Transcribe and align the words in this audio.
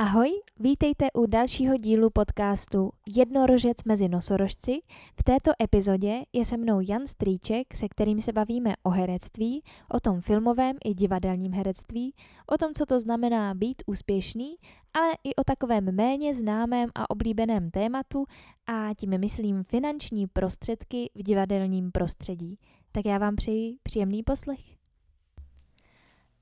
Ahoj, 0.00 0.30
vítejte 0.60 1.08
u 1.14 1.26
dalšího 1.26 1.76
dílu 1.76 2.10
podcastu 2.10 2.90
Jednorožec 3.16 3.84
mezi 3.84 4.08
nosorožci. 4.08 4.80
V 5.20 5.22
této 5.22 5.52
epizodě 5.62 6.22
je 6.32 6.44
se 6.44 6.56
mnou 6.56 6.80
Jan 6.88 7.06
Strýček, 7.06 7.76
se 7.76 7.88
kterým 7.88 8.20
se 8.20 8.32
bavíme 8.32 8.74
o 8.82 8.90
herectví, 8.90 9.62
o 9.94 10.00
tom 10.00 10.20
filmovém 10.20 10.76
i 10.84 10.94
divadelním 10.94 11.52
herectví, 11.52 12.14
o 12.46 12.58
tom, 12.58 12.74
co 12.74 12.86
to 12.86 13.00
znamená 13.00 13.54
být 13.54 13.82
úspěšný, 13.86 14.56
ale 14.94 15.12
i 15.24 15.34
o 15.34 15.44
takovém 15.44 15.94
méně 15.94 16.34
známém 16.34 16.90
a 16.94 17.10
oblíbeném 17.10 17.70
tématu 17.70 18.24
a 18.66 18.94
tím 18.94 19.20
myslím 19.20 19.64
finanční 19.64 20.26
prostředky 20.26 21.10
v 21.14 21.22
divadelním 21.22 21.92
prostředí. 21.92 22.58
Tak 22.92 23.06
já 23.06 23.18
vám 23.18 23.36
přeji 23.36 23.76
příjemný 23.82 24.22
poslech. 24.22 24.77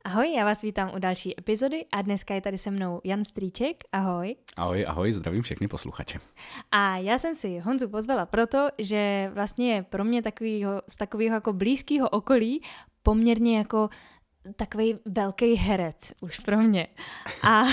Ahoj, 0.06 0.32
já 0.32 0.44
vás 0.44 0.62
vítám 0.62 0.90
u 0.94 0.98
další 0.98 1.38
epizody 1.38 1.84
a 1.92 2.02
dneska 2.02 2.34
je 2.34 2.40
tady 2.40 2.58
se 2.58 2.70
mnou 2.70 3.00
Jan 3.04 3.24
Strýček. 3.24 3.84
Ahoj. 3.92 4.36
Ahoj, 4.56 4.86
ahoj, 4.88 5.12
zdravím 5.12 5.42
všechny 5.42 5.68
posluchače. 5.68 6.18
A 6.72 6.96
já 6.96 7.18
jsem 7.18 7.34
si 7.34 7.58
Honzu 7.58 7.88
pozvala 7.88 8.26
proto, 8.26 8.68
že 8.78 9.30
vlastně 9.34 9.74
je 9.74 9.82
pro 9.82 10.04
mě 10.04 10.22
takovýho, 10.22 10.82
z 10.88 10.96
takového 10.96 11.34
jako 11.34 11.52
blízkého 11.52 12.08
okolí 12.08 12.62
poměrně 13.02 13.58
jako 13.58 13.88
takový 14.56 14.98
velký 15.04 15.54
herec 15.54 16.12
už 16.20 16.38
pro 16.38 16.56
mě. 16.56 16.86
A, 17.42 17.64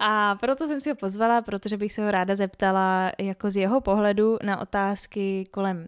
a 0.00 0.34
proto 0.34 0.66
jsem 0.66 0.80
si 0.80 0.90
ho 0.90 0.96
pozvala, 0.96 1.42
protože 1.42 1.76
bych 1.76 1.92
se 1.92 2.04
ho 2.04 2.10
ráda 2.10 2.36
zeptala 2.36 3.12
jako 3.18 3.50
z 3.50 3.56
jeho 3.56 3.80
pohledu 3.80 4.36
na 4.42 4.60
otázky 4.60 5.44
kolem 5.50 5.86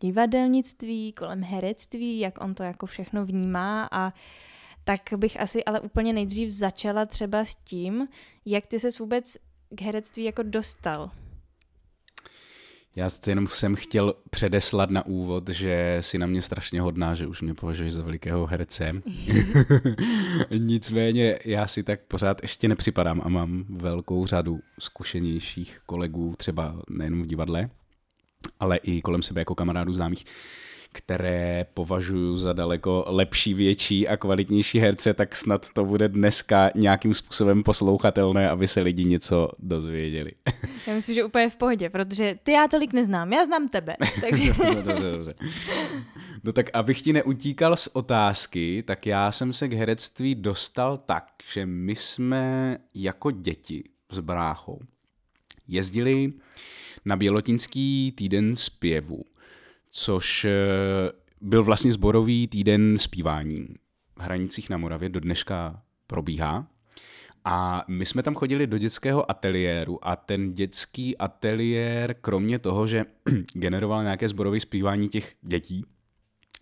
divadelnictví, 0.00 1.12
kolem 1.12 1.42
herectví, 1.42 2.18
jak 2.18 2.44
on 2.44 2.54
to 2.54 2.62
jako 2.62 2.86
všechno 2.86 3.26
vnímá 3.26 3.88
a 3.92 4.12
tak 4.88 5.00
bych 5.16 5.40
asi 5.40 5.64
ale 5.64 5.80
úplně 5.80 6.12
nejdřív 6.12 6.50
začala 6.50 7.06
třeba 7.06 7.44
s 7.44 7.54
tím, 7.54 8.08
jak 8.44 8.66
ty 8.66 8.78
se 8.78 8.88
vůbec 8.98 9.36
k 9.70 9.80
herectví 9.80 10.24
jako 10.24 10.42
dostal. 10.42 11.10
Já 12.96 13.08
jenom 13.26 13.46
jsem 13.46 13.74
chtěl 13.74 14.14
předeslat 14.30 14.90
na 14.90 15.06
úvod, 15.06 15.48
že 15.48 15.98
si 16.00 16.18
na 16.18 16.26
mě 16.26 16.42
strašně 16.42 16.80
hodná, 16.80 17.14
že 17.14 17.26
už 17.26 17.42
mě 17.42 17.54
považuješ 17.54 17.94
za 17.94 18.02
velikého 18.02 18.46
herce. 18.46 18.92
Nicméně 20.58 21.38
já 21.44 21.66
si 21.66 21.82
tak 21.82 22.00
pořád 22.00 22.42
ještě 22.42 22.68
nepřipadám 22.68 23.22
a 23.24 23.28
mám 23.28 23.64
velkou 23.68 24.26
řadu 24.26 24.60
zkušenějších 24.78 25.80
kolegů, 25.86 26.34
třeba 26.38 26.82
nejen 26.90 27.22
v 27.22 27.26
divadle, 27.26 27.70
ale 28.60 28.76
i 28.76 29.02
kolem 29.02 29.22
sebe 29.22 29.40
jako 29.40 29.54
kamarádů 29.54 29.94
známých, 29.94 30.24
které 30.96 31.66
považuji 31.74 32.38
za 32.38 32.52
daleko 32.52 33.04
lepší, 33.06 33.54
větší 33.54 34.08
a 34.08 34.16
kvalitnější 34.16 34.78
herce, 34.78 35.14
tak 35.14 35.36
snad 35.36 35.70
to 35.70 35.84
bude 35.84 36.08
dneska 36.08 36.70
nějakým 36.74 37.14
způsobem 37.14 37.62
poslouchatelné, 37.62 38.50
aby 38.50 38.68
se 38.68 38.80
lidi 38.80 39.04
něco 39.04 39.48
dozvěděli. 39.58 40.30
Já 40.86 40.94
myslím, 40.94 41.14
že 41.14 41.24
úplně 41.24 41.48
v 41.48 41.56
pohodě, 41.56 41.90
protože 41.90 42.38
ty 42.42 42.52
já 42.52 42.68
tolik 42.68 42.92
neznám, 42.92 43.32
já 43.32 43.44
znám 43.44 43.68
tebe. 43.68 43.96
Takže... 44.20 44.52
dobře, 44.58 44.82
dobře, 44.82 45.10
dobře. 45.10 45.34
No 46.44 46.52
tak 46.52 46.70
abych 46.72 47.02
ti 47.02 47.12
neutíkal 47.12 47.76
z 47.76 47.86
otázky, 47.92 48.82
tak 48.86 49.06
já 49.06 49.32
jsem 49.32 49.52
se 49.52 49.68
k 49.68 49.72
herectví 49.72 50.34
dostal 50.34 50.98
tak, 50.98 51.24
že 51.52 51.66
my 51.66 51.96
jsme 51.96 52.78
jako 52.94 53.30
děti 53.30 53.84
s 54.10 54.18
bráchou 54.18 54.80
jezdili 55.68 56.32
na 57.04 57.16
Bělotinský 57.16 58.12
týden 58.16 58.56
zpěvu 58.56 59.24
což 59.96 60.44
eh, 60.44 60.50
byl 61.40 61.64
vlastně 61.64 61.92
zborový 61.92 62.48
týden 62.48 62.98
zpívání 62.98 63.66
v 64.18 64.20
Hranicích 64.20 64.70
na 64.70 64.76
Moravě, 64.76 65.08
do 65.08 65.20
dneška 65.20 65.82
probíhá. 66.06 66.66
A 67.44 67.84
my 67.88 68.06
jsme 68.06 68.22
tam 68.22 68.34
chodili 68.34 68.66
do 68.66 68.78
dětského 68.78 69.30
ateliéru 69.30 70.08
a 70.08 70.16
ten 70.16 70.54
dětský 70.54 71.18
ateliér, 71.18 72.16
kromě 72.20 72.58
toho, 72.58 72.86
že 72.86 73.04
generoval 73.52 74.02
nějaké 74.02 74.28
zborové 74.28 74.60
zpívání 74.60 75.08
těch 75.08 75.34
dětí, 75.42 75.84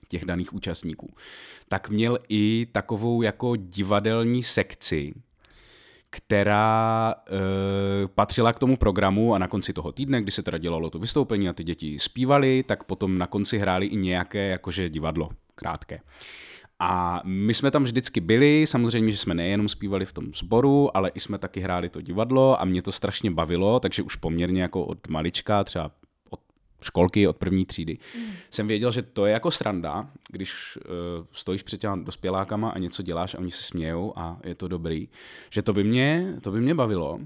těch 0.08 0.24
daných 0.24 0.52
účastníků, 0.52 1.14
tak 1.68 1.90
měl 1.90 2.18
i 2.28 2.66
takovou 2.72 3.22
jako 3.22 3.56
divadelní 3.56 4.42
sekci, 4.42 5.14
která 6.16 7.14
e, 7.14 8.08
patřila 8.08 8.52
k 8.52 8.58
tomu 8.58 8.76
programu 8.76 9.34
a 9.34 9.38
na 9.38 9.48
konci 9.48 9.72
toho 9.72 9.92
týdne, 9.92 10.22
kdy 10.22 10.30
se 10.30 10.42
teda 10.42 10.58
dělalo 10.58 10.90
to 10.90 10.98
vystoupení 10.98 11.48
a 11.48 11.52
ty 11.52 11.64
děti 11.64 11.98
zpívali, 11.98 12.62
tak 12.62 12.84
potom 12.84 13.18
na 13.18 13.26
konci 13.26 13.58
hráli 13.58 13.86
i 13.86 13.96
nějaké 13.96 14.48
jakože 14.48 14.88
divadlo 14.88 15.28
krátké. 15.54 16.00
A 16.78 17.22
my 17.24 17.54
jsme 17.54 17.70
tam 17.70 17.82
vždycky 17.84 18.20
byli, 18.20 18.66
samozřejmě, 18.66 19.12
že 19.12 19.18
jsme 19.18 19.34
nejenom 19.34 19.68
zpívali 19.68 20.04
v 20.04 20.12
tom 20.12 20.34
sboru, 20.34 20.96
ale 20.96 21.10
i 21.14 21.20
jsme 21.20 21.38
taky 21.38 21.60
hráli 21.60 21.88
to 21.88 22.00
divadlo 22.00 22.60
a 22.60 22.64
mě 22.64 22.82
to 22.82 22.92
strašně 22.92 23.30
bavilo, 23.30 23.80
takže 23.80 24.02
už 24.02 24.16
poměrně 24.16 24.62
jako 24.62 24.84
od 24.84 25.08
malička, 25.08 25.64
třeba 25.64 25.90
školky 26.82 27.28
od 27.28 27.36
první 27.36 27.66
třídy, 27.66 27.98
mm. 28.18 28.32
jsem 28.50 28.66
věděl, 28.66 28.92
že 28.92 29.02
to 29.02 29.26
je 29.26 29.32
jako 29.32 29.50
sranda, 29.50 30.10
když 30.34 30.76
uh, 30.76 31.26
stojíš 31.32 31.62
před 31.62 31.80
těma 31.80 31.96
dospělákama 31.96 32.70
a 32.70 32.78
něco 32.78 33.02
děláš 33.02 33.34
a 33.34 33.38
oni 33.38 33.50
se 33.50 33.62
smějou 33.62 34.12
a 34.16 34.38
je 34.44 34.54
to 34.54 34.68
dobrý, 34.68 35.08
že 35.50 35.62
to 35.62 35.72
by 35.72 35.84
mě, 35.84 36.36
to 36.40 36.50
by 36.50 36.60
mě 36.60 36.74
bavilo. 36.74 37.18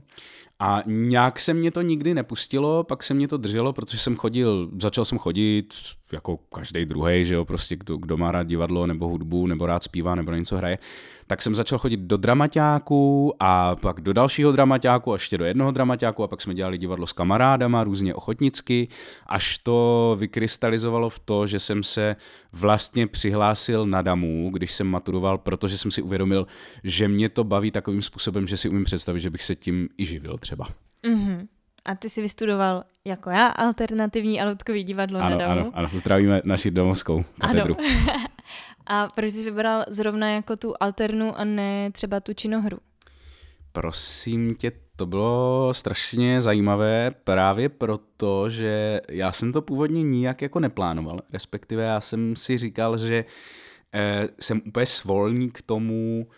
A 0.60 0.82
nějak 0.86 1.41
se 1.41 1.54
mě 1.54 1.70
to 1.70 1.82
nikdy 1.82 2.14
nepustilo, 2.14 2.84
pak 2.84 3.02
se 3.02 3.14
mě 3.14 3.28
to 3.28 3.36
drželo, 3.36 3.72
protože 3.72 3.98
jsem 3.98 4.16
chodil, 4.16 4.70
začal 4.78 5.04
jsem 5.04 5.19
chodit 5.19 5.74
jako 6.12 6.36
každý 6.36 6.84
druhý, 6.84 7.24
že 7.24 7.34
jo, 7.34 7.44
prostě 7.44 7.76
kdo, 7.76 7.96
kdo 7.96 8.16
má 8.16 8.32
rád 8.32 8.42
divadlo 8.42 8.86
nebo 8.86 9.08
hudbu, 9.08 9.46
nebo 9.46 9.66
rád 9.66 9.82
zpívá, 9.82 10.14
nebo 10.14 10.32
něco 10.32 10.56
hraje, 10.56 10.78
tak 11.26 11.42
jsem 11.42 11.54
začal 11.54 11.78
chodit 11.78 12.00
do 12.00 12.16
dramaťáku 12.16 13.34
a 13.40 13.76
pak 13.76 14.00
do 14.00 14.12
dalšího 14.12 14.52
dramaťáku, 14.52 15.12
a 15.12 15.14
ještě 15.14 15.38
do 15.38 15.44
jednoho 15.44 15.70
dramaťáku 15.70 16.22
a 16.22 16.28
pak 16.28 16.40
jsme 16.40 16.54
dělali 16.54 16.78
divadlo 16.78 17.06
s 17.06 17.12
kamarádama, 17.12 17.84
různě 17.84 18.14
ochotnicky, 18.14 18.88
až 19.26 19.58
to 19.58 20.16
vykrystalizovalo 20.19 21.10
v 21.10 21.19
to, 21.19 21.46
že 21.46 21.60
jsem 21.60 21.82
se 21.82 22.16
vlastně 22.53 23.06
přihlásil 23.06 23.86
na 23.86 24.03
DAMu, 24.03 24.50
když 24.50 24.72
jsem 24.72 24.86
maturoval, 24.86 25.38
protože 25.38 25.78
jsem 25.78 25.91
si 25.91 26.03
uvědomil, 26.03 26.47
že 26.84 27.09
mě 27.09 27.28
to 27.28 27.44
baví 27.44 27.70
takovým 27.70 28.03
způsobem, 28.03 28.47
že 28.47 28.56
si 28.56 28.69
umím 28.69 28.84
představit, 28.84 29.20
že 29.20 29.31
bych 29.31 29.42
se 29.42 29.56
tím 29.56 29.88
i 29.98 30.06
živil 30.06 30.38
třeba. 30.38 30.69
Mm-hmm. 31.04 31.48
A 31.84 31.94
ty 31.94 32.08
si 32.08 32.22
vystudoval 32.22 32.84
jako 33.04 33.31
já 33.31 33.47
alternativní 33.47 34.41
a 34.41 34.44
loutkový 34.44 34.84
divadlo 34.84 35.20
ano, 35.20 35.31
na 35.31 35.37
Damu. 35.37 35.60
Ano, 35.60 35.70
ano, 35.75 35.91
zdravíme 35.94 36.42
naši 36.44 36.70
domovskou 36.70 37.25
katedru. 37.41 37.76
Ano. 37.78 38.26
a 38.87 39.08
proč 39.14 39.32
jsi 39.32 39.44
vybral 39.44 39.84
zrovna 39.88 40.31
jako 40.31 40.56
tu 40.56 40.75
alternu 40.81 41.38
a 41.38 41.44
ne 41.44 41.91
třeba 41.91 42.20
tu 42.20 42.34
činohru? 42.34 42.78
Prosím 43.81 44.55
tě, 44.55 44.72
to 44.97 45.06
bylo 45.06 45.75
strašně 45.75 46.43
zajímavé 46.43 47.11
právě 47.25 47.69
proto, 47.69 48.50
že 48.50 49.00
já 49.09 49.33
jsem 49.33 49.53
to 49.53 49.62
původně 49.62 50.03
nijak 50.03 50.43
jako 50.43 50.61
neplánoval, 50.61 51.19
respektive 51.33 51.83
já 51.83 52.00
jsem 52.00 52.37
si 52.37 52.59
říkal, 52.59 52.99
že 52.99 53.25
eh, 53.94 54.28
jsem 54.41 54.62
úplně 54.67 54.87
svolný 54.87 55.50
k 55.50 55.62
tomu, 55.62 56.28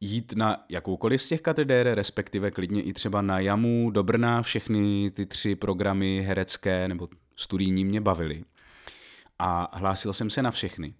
jít 0.00 0.32
na 0.32 0.64
jakoukoliv 0.68 1.22
z 1.22 1.28
těch 1.28 1.40
katedér, 1.40 1.94
respektive 1.94 2.50
klidně 2.50 2.82
i 2.82 2.92
třeba 2.92 3.22
na 3.22 3.40
JAMu, 3.40 3.90
do 3.90 4.02
Brna, 4.02 4.42
všechny 4.42 5.10
ty 5.10 5.26
tři 5.26 5.54
programy 5.54 6.22
herecké 6.26 6.88
nebo 6.88 7.08
studijní 7.36 7.84
mě 7.84 8.00
bavily. 8.00 8.44
A 9.38 9.78
hlásil 9.78 10.12
jsem 10.12 10.30
se 10.30 10.42
na 10.42 10.50
všechny. 10.50 10.94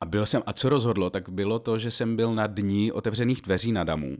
A 0.00 0.04
byl 0.04 0.26
jsem, 0.26 0.42
a 0.46 0.52
co 0.52 0.68
rozhodlo, 0.68 1.10
tak 1.10 1.28
bylo 1.28 1.58
to, 1.58 1.78
že 1.78 1.90
jsem 1.90 2.16
byl 2.16 2.34
na 2.34 2.46
dní 2.46 2.92
otevřených 2.92 3.42
dveří 3.42 3.72
na 3.72 3.84
Damu, 3.84 4.16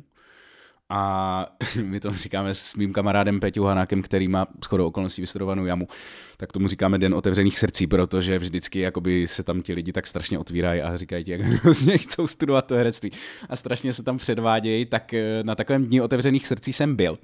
a 0.88 1.46
my 1.82 2.00
to 2.00 2.14
říkáme 2.14 2.54
s 2.54 2.74
mým 2.74 2.92
kamarádem 2.92 3.40
Peťou 3.40 3.64
Hanákem, 3.64 4.02
který 4.02 4.28
má 4.28 4.46
shodou 4.64 4.86
okolností 4.86 5.20
vystudovanou 5.20 5.66
jamu, 5.66 5.88
tak 6.36 6.52
tomu 6.52 6.68
říkáme 6.68 6.98
den 6.98 7.14
otevřených 7.14 7.58
srdcí, 7.58 7.86
protože 7.86 8.38
vždycky 8.38 8.80
jakoby 8.80 9.26
se 9.26 9.42
tam 9.42 9.62
ti 9.62 9.72
lidi 9.72 9.92
tak 9.92 10.06
strašně 10.06 10.38
otvírají 10.38 10.82
a 10.82 10.96
říkají 10.96 11.24
ti, 11.24 11.32
jak 11.32 11.40
hrozně 11.40 11.98
chcou 11.98 12.26
studovat 12.26 12.66
to 12.66 12.74
herectví. 12.74 13.12
A 13.48 13.56
strašně 13.56 13.92
se 13.92 14.02
tam 14.02 14.18
předvádějí, 14.18 14.86
tak 14.86 15.14
eh, 15.14 15.42
na 15.42 15.54
takovém 15.54 15.86
dní 15.86 16.00
otevřených 16.00 16.46
srdcí 16.46 16.72
jsem 16.72 16.96
byl. 16.96 17.18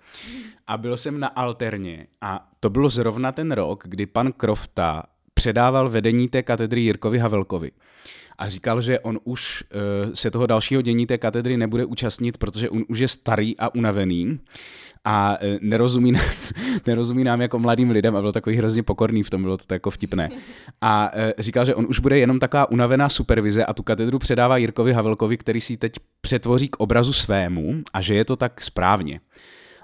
A 0.66 0.78
byl 0.78 0.96
jsem 0.96 1.20
na 1.20 1.28
Alterně. 1.28 2.06
A 2.20 2.48
to 2.60 2.70
bylo 2.70 2.88
zrovna 2.88 3.32
ten 3.32 3.52
rok, 3.52 3.84
kdy 3.86 4.06
pan 4.06 4.32
Krofta 4.32 5.02
předával 5.34 5.88
vedení 5.88 6.28
té 6.28 6.42
katedry 6.42 6.80
Jirkovi 6.80 7.18
Havelkovi 7.18 7.70
a 8.38 8.48
říkal, 8.48 8.80
že 8.80 9.00
on 9.00 9.18
už 9.24 9.64
uh, 9.64 10.12
se 10.14 10.30
toho 10.30 10.46
dalšího 10.46 10.82
dění 10.82 11.06
té 11.06 11.18
katedry 11.18 11.56
nebude 11.56 11.84
účastnit, 11.84 12.38
protože 12.38 12.70
on 12.70 12.84
už 12.88 12.98
je 12.98 13.08
starý 13.08 13.56
a 13.58 13.74
unavený 13.74 14.40
a 15.04 15.38
uh, 15.42 15.48
nerozumí, 15.60 16.12
nerozumí 16.86 17.24
nám 17.24 17.40
jako 17.40 17.58
mladým 17.58 17.90
lidem 17.90 18.16
a 18.16 18.20
byl 18.20 18.32
takový 18.32 18.56
hrozně 18.56 18.82
pokorný 18.82 19.22
v 19.22 19.30
tom, 19.30 19.42
bylo 19.42 19.56
to 19.56 19.74
jako 19.74 19.90
vtipné. 19.90 20.28
A 20.80 21.10
uh, 21.14 21.20
říkal, 21.38 21.64
že 21.64 21.74
on 21.74 21.86
už 21.88 21.98
bude 21.98 22.18
jenom 22.18 22.38
taková 22.38 22.70
unavená 22.70 23.08
supervize 23.08 23.64
a 23.64 23.74
tu 23.74 23.82
katedru 23.82 24.18
předává 24.18 24.56
Jirkovi 24.56 24.92
Havelkovi, 24.92 25.36
který 25.36 25.60
si 25.60 25.76
teď 25.76 25.92
přetvoří 26.20 26.68
k 26.68 26.76
obrazu 26.76 27.12
svému 27.12 27.82
a 27.92 28.00
že 28.00 28.14
je 28.14 28.24
to 28.24 28.36
tak 28.36 28.64
správně. 28.64 29.20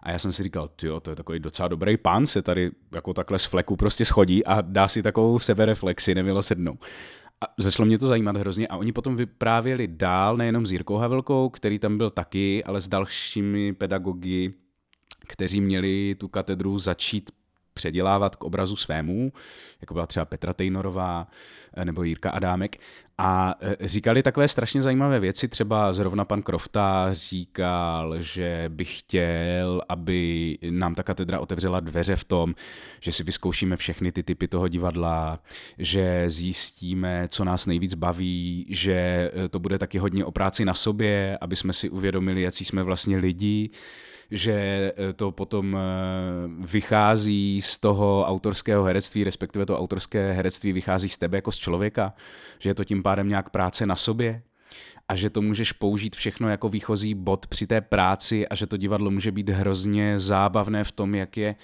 A 0.02 0.10
já 0.10 0.18
jsem 0.18 0.32
si 0.32 0.42
říkal, 0.42 0.70
jo, 0.82 1.00
to 1.00 1.10
je 1.10 1.16
takový 1.16 1.38
docela 1.38 1.68
dobrý 1.68 1.96
pán, 1.96 2.26
se 2.26 2.42
tady 2.42 2.70
jako 2.94 3.14
takhle 3.14 3.38
z 3.38 3.44
fleku 3.44 3.76
prostě 3.76 4.04
schodí 4.04 4.44
a 4.44 4.60
dá 4.60 4.88
si 4.88 5.02
takovou 5.02 5.38
sebereflexi 5.38 6.14
nemilosrdnou. 6.14 6.78
A 7.40 7.46
začalo 7.58 7.86
mě 7.86 7.98
to 7.98 8.06
zajímat 8.06 8.36
hrozně 8.36 8.68
a 8.68 8.76
oni 8.76 8.92
potom 8.92 9.16
vyprávěli 9.16 9.88
dál, 9.88 10.36
nejenom 10.36 10.66
s 10.66 10.72
Jirkou 10.72 10.96
Havelkou, 10.96 11.48
který 11.48 11.78
tam 11.78 11.98
byl 11.98 12.10
taky, 12.10 12.64
ale 12.64 12.80
s 12.80 12.88
dalšími 12.88 13.72
pedagogy, 13.72 14.50
kteří 15.26 15.60
měli 15.60 16.14
tu 16.18 16.28
katedru 16.28 16.78
začít 16.78 17.30
předělávat 17.80 18.36
k 18.36 18.44
obrazu 18.44 18.76
svému, 18.76 19.32
jako 19.80 19.94
byla 19.94 20.06
třeba 20.06 20.24
Petra 20.24 20.52
Tejnorová 20.52 21.26
eh, 21.74 21.84
nebo 21.84 22.02
Jirka 22.02 22.30
Adámek. 22.30 22.76
A 23.18 23.54
eh, 23.60 23.88
říkali 23.88 24.22
takové 24.22 24.48
strašně 24.48 24.82
zajímavé 24.82 25.20
věci, 25.20 25.48
třeba 25.48 25.92
zrovna 25.92 26.24
pan 26.24 26.42
Krofta 26.42 27.08
říkal, 27.12 28.20
že 28.20 28.64
by 28.68 28.84
chtěl, 28.84 29.82
aby 29.88 30.58
nám 30.70 30.94
ta 30.94 31.02
katedra 31.02 31.40
otevřela 31.40 31.80
dveře 31.80 32.16
v 32.16 32.24
tom, 32.24 32.54
že 33.00 33.12
si 33.12 33.24
vyzkoušíme 33.24 33.76
všechny 33.76 34.12
ty 34.12 34.22
typy 34.22 34.48
toho 34.48 34.68
divadla, 34.68 35.40
že 35.78 36.24
zjistíme, 36.30 37.28
co 37.28 37.44
nás 37.44 37.66
nejvíc 37.66 37.94
baví, 37.94 38.66
že 38.68 39.30
eh, 39.34 39.48
to 39.48 39.58
bude 39.58 39.78
taky 39.78 39.98
hodně 39.98 40.24
o 40.24 40.30
práci 40.30 40.64
na 40.64 40.74
sobě, 40.74 41.38
aby 41.40 41.56
jsme 41.56 41.72
si 41.72 41.90
uvědomili, 41.90 42.42
jaký 42.42 42.64
jsme 42.64 42.82
vlastně 42.82 43.16
lidi, 43.16 43.70
že 44.30 44.52
eh, 44.96 45.12
to 45.12 45.32
potom 45.32 45.76
eh, 45.76 45.80
vychází 46.66 47.60
z 47.62 47.78
toho 47.78 48.24
autorského 48.26 48.84
herectví, 48.84 49.24
respektive 49.24 49.66
to 49.66 49.78
autorské 49.78 50.32
herectví 50.32 50.72
vychází 50.72 51.08
z 51.08 51.18
tebe 51.18 51.38
jako 51.38 51.52
z 51.52 51.58
člověka, 51.58 52.14
že 52.58 52.70
je 52.70 52.74
to 52.74 52.84
tím 52.84 53.02
pádem 53.02 53.28
nějak 53.28 53.50
práce 53.50 53.86
na 53.86 53.96
sobě 53.96 54.42
a 55.08 55.16
že 55.16 55.30
to 55.30 55.42
můžeš 55.42 55.72
použít 55.72 56.16
všechno 56.16 56.48
jako 56.48 56.68
výchozí 56.68 57.14
bod 57.14 57.46
při 57.46 57.66
té 57.66 57.80
práci 57.80 58.48
a 58.48 58.54
že 58.54 58.66
to 58.66 58.76
divadlo 58.76 59.10
může 59.10 59.32
být 59.32 59.48
hrozně 59.48 60.18
zábavné 60.18 60.84
v 60.84 60.92
tom, 60.92 61.14
jak 61.14 61.36
je 61.36 61.54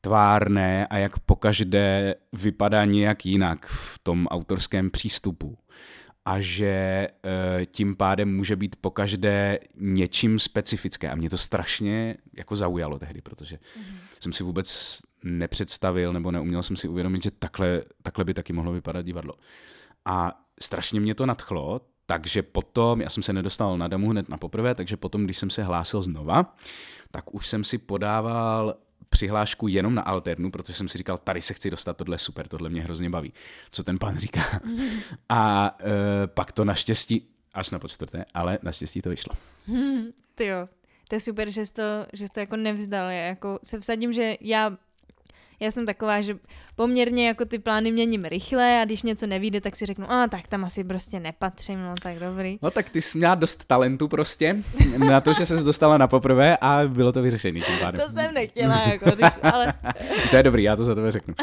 tvárné 0.00 0.86
a 0.86 0.96
jak 0.98 1.18
pokaždé 1.18 2.14
vypadá 2.32 2.84
nějak 2.84 3.26
jinak 3.26 3.66
v 3.66 3.98
tom 4.02 4.26
autorském 4.26 4.90
přístupu 4.90 5.58
a 6.30 6.40
že 6.40 6.66
e, 6.66 7.10
tím 7.66 7.96
pádem 7.96 8.36
může 8.36 8.56
být 8.56 8.76
pokaždé 8.76 9.58
něčím 9.76 10.38
specifické. 10.38 11.10
A 11.10 11.14
mě 11.14 11.30
to 11.30 11.38
strašně 11.38 12.16
jako 12.36 12.56
zaujalo 12.56 12.98
tehdy, 12.98 13.20
protože 13.20 13.56
mm-hmm. 13.56 13.96
jsem 14.20 14.32
si 14.32 14.44
vůbec 14.44 14.98
nepředstavil 15.24 16.12
nebo 16.12 16.30
neuměl 16.30 16.62
jsem 16.62 16.76
si 16.76 16.88
uvědomit, 16.88 17.22
že 17.22 17.30
takhle, 17.30 17.82
takhle 18.02 18.24
by 18.24 18.34
taky 18.34 18.52
mohlo 18.52 18.72
vypadat 18.72 19.02
divadlo. 19.02 19.34
A 20.04 20.40
strašně 20.60 21.00
mě 21.00 21.14
to 21.14 21.26
nadchlo, 21.26 21.80
takže 22.06 22.42
potom, 22.42 23.00
já 23.00 23.10
jsem 23.10 23.22
se 23.22 23.32
nedostal 23.32 23.78
na 23.78 23.88
damu 23.88 24.10
hned 24.10 24.28
na 24.28 24.36
poprvé, 24.36 24.74
takže 24.74 24.96
potom, 24.96 25.24
když 25.24 25.38
jsem 25.38 25.50
se 25.50 25.62
hlásil 25.62 26.02
znova, 26.02 26.56
tak 27.10 27.34
už 27.34 27.48
jsem 27.48 27.64
si 27.64 27.78
podával 27.78 28.74
přihlášku 29.10 29.68
jenom 29.68 29.94
na 29.94 30.02
alternu, 30.02 30.50
protože 30.50 30.72
jsem 30.72 30.88
si 30.88 30.98
říkal, 30.98 31.18
tady 31.18 31.42
se 31.42 31.54
chci 31.54 31.70
dostat, 31.70 31.96
tohle 31.96 32.14
je 32.14 32.18
super, 32.18 32.48
tohle 32.48 32.70
mě 32.70 32.82
hrozně 32.82 33.10
baví, 33.10 33.32
co 33.70 33.84
ten 33.84 33.98
pán 33.98 34.18
říká. 34.18 34.60
A 35.28 35.70
uh, 35.80 35.88
pak 36.26 36.52
to 36.52 36.64
naštěstí, 36.64 37.28
až 37.54 37.70
na 37.70 37.78
počtvrté, 37.78 38.24
ale 38.34 38.58
naštěstí 38.62 39.02
to 39.02 39.10
vyšlo. 39.10 39.34
Ty 40.34 40.46
jo, 40.46 40.68
to 41.08 41.14
je 41.14 41.20
super, 41.20 41.50
že 41.50 41.66
jsi 41.66 41.74
to, 41.74 41.82
že 42.12 42.24
jsi 42.26 42.32
to 42.32 42.40
jako 42.40 42.56
nevzdal. 42.56 43.10
Já 43.10 43.24
jako 43.24 43.58
se 43.62 43.80
vsadím, 43.80 44.12
že 44.12 44.36
já 44.40 44.76
já 45.60 45.70
jsem 45.70 45.86
taková, 45.86 46.20
že 46.20 46.38
poměrně 46.80 47.26
jako 47.26 47.44
ty 47.44 47.58
plány 47.58 47.92
měním 47.92 48.24
rychle 48.24 48.80
a 48.82 48.84
když 48.84 49.02
něco 49.02 49.26
nevíde, 49.26 49.60
tak 49.60 49.76
si 49.76 49.86
řeknu, 49.86 50.12
a 50.12 50.28
tak 50.28 50.48
tam 50.48 50.64
asi 50.64 50.84
prostě 50.84 51.20
nepatřím, 51.20 51.82
no 51.82 51.94
tak 52.02 52.18
dobrý. 52.18 52.58
No 52.62 52.70
tak 52.70 52.90
ty 52.90 53.02
jsi 53.02 53.18
měla 53.18 53.34
dost 53.34 53.64
talentu 53.64 54.08
prostě 54.08 54.56
na 54.98 55.20
to, 55.20 55.32
že 55.32 55.46
se 55.46 55.56
dostala 55.56 55.98
na 55.98 56.08
poprvé 56.08 56.56
a 56.60 56.80
bylo 56.88 57.12
to 57.12 57.22
vyřešený 57.22 57.62
tím 57.62 57.78
pádem. 57.80 58.00
To 58.06 58.12
jsem 58.12 58.34
nechtěla, 58.34 58.82
jako 58.88 59.10
říct, 59.10 59.38
ale... 59.42 59.74
to 60.30 60.36
je 60.36 60.42
dobrý, 60.42 60.62
já 60.62 60.76
to 60.76 60.84
za 60.84 60.94
tebe 60.94 61.10
řeknu. 61.10 61.34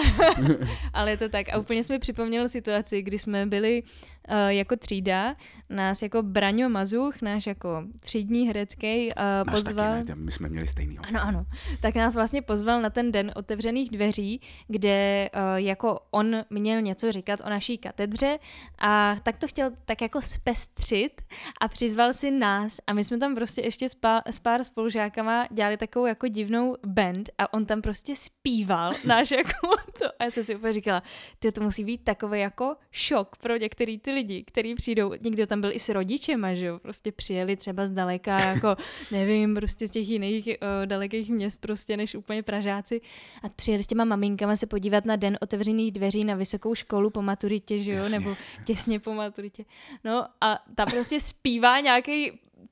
ale 0.94 1.12
je 1.12 1.18
to 1.18 1.30
tak. 1.30 1.50
A 1.50 1.58
úplně 1.58 1.84
jsme 1.84 1.96
mi 1.96 2.00
připomněl 2.00 2.50
situaci, 2.50 3.02
kdy 3.02 3.20
jsme 3.20 3.46
byli 3.46 3.84
uh, 3.84 4.38
jako 4.48 4.76
třída, 4.76 5.36
nás 5.70 6.02
jako 6.02 6.24
Braňo 6.24 6.70
Mazuch, 6.70 7.22
náš 7.22 7.48
jako 7.48 7.84
třídní 8.00 8.48
herecký, 8.48 9.10
uh, 9.10 9.54
pozval... 9.54 9.98
Taky, 9.98 10.10
ne, 10.10 10.16
my 10.16 10.32
jsme 10.32 10.50
měli 10.50 10.68
stejný. 10.68 10.98
Ano, 10.98 11.22
ano. 11.22 11.46
Tak 11.82 11.96
nás 11.96 12.16
vlastně 12.16 12.42
pozval 12.42 12.82
na 12.82 12.90
ten 12.90 13.12
den 13.12 13.32
otevřených 13.36 13.90
dveří, 13.90 14.42
kde 14.68 15.27
uh, 15.36 15.56
jako 15.56 16.00
on 16.12 16.36
měl 16.50 16.82
něco 16.82 17.12
říkat 17.12 17.42
o 17.46 17.50
naší 17.50 17.78
katedře 17.78 18.40
a 18.80 19.16
tak 19.24 19.38
to 19.38 19.48
chtěl 19.48 19.72
tak 19.86 20.02
jako 20.02 20.22
spestřit 20.22 21.22
a 21.62 21.68
přizval 21.68 22.14
si 22.14 22.32
nás 22.32 22.80
a 22.88 22.94
my 22.94 23.04
jsme 23.04 23.18
tam 23.18 23.36
prostě 23.36 23.62
ještě 23.62 23.90
s, 23.90 23.96
pár, 23.96 24.22
s 24.26 24.40
pár 24.40 24.64
spolužákama 24.64 25.48
dělali 25.52 25.78
takovou 25.78 26.06
jako 26.06 26.28
divnou 26.28 26.76
band 26.86 27.30
a 27.38 27.54
on 27.54 27.66
tam 27.66 27.82
prostě 27.82 28.16
zpíval 28.16 28.94
náš 29.06 29.32
jako 29.32 29.68
to. 30.00 30.06
A 30.20 30.24
já 30.24 30.32
jsem 30.32 30.44
si 30.44 30.56
úplně 30.56 30.74
říkala, 30.74 31.04
ty 31.40 31.52
to 31.52 31.62
musí 31.62 31.84
být 31.84 32.04
takový 32.04 32.40
jako 32.40 32.76
šok 32.92 33.36
pro 33.36 33.58
některý 33.58 34.00
ty 34.00 34.12
lidi, 34.12 34.44
kteří 34.44 34.76
přijdou, 34.76 35.14
někdo 35.22 35.48
tam 35.48 35.62
byl 35.62 35.72
i 35.72 35.80
s 35.80 35.90
rodičema, 35.90 36.54
že 36.54 36.66
jo, 36.66 36.80
prostě 36.80 37.12
přijeli 37.12 37.56
třeba 37.56 37.86
zdaleka, 37.86 38.40
jako 38.54 38.76
nevím, 39.12 39.56
prostě 39.56 39.88
z 39.88 39.92
těch 39.92 40.10
jiných 40.10 40.48
uh, 40.48 40.86
dalekých 40.86 41.30
měst 41.30 41.62
prostě 41.62 41.98
než 41.98 42.16
úplně 42.16 42.44
Pražáci. 42.44 43.02
A 43.44 43.50
přijeli 43.50 43.84
s 43.84 43.88
těma 43.88 44.06
maminkama 44.06 44.56
se 44.56 44.68
podívat 44.68 45.06
na 45.06 45.16
den 45.18 45.38
otevřených 45.42 45.92
dveří 45.92 46.24
na 46.24 46.36
vysokou 46.36 46.76
školu 46.76 47.10
po 47.10 47.22
maturitě, 47.22 47.80
že 47.80 47.92
jo, 47.92 47.98
Jasně. 47.98 48.20
nebo 48.20 48.36
těsně 48.66 49.00
po 49.00 49.14
maturitě. 49.14 49.66
No 50.04 50.26
a 50.42 50.60
ta 50.76 50.86
prostě 50.86 51.20
zpívá 51.20 51.80
nějaký 51.80 52.32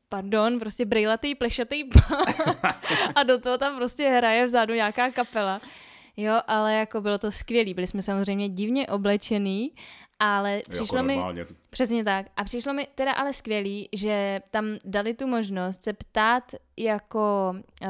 pardon, 0.10 0.60
prostě 0.60 0.86
brejlatý, 0.86 1.36
plešatý 1.36 1.84
a 3.16 3.24
do 3.24 3.38
toho 3.38 3.58
tam 3.58 3.76
prostě 3.76 4.10
hraje 4.10 4.46
vzadu 4.46 4.74
nějaká 4.74 5.12
kapela. 5.12 5.62
Jo, 6.18 6.40
ale 6.48 6.74
jako 6.74 7.02
bylo 7.02 7.18
to 7.18 7.32
skvělé. 7.32 7.74
Byli 7.74 7.88
jsme 7.88 8.02
samozřejmě 8.02 8.50
divně 8.50 8.88
oblečený, 8.88 9.72
ale 10.20 10.62
přišlo 10.70 10.98
jako 10.98 11.08
mi... 11.08 11.16
Normálně. 11.16 11.46
Přesně 11.70 12.04
tak. 12.04 12.26
A 12.38 12.44
přišlo 12.44 12.74
mi 12.74 12.88
teda 12.96 13.12
ale 13.12 13.34
skvělý, 13.34 13.90
že 13.94 14.42
tam 14.52 14.66
dali 14.86 15.14
tu 15.14 15.28
možnost 15.28 15.84
se 15.84 15.94
ptát 15.94 16.44
jako... 16.78 17.56
Uh, 17.82 17.90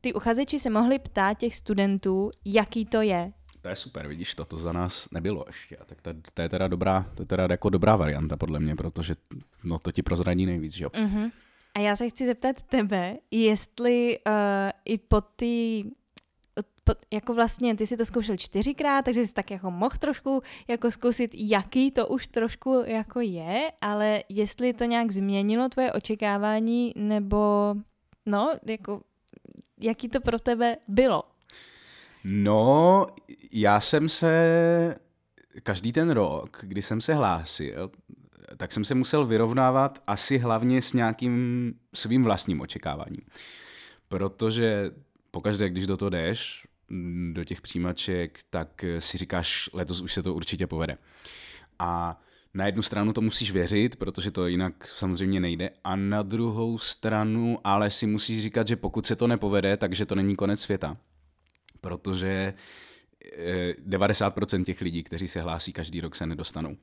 ty 0.00 0.14
uchazeči 0.14 0.58
se 0.58 0.70
mohli 0.70 0.98
ptát 0.98 1.38
těch 1.38 1.54
studentů, 1.54 2.30
jaký 2.44 2.86
to 2.86 3.02
je. 3.02 3.32
To 3.68 3.72
je 3.72 3.76
super, 3.76 4.08
vidíš, 4.08 4.34
to, 4.34 4.44
to 4.44 4.56
za 4.56 4.72
nás 4.72 5.08
nebylo 5.10 5.44
ještě. 5.46 5.76
Tak 5.86 6.02
to, 6.02 6.10
to, 6.34 6.42
je 6.42 6.48
teda 6.48 6.68
dobrá, 6.68 7.06
to 7.14 7.22
je 7.22 7.26
teda 7.26 7.46
jako 7.50 7.70
dobrá 7.70 7.96
varianta 7.96 8.36
podle 8.36 8.60
mě, 8.60 8.76
protože 8.76 9.14
no, 9.64 9.78
to 9.78 9.92
ti 9.92 10.02
prozradí 10.02 10.46
nejvíc, 10.46 10.72
že 10.72 10.84
jo? 10.84 10.90
Uh-huh. 10.90 11.30
A 11.74 11.80
já 11.80 11.96
se 11.96 12.08
chci 12.08 12.26
zeptat 12.26 12.62
tebe, 12.62 13.16
jestli 13.30 14.18
uh, 14.26 14.32
i 14.84 14.98
po 14.98 15.20
ty 15.20 15.84
jako 17.10 17.34
vlastně 17.34 17.76
ty 17.76 17.86
si 17.86 17.96
to 17.96 18.04
zkoušel 18.04 18.36
čtyřikrát, 18.36 19.04
takže 19.04 19.26
jsi 19.26 19.34
tak 19.34 19.50
jako 19.50 19.70
mohl 19.70 19.96
trošku 19.98 20.42
jako 20.68 20.90
zkusit, 20.90 21.30
jaký 21.34 21.90
to 21.90 22.06
už 22.06 22.26
trošku 22.26 22.82
jako 22.86 23.20
je, 23.20 23.72
ale 23.80 24.22
jestli 24.28 24.72
to 24.72 24.84
nějak 24.84 25.10
změnilo 25.10 25.68
tvoje 25.68 25.92
očekávání, 25.92 26.92
nebo 26.96 27.74
no, 28.26 28.56
jako 28.66 29.00
jaký 29.80 30.08
to 30.08 30.20
pro 30.20 30.38
tebe 30.38 30.76
bylo? 30.88 31.22
No, 32.24 33.06
já 33.52 33.80
jsem 33.80 34.08
se 34.08 34.94
každý 35.62 35.92
ten 35.92 36.10
rok, 36.10 36.58
kdy 36.62 36.82
jsem 36.82 37.00
se 37.00 37.14
hlásil, 37.14 37.90
tak 38.56 38.72
jsem 38.72 38.84
se 38.84 38.94
musel 38.94 39.24
vyrovnávat 39.24 40.02
asi 40.06 40.38
hlavně 40.38 40.82
s 40.82 40.92
nějakým 40.92 41.74
svým 41.94 42.24
vlastním 42.24 42.60
očekáváním. 42.60 43.22
Protože 44.08 44.90
pokaždé, 45.30 45.68
když 45.68 45.86
do 45.86 45.96
toho 45.96 46.10
jdeš, 46.10 46.66
do 47.32 47.44
těch 47.44 47.60
přijímaček, 47.60 48.40
tak 48.50 48.84
si 48.98 49.18
říkáš, 49.18 49.70
letos 49.72 50.00
už 50.00 50.12
se 50.12 50.22
to 50.22 50.34
určitě 50.34 50.66
povede. 50.66 50.98
A 51.78 52.20
na 52.54 52.66
jednu 52.66 52.82
stranu 52.82 53.12
to 53.12 53.20
musíš 53.20 53.50
věřit, 53.50 53.96
protože 53.96 54.30
to 54.30 54.46
jinak 54.46 54.88
samozřejmě 54.88 55.40
nejde, 55.40 55.70
a 55.84 55.96
na 55.96 56.22
druhou 56.22 56.78
stranu 56.78 57.58
ale 57.64 57.90
si 57.90 58.06
musíš 58.06 58.42
říkat, 58.42 58.68
že 58.68 58.76
pokud 58.76 59.06
se 59.06 59.16
to 59.16 59.26
nepovede, 59.26 59.76
takže 59.76 60.06
to 60.06 60.14
není 60.14 60.36
konec 60.36 60.60
světa. 60.60 60.96
Protože 61.80 62.54
90% 63.88 64.60
eh, 64.60 64.64
těch 64.64 64.80
lidí, 64.80 65.02
kteří 65.02 65.28
se 65.28 65.40
hlásí 65.40 65.72
každý 65.72 66.00
rok, 66.00 66.14
se 66.14 66.26
nedostanou. 66.26 66.76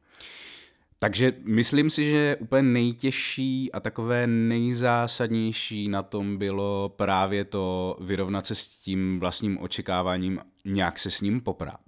Takže 0.99 1.33
myslím 1.43 1.89
si, 1.89 2.09
že 2.09 2.37
úplně 2.39 2.63
nejtěžší 2.63 3.71
a 3.71 3.79
takové 3.79 4.27
nejzásadnější 4.27 5.87
na 5.87 6.03
tom 6.03 6.37
bylo 6.37 6.89
právě 6.89 7.45
to 7.45 7.97
vyrovnat 8.01 8.47
se 8.47 8.55
s 8.55 8.67
tím 8.67 9.19
vlastním 9.19 9.61
očekáváním, 9.61 10.39
nějak 10.65 10.99
se 10.99 11.11
s 11.11 11.21
ním 11.21 11.41
poprát. 11.41 11.79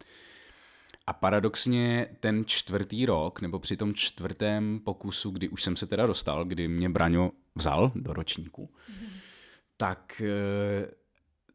A 1.08 1.14
paradoxně 1.14 2.08
ten 2.20 2.46
čtvrtý 2.46 3.06
rok, 3.06 3.42
nebo 3.42 3.60
při 3.60 3.78
tom 3.78 3.94
čtvrtém 3.94 4.80
pokusu, 4.80 5.32
kdy 5.32 5.50
už 5.50 5.64
jsem 5.64 5.76
se 5.76 5.88
teda 5.88 6.06
dostal, 6.06 6.46
kdy 6.46 6.68
mě 6.68 6.90
Braňo 6.90 7.32
vzal 7.56 7.92
do 7.96 8.14
ročníku, 8.14 8.70
mm. 8.90 9.08
tak 9.78 10.22
eh, 10.26 10.92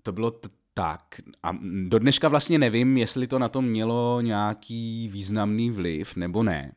to 0.02 0.12
bylo 0.12 0.30
t- 0.30 0.49
tak. 0.75 1.02
A 1.43 1.52
do 1.88 1.99
dneška 1.99 2.29
vlastně 2.29 2.59
nevím, 2.59 2.97
jestli 2.97 3.26
to 3.26 3.38
na 3.38 3.49
to 3.49 3.62
mělo 3.62 4.21
nějaký 4.21 5.09
významný 5.09 5.71
vliv 5.71 6.17
nebo 6.17 6.43
ne 6.43 6.73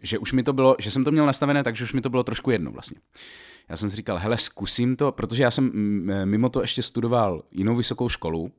že 0.00 0.18
už 0.18 0.32
mi 0.32 0.42
to 0.42 0.52
bylo, 0.52 0.76
že 0.78 0.90
jsem 0.90 1.04
to 1.04 1.10
měl 1.10 1.26
nastavené 1.26 1.64
tak, 1.64 1.76
že 1.76 1.84
už 1.84 1.92
mi 1.92 2.00
to 2.00 2.10
bylo 2.10 2.22
trošku 2.22 2.50
jedno 2.50 2.70
vlastně. 2.70 3.00
Já 3.68 3.76
jsem 3.76 3.90
si 3.90 3.96
říkal, 3.96 4.18
hele, 4.18 4.38
zkusím 4.38 4.96
to, 4.96 5.12
protože 5.12 5.42
já 5.42 5.50
jsem 5.50 5.70
mimo 6.24 6.48
to 6.48 6.60
ještě 6.60 6.82
studoval 6.82 7.42
jinou 7.50 7.76
vysokou 7.76 8.08
školu 8.08 8.52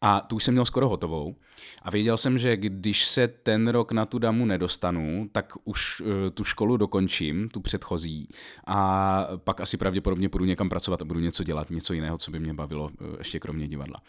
A 0.00 0.20
tu 0.20 0.36
už 0.36 0.44
jsem 0.44 0.54
měl 0.54 0.64
skoro 0.64 0.88
hotovou. 0.88 1.36
A 1.82 1.90
věděl 1.90 2.16
jsem, 2.16 2.38
že 2.38 2.56
když 2.56 3.04
se 3.04 3.28
ten 3.28 3.68
rok 3.68 3.92
na 3.92 4.06
tu 4.06 4.18
damu 4.18 4.46
nedostanu, 4.46 5.28
tak 5.32 5.52
už 5.64 6.00
uh, 6.00 6.06
tu 6.34 6.44
školu 6.44 6.76
dokončím, 6.76 7.48
tu 7.48 7.60
předchozí. 7.60 8.28
A 8.66 9.28
pak 9.36 9.60
asi 9.60 9.76
pravděpodobně 9.76 10.28
půjdu 10.28 10.44
někam 10.44 10.68
pracovat 10.68 11.02
a 11.02 11.04
budu 11.04 11.20
něco 11.20 11.44
dělat, 11.44 11.70
něco 11.70 11.92
jiného, 11.92 12.18
co 12.18 12.30
by 12.30 12.38
mě 12.38 12.54
bavilo 12.54 12.84
uh, 12.84 13.14
ještě 13.18 13.40
kromě 13.40 13.68
divadla. 13.68 14.00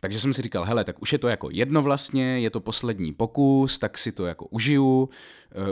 Takže 0.00 0.20
jsem 0.20 0.34
si 0.34 0.42
říkal, 0.42 0.64
hele, 0.64 0.84
tak 0.84 1.02
už 1.02 1.12
je 1.12 1.18
to 1.18 1.28
jako 1.28 1.48
jedno 1.52 1.82
vlastně, 1.82 2.40
je 2.40 2.50
to 2.50 2.60
poslední 2.60 3.12
pokus, 3.12 3.78
tak 3.78 3.98
si 3.98 4.12
to 4.12 4.26
jako 4.26 4.46
užiju. 4.46 5.02
Uh, 5.02 5.08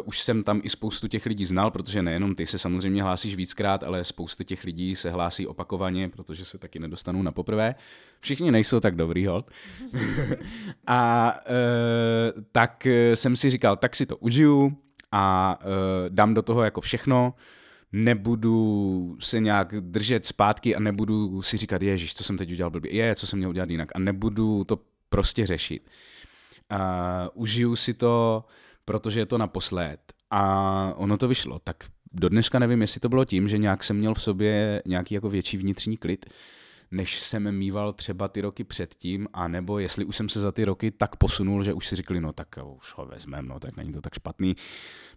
už 0.04 0.20
jsem 0.20 0.44
tam 0.44 0.60
i 0.64 0.68
spoustu 0.68 1.08
těch 1.08 1.26
lidí 1.26 1.44
znal, 1.44 1.70
protože 1.70 2.02
nejenom 2.02 2.34
ty 2.34 2.46
se 2.46 2.58
samozřejmě 2.58 3.02
hlásíš 3.02 3.36
víckrát, 3.36 3.82
ale 3.82 4.04
spousta 4.04 4.44
těch 4.44 4.64
lidí 4.64 4.96
se 4.96 5.10
hlásí 5.10 5.46
opakovaně, 5.46 6.08
protože 6.08 6.44
se 6.44 6.58
taky 6.58 6.78
nedostanou 6.78 7.22
na 7.22 7.32
poprvé. 7.32 7.74
Všichni 8.20 8.50
nejsou 8.50 8.80
tak 8.80 8.96
dobrý, 8.96 9.26
hold. 9.26 9.50
a 10.86 11.32
uh, 11.46 12.42
tak 12.52 12.86
jsem 13.14 13.36
si 13.36 13.50
říkal, 13.50 13.76
tak 13.76 13.96
si 13.96 14.06
to 14.06 14.16
užiju 14.16 14.76
a 15.12 15.58
uh, 15.60 15.68
dám 16.08 16.34
do 16.34 16.42
toho 16.42 16.62
jako 16.62 16.80
všechno 16.80 17.34
nebudu 17.94 19.16
se 19.20 19.40
nějak 19.40 19.74
držet 19.80 20.26
zpátky 20.26 20.76
a 20.76 20.80
nebudu 20.80 21.42
si 21.42 21.56
říkat, 21.56 21.82
ježiš, 21.82 22.14
co 22.14 22.24
jsem 22.24 22.38
teď 22.38 22.52
udělal 22.52 22.70
blbě, 22.70 22.94
je, 22.94 23.14
co 23.14 23.26
jsem 23.26 23.38
měl 23.38 23.50
udělat 23.50 23.70
jinak. 23.70 23.88
A 23.94 23.98
nebudu 23.98 24.64
to 24.64 24.78
prostě 25.08 25.46
řešit. 25.46 25.88
Uh, 26.72 26.78
užiju 27.34 27.76
si 27.76 27.94
to, 27.94 28.44
protože 28.84 29.20
je 29.20 29.26
to 29.26 29.38
naposled. 29.38 30.00
A 30.30 30.92
ono 30.96 31.16
to 31.16 31.28
vyšlo, 31.28 31.58
tak 31.58 31.76
do 32.12 32.28
dneška 32.28 32.58
nevím, 32.58 32.80
jestli 32.80 33.00
to 33.00 33.08
bylo 33.08 33.24
tím, 33.24 33.48
že 33.48 33.58
nějak 33.58 33.84
jsem 33.84 33.96
měl 33.96 34.14
v 34.14 34.22
sobě 34.22 34.82
nějaký 34.86 35.14
jako 35.14 35.28
větší 35.28 35.56
vnitřní 35.56 35.96
klid, 35.96 36.26
než 36.90 37.20
jsem 37.20 37.52
mýval 37.52 37.92
třeba 37.92 38.28
ty 38.28 38.40
roky 38.40 38.64
předtím, 38.64 39.28
a 39.32 39.48
nebo 39.48 39.78
jestli 39.78 40.04
už 40.04 40.16
jsem 40.16 40.28
se 40.28 40.40
za 40.40 40.52
ty 40.52 40.64
roky 40.64 40.90
tak 40.90 41.16
posunul, 41.16 41.62
že 41.62 41.72
už 41.72 41.88
si 41.88 41.96
řekli, 41.96 42.20
no 42.20 42.32
tak 42.32 42.48
už 42.76 42.94
ho 42.96 43.06
vezmeme, 43.06 43.48
no 43.48 43.60
tak 43.60 43.76
není 43.76 43.92
to 43.92 44.00
tak 44.00 44.14
špatný. 44.14 44.56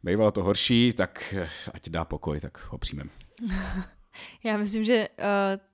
Bývalo 0.04 0.32
to 0.32 0.44
horší, 0.44 0.94
tak 0.94 1.34
eh, 1.38 1.50
ať 1.74 1.90
dá 1.90 2.06
pokoj, 2.06 2.40
tak 2.40 2.68
ho 2.72 2.78
přijmem. 2.78 3.10
Já 4.44 4.58
myslím, 4.58 4.84
že 4.84 5.08
uh, 5.20 5.26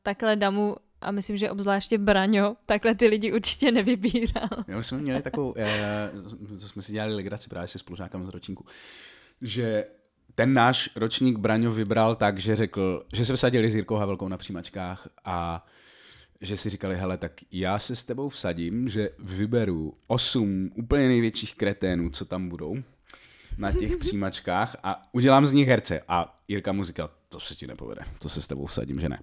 takhle 0.03 0.35
damu 0.35 0.75
a 1.01 1.11
myslím, 1.11 1.37
že 1.37 1.51
obzvláště 1.51 1.97
Braňo, 1.97 2.55
takhle 2.65 2.95
ty 2.95 3.07
lidi 3.07 3.33
určitě 3.33 3.71
nevybíral. 3.71 4.49
Jo, 4.67 4.83
jsme 4.83 4.97
měli 4.97 5.21
takovou, 5.21 5.53
eh, 5.57 6.11
to 6.59 6.67
jsme 6.67 6.81
si 6.81 6.91
dělali 6.91 7.15
legraci 7.15 7.49
právě 7.49 7.67
se 7.67 7.79
spolužákem 7.79 8.25
z 8.25 8.29
ročníku, 8.29 8.65
že 9.41 9.85
ten 10.35 10.53
náš 10.53 10.89
ročník 10.95 11.37
Braňo 11.37 11.71
vybral 11.71 12.15
tak, 12.15 12.39
že 12.39 12.55
řekl, 12.55 13.05
že 13.13 13.25
se 13.25 13.35
vsadili 13.35 13.71
s 13.71 13.75
Jirkou 13.75 13.95
Havelkou 13.95 14.27
na 14.27 14.37
přijímačkách 14.37 15.07
a 15.25 15.65
že 16.43 16.57
si 16.57 16.69
říkali, 16.69 16.95
hele, 16.95 17.17
tak 17.17 17.31
já 17.51 17.79
se 17.79 17.95
s 17.95 18.03
tebou 18.03 18.29
vsadím, 18.29 18.89
že 18.89 19.09
vyberu 19.19 19.97
osm 20.07 20.71
úplně 20.75 21.07
největších 21.07 21.55
kreténů, 21.55 22.09
co 22.09 22.25
tam 22.25 22.49
budou 22.49 22.77
na 23.57 23.71
těch 23.71 23.97
přijímačkách 23.99 24.75
a 24.83 25.09
udělám 25.11 25.45
z 25.45 25.53
nich 25.53 25.67
herce. 25.67 26.01
A 26.07 26.39
Jirka 26.47 26.71
mu 26.71 26.83
říkal, 26.83 27.09
to 27.29 27.39
se 27.39 27.55
ti 27.55 27.67
nepovede, 27.67 28.01
to 28.19 28.29
se 28.29 28.41
s 28.41 28.47
tebou 28.47 28.65
vsadím, 28.65 28.99
že 28.99 29.09
ne. 29.09 29.19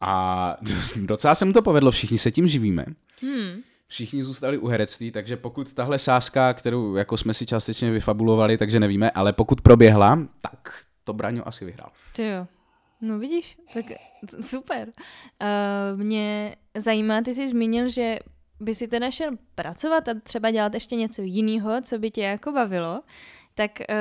A 0.00 0.56
docela 0.96 1.34
se 1.34 1.44
mu 1.44 1.52
to 1.52 1.62
povedlo, 1.62 1.90
všichni 1.90 2.18
se 2.18 2.30
tím 2.30 2.46
živíme. 2.46 2.84
Hmm. 3.22 3.62
Všichni 3.88 4.22
zůstali 4.22 4.58
u 4.58 4.66
herectví, 4.66 5.10
takže 5.10 5.36
pokud 5.36 5.72
tahle 5.72 5.98
sázka, 5.98 6.54
kterou 6.54 6.96
jako 6.96 7.16
jsme 7.16 7.34
si 7.34 7.46
částečně 7.46 7.90
vyfabulovali, 7.90 8.58
takže 8.58 8.80
nevíme, 8.80 9.10
ale 9.10 9.32
pokud 9.32 9.60
proběhla, 9.60 10.18
tak 10.40 10.84
to 11.04 11.12
Braňo 11.12 11.48
asi 11.48 11.64
vyhrál. 11.64 11.90
Ty 12.12 12.26
jo. 12.26 12.46
No 13.04 13.18
vidíš, 13.18 13.58
tak 13.74 13.84
super. 14.40 14.92
Uh, 15.42 16.00
mě 16.00 16.56
zajímá, 16.76 17.22
ty 17.22 17.34
jsi 17.34 17.48
zmínil, 17.48 17.88
že 17.88 18.18
by 18.60 18.74
si 18.74 18.88
teda 18.88 19.10
šel 19.10 19.30
pracovat 19.54 20.08
a 20.08 20.14
třeba 20.22 20.50
dělat 20.50 20.74
ještě 20.74 20.96
něco 20.96 21.22
jiného, 21.22 21.80
co 21.82 21.98
by 21.98 22.10
tě 22.10 22.22
jako 22.22 22.52
bavilo, 22.52 23.02
tak 23.54 23.70
uh, 23.80 23.94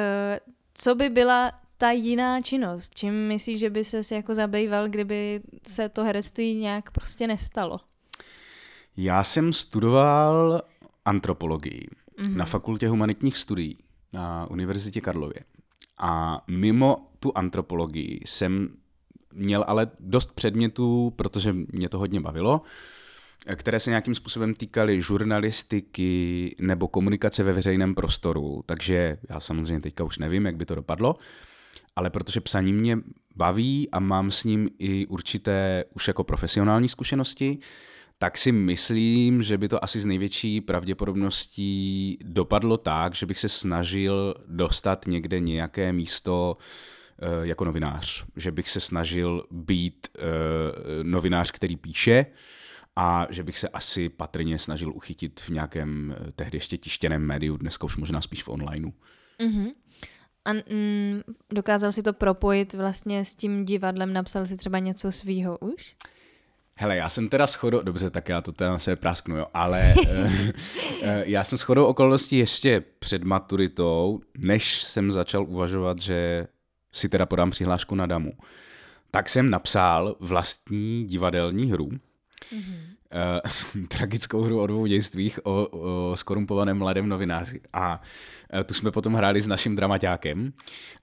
co 0.74 0.96
by 0.96 1.10
byla 1.10 1.52
ta 1.78 1.92
jiná 1.92 2.42
činnost? 2.42 2.96
Čím 2.96 3.28
myslíš, 3.28 3.60
že 3.60 3.70
by 3.70 3.84
ses 3.84 4.12
jako 4.12 4.34
zabýval, 4.34 4.90
kdyby 4.90 5.42
se 5.68 5.90
to 5.90 6.04
herectví 6.04 6.56
nějak 6.56 6.92
prostě 6.92 7.28
nestalo? 7.28 7.80
Já 8.98 9.24
jsem 9.24 9.54
studoval 9.54 10.62
antropologii 11.06 11.88
mm-hmm. 12.18 12.36
na 12.36 12.46
fakultě 12.46 12.88
humanitních 12.88 13.38
studií 13.38 13.78
na 14.14 14.48
Univerzitě 14.50 15.02
Karlově. 15.02 15.44
A 15.98 16.44
mimo 16.48 17.08
tu 17.20 17.32
antropologii 17.38 18.22
jsem 18.26 18.70
měl 19.34 19.66
ale 19.68 19.92
dost 20.00 20.32
předmětů, 20.32 21.14
protože 21.16 21.54
mě 21.54 21.90
to 21.90 22.00
hodně 22.00 22.22
bavilo, 22.22 22.62
které 23.56 23.80
se 23.80 23.90
nějakým 23.90 24.16
způsobem 24.16 24.54
týkaly 24.54 25.02
žurnalistiky 25.02 26.56
nebo 26.60 26.88
komunikace 26.88 27.44
ve 27.44 27.54
veřejném 27.54 27.96
prostoru. 27.96 28.64
Takže 28.66 29.18
já 29.30 29.40
samozřejmě 29.40 29.82
teďka 29.82 30.04
už 30.04 30.18
nevím, 30.18 30.46
jak 30.46 30.56
by 30.56 30.66
to 30.66 30.76
dopadlo, 30.76 31.16
ale 31.96 32.10
protože 32.10 32.42
psaní 32.42 32.74
mě 32.74 32.98
baví 33.36 33.90
a 33.92 34.00
mám 34.00 34.32
s 34.32 34.44
ním 34.44 34.70
i 34.80 35.08
určité 35.08 35.84
už 35.94 36.08
jako 36.08 36.24
profesionální 36.24 36.90
zkušenosti, 36.90 37.58
tak 38.20 38.38
si 38.38 38.52
myslím, 38.52 39.44
že 39.44 39.58
by 39.58 39.68
to 39.68 39.84
asi 39.84 40.00
z 40.00 40.06
největší 40.06 40.62
pravděpodobností 40.62 42.18
dopadlo 42.24 42.78
tak, 42.78 43.16
že 43.16 43.26
bych 43.26 43.40
se 43.40 43.50
snažil 43.50 44.36
dostat 44.48 45.08
někde 45.08 45.40
nějaké 45.40 45.94
místo 45.94 46.58
jako 47.42 47.66
novinář. 47.66 48.26
Že 48.36 48.52
bych 48.52 48.70
se 48.70 48.80
snažil 48.80 49.46
být 49.52 50.08
eh, 50.16 50.22
novinář, 51.04 51.52
který 51.52 51.76
píše 51.76 52.26
a 52.96 53.28
že 53.30 53.44
bych 53.44 53.58
se 53.58 53.70
asi 53.70 54.10
patrně 54.10 54.60
snažil 54.60 54.94
uchytit 54.94 55.40
v 55.40 55.50
nějakém 55.50 56.16
eh, 56.18 56.32
tehdy 56.32 56.56
ještě 56.56 56.78
tištěném 56.78 57.22
médiu, 57.22 57.58
dneska 57.58 57.86
už 57.86 57.98
možná 57.98 58.22
spíš 58.22 58.44
v 58.44 58.50
onlineu. 58.50 58.92
Mm-hmm. 59.40 59.74
A 60.46 60.54
mm, 60.54 61.22
dokázal 61.54 61.92
si 61.92 62.04
to 62.04 62.14
propojit 62.14 62.74
vlastně 62.74 63.26
s 63.26 63.36
tím 63.36 63.66
divadlem? 63.66 64.14
Napsal 64.14 64.46
si 64.46 64.58
třeba 64.58 64.80
něco 64.80 65.12
svýho 65.12 65.58
už? 65.58 65.96
Hele, 66.76 66.96
já 66.96 67.10
jsem 67.10 67.30
teda 67.30 67.48
shodou, 67.48 67.82
dobře, 67.82 68.10
tak 68.10 68.30
já 68.30 68.42
to 68.42 68.52
teda 68.52 68.80
se 68.80 68.96
prásknu, 68.96 69.38
jo, 69.38 69.48
ale 69.54 69.94
já 71.24 71.44
jsem 71.44 71.58
shodou 71.58 71.86
okolností 71.86 72.38
ještě 72.38 72.84
před 73.00 73.24
maturitou, 73.24 74.22
než 74.38 74.84
jsem 74.84 75.12
začal 75.12 75.46
uvažovat, 75.46 76.02
že 76.02 76.48
si 76.94 77.10
teda 77.10 77.26
podám 77.26 77.52
přihlášku 77.52 77.96
na 77.96 78.06
damu, 78.06 78.34
tak 79.12 79.30
jsem 79.30 79.50
napsal 79.50 80.16
vlastní 80.20 81.06
divadelní 81.06 81.72
hru, 81.72 81.90
mm-hmm 81.90 82.94
uh, 83.76 83.86
tragickou 83.88 84.42
hru 84.42 84.62
o 84.62 84.68
dvou 84.68 84.86
dějstvích 84.86 85.40
o, 85.44 85.68
o 85.68 86.18
skorumpovaném 86.18 86.78
mladém 86.78 87.10
novináři. 87.10 87.62
A 87.74 88.02
uh, 88.54 88.64
tu 88.64 88.74
jsme 88.74 88.92
potom 88.92 89.14
hráli 89.14 89.42
s 89.42 89.48
naším 89.48 89.76
dramaťákem 89.76 90.54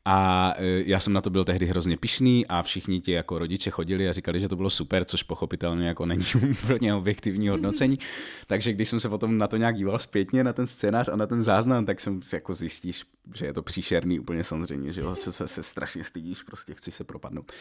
a 0.05 0.53
uh, 0.59 0.65
já 0.65 1.01
jsem 1.01 1.13
na 1.13 1.21
to 1.21 1.31
byl 1.31 1.45
tehdy 1.45 1.67
hrozně 1.67 1.97
pišný 1.97 2.47
a 2.47 2.63
všichni 2.63 3.01
ti 3.01 3.13
jako 3.13 3.39
rodiče 3.39 3.71
chodili 3.71 4.09
a 4.09 4.13
říkali, 4.13 4.41
že 4.41 4.49
to 4.49 4.57
bylo 4.57 4.71
super, 4.71 5.05
což 5.05 5.23
pochopitelně 5.23 5.89
jako 5.89 6.07
není 6.07 6.25
úplně 6.65 6.95
objektivní 6.95 7.49
hodnocení. 7.49 7.99
Takže 8.47 8.73
když 8.73 8.89
jsem 8.89 9.01
se 9.01 9.09
potom 9.09 9.39
na 9.39 9.47
to 9.49 9.57
nějak 9.57 9.77
díval 9.77 9.99
zpětně, 9.99 10.45
na 10.45 10.53
ten 10.53 10.67
scénář 10.67 11.09
a 11.09 11.17
na 11.17 11.27
ten 11.27 11.43
záznam, 11.43 11.87
tak 11.87 12.01
jsem 12.01 12.21
jako 12.33 12.55
zjistíš, 12.55 13.05
že 13.35 13.47
je 13.47 13.53
to 13.53 13.63
příšerný 13.63 14.21
úplně 14.21 14.45
samozřejmě, 14.45 14.93
že 14.93 15.01
jo, 15.01 15.17
se, 15.17 15.33
se, 15.33 15.49
se 15.49 15.63
strašně 15.63 16.05
stydíš, 16.05 16.43
prostě 16.43 16.75
chci 16.75 16.91
se 16.91 17.05
propadnout. 17.05 17.53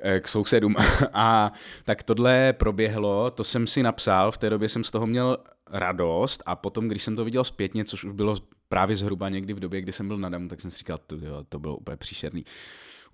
Eh, 0.00 0.20
k 0.20 0.28
sousedům. 0.28 0.76
A 1.12 1.52
tak 1.84 2.02
tohle 2.02 2.52
proběhlo, 2.52 3.30
to 3.30 3.44
jsem 3.44 3.66
si 3.66 3.82
napsal, 3.82 4.32
v 4.32 4.38
té 4.38 4.50
době 4.50 4.68
jsem 4.68 4.84
z 4.84 4.90
toho 4.90 5.06
měl 5.06 5.38
radost 5.70 6.42
a 6.46 6.56
potom, 6.56 6.88
když 6.88 7.02
jsem 7.02 7.16
to 7.16 7.24
viděl 7.24 7.44
zpětně, 7.44 7.84
což 7.84 8.04
už 8.04 8.12
bylo 8.12 8.36
právě 8.68 8.96
zhruba 8.96 9.28
někdy 9.28 9.52
v 9.52 9.60
době, 9.60 9.80
kdy 9.80 9.92
jsem 9.92 10.08
byl 10.08 10.18
na 10.18 10.28
damu, 10.28 10.48
tak 10.48 10.60
jsem 10.60 10.70
si 10.70 10.78
říkal, 10.78 10.98
to, 10.98 11.16
jo, 11.16 11.44
to 11.48 11.58
bylo 11.58 11.76
úplně 11.76 11.96
příšerný. 11.96 12.44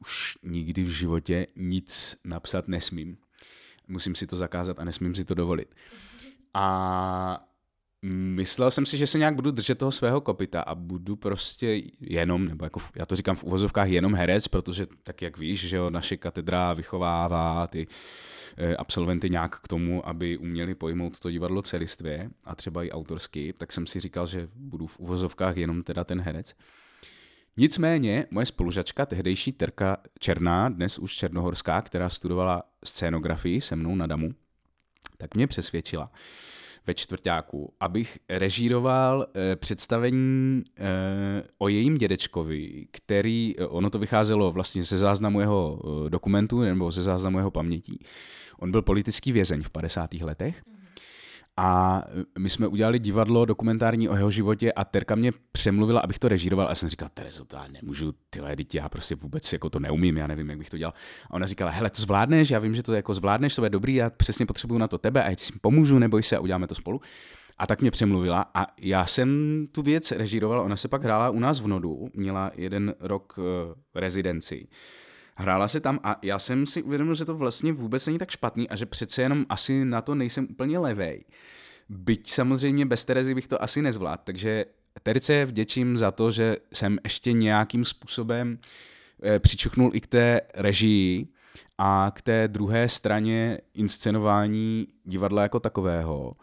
Už 0.01 0.39
nikdy 0.43 0.83
v 0.83 0.89
životě 0.89 1.47
nic 1.57 2.17
napsat 2.25 2.69
nesmím. 2.69 3.17
Musím 3.89 4.15
si 4.15 4.27
to 4.27 4.37
zakázat 4.37 4.79
a 4.79 4.85
nesmím 4.85 5.15
si 5.15 5.25
to 5.25 5.35
dovolit. 5.35 5.75
A 6.55 7.47
Myslel 8.07 8.71
jsem 8.71 8.87
si, 8.87 8.99
že 8.99 9.07
se 9.07 9.19
nějak 9.19 9.35
budu 9.35 9.51
držet 9.51 9.79
toho 9.79 9.93
svého 9.93 10.21
kopita 10.21 10.61
a 10.61 10.75
budu 10.75 11.17
prostě 11.17 11.83
jenom, 12.01 12.45
nebo 12.45 12.65
jako 12.65 12.81
já 12.97 13.07
to 13.07 13.17
říkám 13.17 13.37
v 13.37 13.45
uvozovkách 13.45 13.89
jenom 13.89 14.15
herec, 14.15 14.49
protože 14.49 14.87
tak 15.03 15.23
jak 15.23 15.39
víš, 15.39 15.69
že 15.69 15.77
jo, 15.77 15.91
naše 15.91 16.17
katedra 16.17 16.73
vychovává 16.73 17.67
ty 17.67 17.87
eh, 18.57 18.77
absolventy 18.77 19.31
nějak 19.31 19.61
k 19.61 19.69
tomu, 19.69 20.09
aby 20.09 20.39
uměli 20.39 20.75
pojmout 20.75 21.19
to 21.19 21.31
divadlo 21.31 21.63
celistvě 21.63 22.31
a 22.45 22.55
třeba 22.55 22.85
i 22.85 22.91
autorsky, 22.91 23.55
tak 23.59 23.73
jsem 23.73 23.87
si 23.87 24.01
říkal, 24.01 24.27
že 24.27 24.49
budu 24.55 24.87
v 24.87 24.99
uvozovkách 24.99 25.57
jenom 25.57 25.83
teda 25.83 26.05
ten 26.05 26.21
herec. 26.21 26.55
Nicméně 27.57 28.27
moje 28.31 28.47
spolužačka, 28.47 29.07
tehdejší 29.07 29.53
Terka 29.53 29.97
Černá, 30.19 30.69
dnes 30.69 30.99
už 30.99 31.15
Černohorská, 31.15 31.83
která 31.83 32.09
studovala 32.09 32.63
scénografii 32.85 33.61
se 33.61 33.77
mnou 33.77 33.95
na 33.95 34.07
Damu, 34.07 34.35
tak 35.19 35.35
mě 35.35 35.47
přesvědčila, 35.47 36.11
ve 36.87 36.95
čtvrtáku, 36.95 37.73
abych 37.81 38.19
režíroval 38.29 39.27
eh, 39.35 39.57
představení 39.57 40.63
eh, 40.77 41.43
o 41.59 41.69
jejím 41.69 41.95
dědečkovi, 41.95 42.87
který, 42.91 43.55
eh, 43.59 43.67
ono 43.67 43.91
to 43.91 43.99
vycházelo 43.99 44.53
vlastně 44.53 44.83
ze 44.83 44.99
záznamu 44.99 45.41
jeho 45.41 45.81
eh, 46.07 46.11
dokumentu 46.11 46.61
nebo 46.61 46.91
ze 46.91 47.03
záznamu 47.03 47.39
jeho 47.39 47.51
pamětí. 47.51 47.99
On 48.59 48.71
byl 48.71 48.83
politický 48.83 49.33
vězeň 49.33 49.63
v 49.63 49.71
50. 49.71 50.15
letech 50.15 50.63
A 51.57 52.03
my 52.39 52.51
jsme 52.51 52.67
udělali 52.67 52.99
divadlo 52.99 53.45
dokumentární 53.45 54.09
o 54.09 54.15
jeho 54.15 54.31
životě 54.31 54.73
a 54.73 54.85
Terka 54.85 55.15
mě 55.15 55.33
přemluvila, 55.53 56.01
abych 56.01 56.19
to 56.19 56.29
režíroval 56.29 56.67
a 56.67 56.71
já 56.71 56.75
jsem 56.75 56.89
říkal, 56.89 57.09
Terezo, 57.15 57.45
to 57.45 57.57
já 57.57 57.67
nemůžu, 57.69 58.15
tyhle, 58.31 58.57
dítě, 58.57 58.79
já 58.79 58.89
prostě 58.89 59.15
vůbec 59.15 59.53
jako 59.53 59.71
to 59.71 59.81
neumím, 59.81 60.17
já 60.17 60.27
nevím, 60.27 60.51
jak 60.51 60.59
bych 60.59 60.71
to 60.71 60.79
dělal. 60.79 60.95
A 61.31 61.35
ona 61.35 61.47
říkala, 61.47 61.71
hele, 61.71 61.91
to 61.91 62.03
zvládneš, 62.03 62.51
já 62.51 62.59
vím, 62.59 62.75
že 62.75 62.83
to 62.83 62.93
jako 62.93 63.15
zvládneš, 63.15 63.55
to 63.55 63.65
je 63.65 63.71
dobrý, 63.71 63.95
já 63.95 64.11
přesně 64.11 64.47
potřebuju 64.47 64.79
na 64.79 64.89
to 64.89 64.99
tebe 64.99 65.25
a 65.25 65.31
já 65.31 65.35
ti 65.35 65.53
pomůžu, 65.61 65.99
neboj 65.99 66.23
se 66.23 66.37
a 66.37 66.41
uděláme 66.41 66.67
to 66.67 66.75
spolu. 66.75 67.01
A 67.59 67.67
tak 67.67 67.81
mě 67.81 67.91
přemluvila 67.91 68.51
a 68.55 68.67
já 68.79 69.07
jsem 69.07 69.29
tu 69.73 69.83
věc 69.83 70.13
režíroval, 70.13 70.61
ona 70.61 70.77
se 70.77 70.89
pak 70.89 71.03
hrála 71.05 71.31
u 71.31 71.39
nás 71.39 71.61
v 71.61 71.67
Nodu, 71.67 72.09
měla 72.15 72.51
jeden 72.55 72.95
rok 73.01 73.39
uh, 73.39 73.45
rezidenci. 73.95 74.69
Hrála 75.37 75.69
se 75.69 75.81
tam 75.81 76.01
a 76.03 76.19
já 76.23 76.39
jsem 76.39 76.67
si 76.67 76.83
uvědomil, 76.83 77.15
že 77.15 77.25
to 77.25 77.35
vlastně 77.35 77.73
vůbec 77.73 78.07
není 78.07 78.19
tak 78.19 78.31
špatný 78.31 78.69
a 78.69 78.77
že 78.77 78.87
přece 78.87 79.23
jenom 79.23 79.47
asi 79.49 79.85
na 79.85 80.01
to 80.01 80.15
nejsem 80.15 80.47
úplně 80.51 80.79
levej. 80.79 81.25
Byť 81.89 82.31
samozřejmě 82.31 82.87
bez 82.87 83.05
Terezy 83.05 83.35
bych 83.35 83.49
to 83.49 83.63
asi 83.63 83.83
nezvládl, 83.83 84.23
takže 84.25 84.65
Terce 85.03 85.45
vděčím 85.45 85.99
za 85.99 86.11
to, 86.11 86.31
že 86.31 86.57
jsem 86.73 86.99
ještě 87.05 87.33
nějakým 87.33 87.85
způsobem 87.85 88.59
eh, 89.23 89.39
přičuchnul 89.39 89.91
i 89.95 90.01
k 90.01 90.07
té 90.07 90.41
režii 90.55 91.29
a 91.79 92.13
k 92.15 92.23
té 92.23 92.49
druhé 92.49 92.89
straně 92.89 93.59
inscenování 93.75 94.89
divadla 95.05 95.43
jako 95.43 95.61
takového 95.61 96.37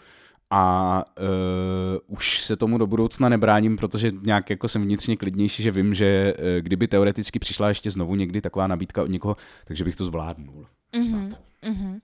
a 0.51 1.05
uh, 1.20 2.15
už 2.15 2.41
se 2.41 2.55
tomu 2.55 2.77
do 2.77 2.88
budoucna 2.88 3.29
nebráním, 3.29 3.77
protože 3.77 4.12
nějak 4.22 4.50
jako 4.50 4.67
jsem 4.67 4.81
vnitřně 4.81 5.17
klidnější, 5.17 5.63
že 5.63 5.72
vím, 5.72 5.93
že 5.93 6.34
uh, 6.38 6.46
kdyby 6.62 6.88
teoreticky 6.88 7.39
přišla 7.39 7.67
ještě 7.67 7.89
znovu 7.89 8.15
někdy 8.15 8.41
taková 8.41 8.67
nabídka 8.67 9.03
od 9.03 9.10
někoho, 9.10 9.36
takže 9.65 9.84
bych 9.84 9.96
to 9.96 10.05
zvládnul. 10.05 10.65
Mm-hmm, 10.93 11.36
mm-hmm. 11.63 12.00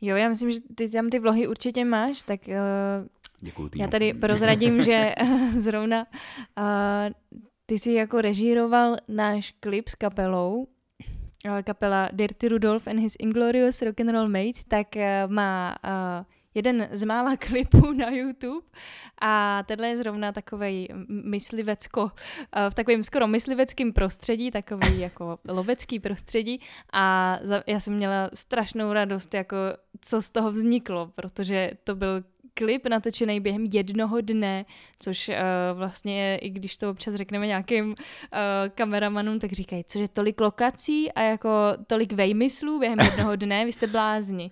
Jo, 0.00 0.16
já 0.16 0.28
myslím, 0.28 0.50
že 0.50 0.58
ty 0.74 0.90
tam 0.90 1.10
ty 1.10 1.18
vlohy 1.18 1.48
určitě 1.48 1.84
máš, 1.84 2.22
tak 2.22 2.40
uh, 2.48 2.54
Děkuju, 3.40 3.70
já 3.76 3.88
tady 3.88 4.14
prozradím, 4.14 4.82
že 4.82 5.14
zrovna 5.58 6.06
uh, 6.58 6.64
ty 7.66 7.78
jsi 7.78 7.92
jako 7.92 8.20
režíroval 8.20 8.96
náš 9.08 9.50
klip 9.60 9.88
s 9.88 9.94
kapelou, 9.94 10.66
kapela 11.64 12.08
Dirty 12.12 12.48
Rudolph 12.48 12.88
and 12.88 12.98
his 12.98 13.16
Inglorious 13.18 13.82
Rock'n'Roll 13.82 14.28
Mates, 14.28 14.64
tak 14.64 14.86
uh, 14.96 15.32
má 15.32 15.76
uh, 15.84 16.24
jeden 16.54 16.88
z 16.92 17.04
mála 17.04 17.36
klipů 17.38 17.92
na 17.92 18.10
YouTube. 18.10 18.66
A 19.20 19.62
tenhle 19.66 19.88
je 19.88 19.96
zrovna 19.96 20.32
takový 20.32 20.88
myslivecko, 21.08 22.10
eh, 22.56 22.70
v 22.70 22.74
takovém 22.74 23.02
skoro 23.02 23.26
mysliveckém 23.26 23.92
prostředí, 23.92 24.50
takový 24.50 24.98
jako 25.00 25.38
lovecký 25.48 26.00
prostředí. 26.00 26.60
A 26.92 27.38
já 27.66 27.80
jsem 27.80 27.94
měla 27.94 28.30
strašnou 28.34 28.92
radost, 28.92 29.34
jako 29.34 29.56
co 30.00 30.22
z 30.22 30.30
toho 30.30 30.52
vzniklo, 30.52 31.06
protože 31.14 31.70
to 31.84 31.94
byl 31.94 32.24
klip 32.54 32.86
natočený 32.86 33.40
během 33.40 33.64
jednoho 33.72 34.20
dne, 34.20 34.64
což 34.98 35.28
uh, 35.28 35.34
vlastně 35.78 36.38
i 36.42 36.50
když 36.50 36.76
to 36.76 36.90
občas 36.90 37.14
řekneme 37.14 37.46
nějakým 37.46 37.88
uh, 37.88 37.94
kameramanům, 38.74 39.38
tak 39.38 39.52
říkají, 39.52 39.84
cože 39.84 40.08
tolik 40.08 40.40
lokací 40.40 41.12
a 41.12 41.22
jako 41.22 41.50
tolik 41.86 42.12
vejmyslů 42.12 42.78
během 42.78 42.98
jednoho 42.98 43.36
dne, 43.36 43.64
vy 43.64 43.72
jste 43.72 43.86
blázni. 43.86 44.50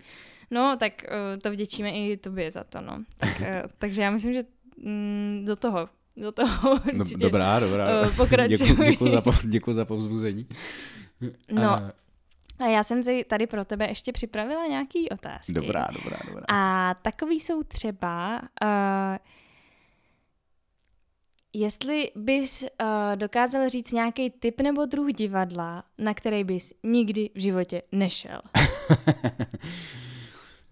No, 0.53 0.77
tak 0.81 0.93
uh, 1.09 1.39
to 1.43 1.51
vděčíme 1.51 1.91
i 1.91 2.17
tobě 2.17 2.51
za 2.51 2.65
to, 2.65 2.81
no. 2.81 2.99
Tak, 3.17 3.41
uh, 3.41 3.47
takže 3.79 4.03
já 4.03 4.11
myslím, 4.11 4.35
že 4.35 4.43
mm, 4.77 5.43
do 5.47 5.57
toho, 5.57 5.89
do 6.17 6.33
toho 6.33 6.81
no, 6.95 7.05
Dobrá, 7.17 7.61
dobrá. 7.61 8.03
Uh, 8.03 8.17
pokračuj. 8.17 8.77
Děkuji 8.91 9.13
za, 9.13 9.23
děkuji 9.45 9.75
za 9.75 9.85
povzbuzení. 9.85 10.47
No, 11.53 11.93
a 12.59 12.67
já 12.67 12.85
jsem 12.85 13.03
si 13.03 13.25
tady 13.25 13.47
pro 13.47 13.65
tebe 13.65 13.89
ještě 13.89 14.13
připravila 14.13 14.67
nějaký 14.67 15.09
otázky. 15.09 15.53
Dobrá, 15.53 15.87
dobrá, 15.93 16.17
dobrá. 16.29 16.45
A 16.49 16.95
takový 17.03 17.41
jsou 17.41 17.63
třeba, 17.63 18.41
uh, 18.41 19.17
jestli 21.53 22.11
bys 22.17 22.63
uh, 22.63 22.69
dokázal 23.17 23.69
říct 23.69 23.93
nějaký 23.93 24.31
typ 24.31 24.61
nebo 24.61 24.87
druh 24.87 25.13
divadla, 25.13 25.85
na 25.99 26.15
který 26.15 26.45
bys 26.45 26.73
nikdy 26.83 27.31
v 27.35 27.41
životě 27.41 27.83
nešel. 27.93 28.41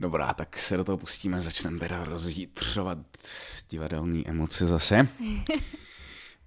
Dobrá, 0.01 0.35
tak 0.35 0.59
se 0.59 0.77
do 0.77 0.85
toho 0.85 0.99
pustíme, 0.99 1.41
začneme 1.41 1.79
teda 1.79 2.05
rozjítřovat 2.05 2.99
divadelní 3.71 4.29
emoce 4.29 4.67
zase. 4.67 4.97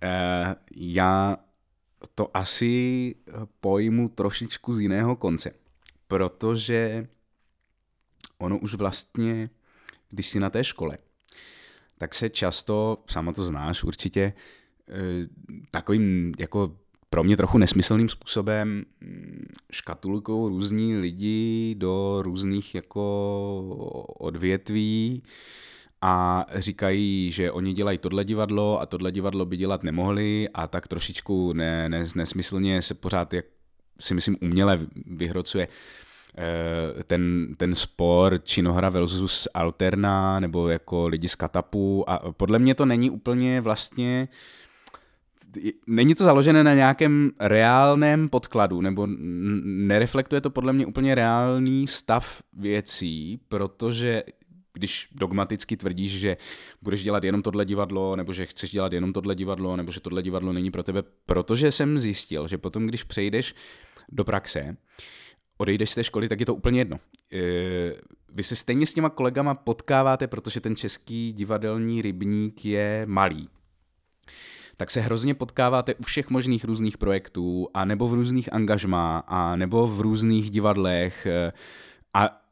e, 0.02 0.56
já 0.76 1.38
to 2.16 2.38
asi 2.38 3.16
pojmu 3.60 4.10
trošičku 4.10 4.74
z 4.74 4.80
jiného 4.80 5.16
konce, 5.16 5.52
protože 6.08 7.08
ono 8.38 8.58
už 8.58 8.74
vlastně, 8.76 9.50
když 10.10 10.30
jsi 10.30 10.40
na 10.40 10.50
té 10.50 10.64
škole, 10.64 10.98
tak 11.98 12.16
se 12.16 12.30
často, 12.30 13.04
sama 13.10 13.34
to 13.34 13.44
znáš 13.44 13.84
určitě, 13.84 14.34
eh, 14.90 14.94
takovým 15.72 16.34
jako 16.38 16.78
pro 17.14 17.24
mě 17.24 17.38
trochu 17.38 17.58
nesmyslným 17.58 18.10
způsobem 18.10 18.86
mm, 19.02 19.46
škatulkou 19.72 20.50
různí 20.50 20.98
lidi 20.98 21.76
do 21.78 22.22
různých 22.22 22.76
jako 22.76 23.04
odvětví 24.20 25.24
a 26.02 26.46
říkají, 26.56 27.32
že 27.32 27.52
oni 27.52 27.74
dělají 27.74 27.98
tohle 27.98 28.26
divadlo 28.26 28.82
a 28.82 28.86
tohle 28.86 29.12
divadlo 29.12 29.46
by 29.46 29.58
dělat 29.58 29.84
nemohli 29.84 30.50
a 30.54 30.68
tak 30.68 30.88
trošičku 30.88 31.54
ne, 31.54 31.90
ne, 31.90 32.04
nesmyslně 32.16 32.82
se 32.82 32.94
pořád, 32.94 33.34
jak 33.34 33.46
si 34.00 34.14
myslím, 34.14 34.38
uměle 34.42 34.80
vyhrocuje 35.06 35.68
eh, 36.38 37.04
ten, 37.04 37.56
ten 37.58 37.76
spor 37.76 38.40
činohra 38.44 38.90
versus 38.90 39.48
alterna 39.54 40.40
nebo 40.40 40.70
jako 40.70 41.08
lidi 41.08 41.28
z 41.28 41.36
katapu 41.36 42.10
a 42.10 42.32
podle 42.32 42.60
mě 42.60 42.76
to 42.76 42.86
není 42.86 43.10
úplně 43.10 43.62
vlastně 43.62 44.28
uh, 44.32 44.63
není 45.88 46.16
to 46.16 46.24
založené 46.24 46.64
na 46.64 46.74
nějakém 46.74 47.32
reálném 47.40 48.30
podkladu, 48.30 48.82
nebo 48.82 49.08
nereflektuje 49.64 50.42
to 50.42 50.50
podle 50.50 50.74
mě 50.74 50.86
úplně 50.86 51.16
reálný 51.16 51.88
stav 51.88 52.42
věcí, 52.54 53.40
protože 53.48 54.24
když 54.74 55.08
dogmaticky 55.12 55.78
tvrdíš, 55.78 56.20
že 56.20 56.38
budeš 56.82 57.04
dělat 57.04 57.24
jenom 57.24 57.42
tohle 57.42 57.66
divadlo, 57.66 58.16
nebo 58.16 58.34
že 58.34 58.46
chceš 58.46 58.72
dělat 58.72 58.94
jenom 58.94 59.14
tohle 59.14 59.36
divadlo, 59.36 59.78
nebo 59.78 59.92
že 59.92 60.00
tohle 60.00 60.24
divadlo 60.24 60.54
není 60.54 60.72
pro 60.72 60.84
tebe, 60.84 61.04
protože 61.26 61.72
jsem 61.72 62.00
zjistil, 62.00 62.48
že 62.48 62.58
potom, 62.58 62.88
když 62.88 63.04
přejdeš 63.04 63.56
do 64.10 64.24
praxe, 64.24 64.78
odejdeš 65.58 65.90
z 65.90 65.96
té 65.96 66.04
školy, 66.04 66.30
tak 66.30 66.40
je 66.40 66.46
to 66.46 66.56
úplně 66.56 66.80
jedno. 66.80 67.00
E, 67.34 67.40
vy 68.30 68.44
se 68.44 68.56
stejně 68.56 68.86
s 68.86 68.94
těma 68.94 69.10
kolegama 69.10 69.56
potkáváte, 69.56 70.28
protože 70.28 70.62
ten 70.62 70.76
český 70.76 71.34
divadelní 71.34 72.02
rybník 72.02 72.66
je 72.66 73.04
malý 73.06 73.50
tak 74.78 74.92
se 74.92 75.02
hrozně 75.02 75.34
potkáváte 75.34 75.96
u 75.96 76.04
všech 76.04 76.30
možných 76.30 76.66
různých 76.66 76.98
projektů, 76.98 77.68
a 77.74 77.86
nebo 77.86 78.08
v 78.08 78.14
různých 78.14 78.54
angažmá, 78.54 79.24
a 79.28 79.56
nebo 79.56 79.88
v 79.88 80.02
různých 80.02 80.52
divadlech. 80.52 81.26
Eh, 81.26 81.52
a 82.14 82.44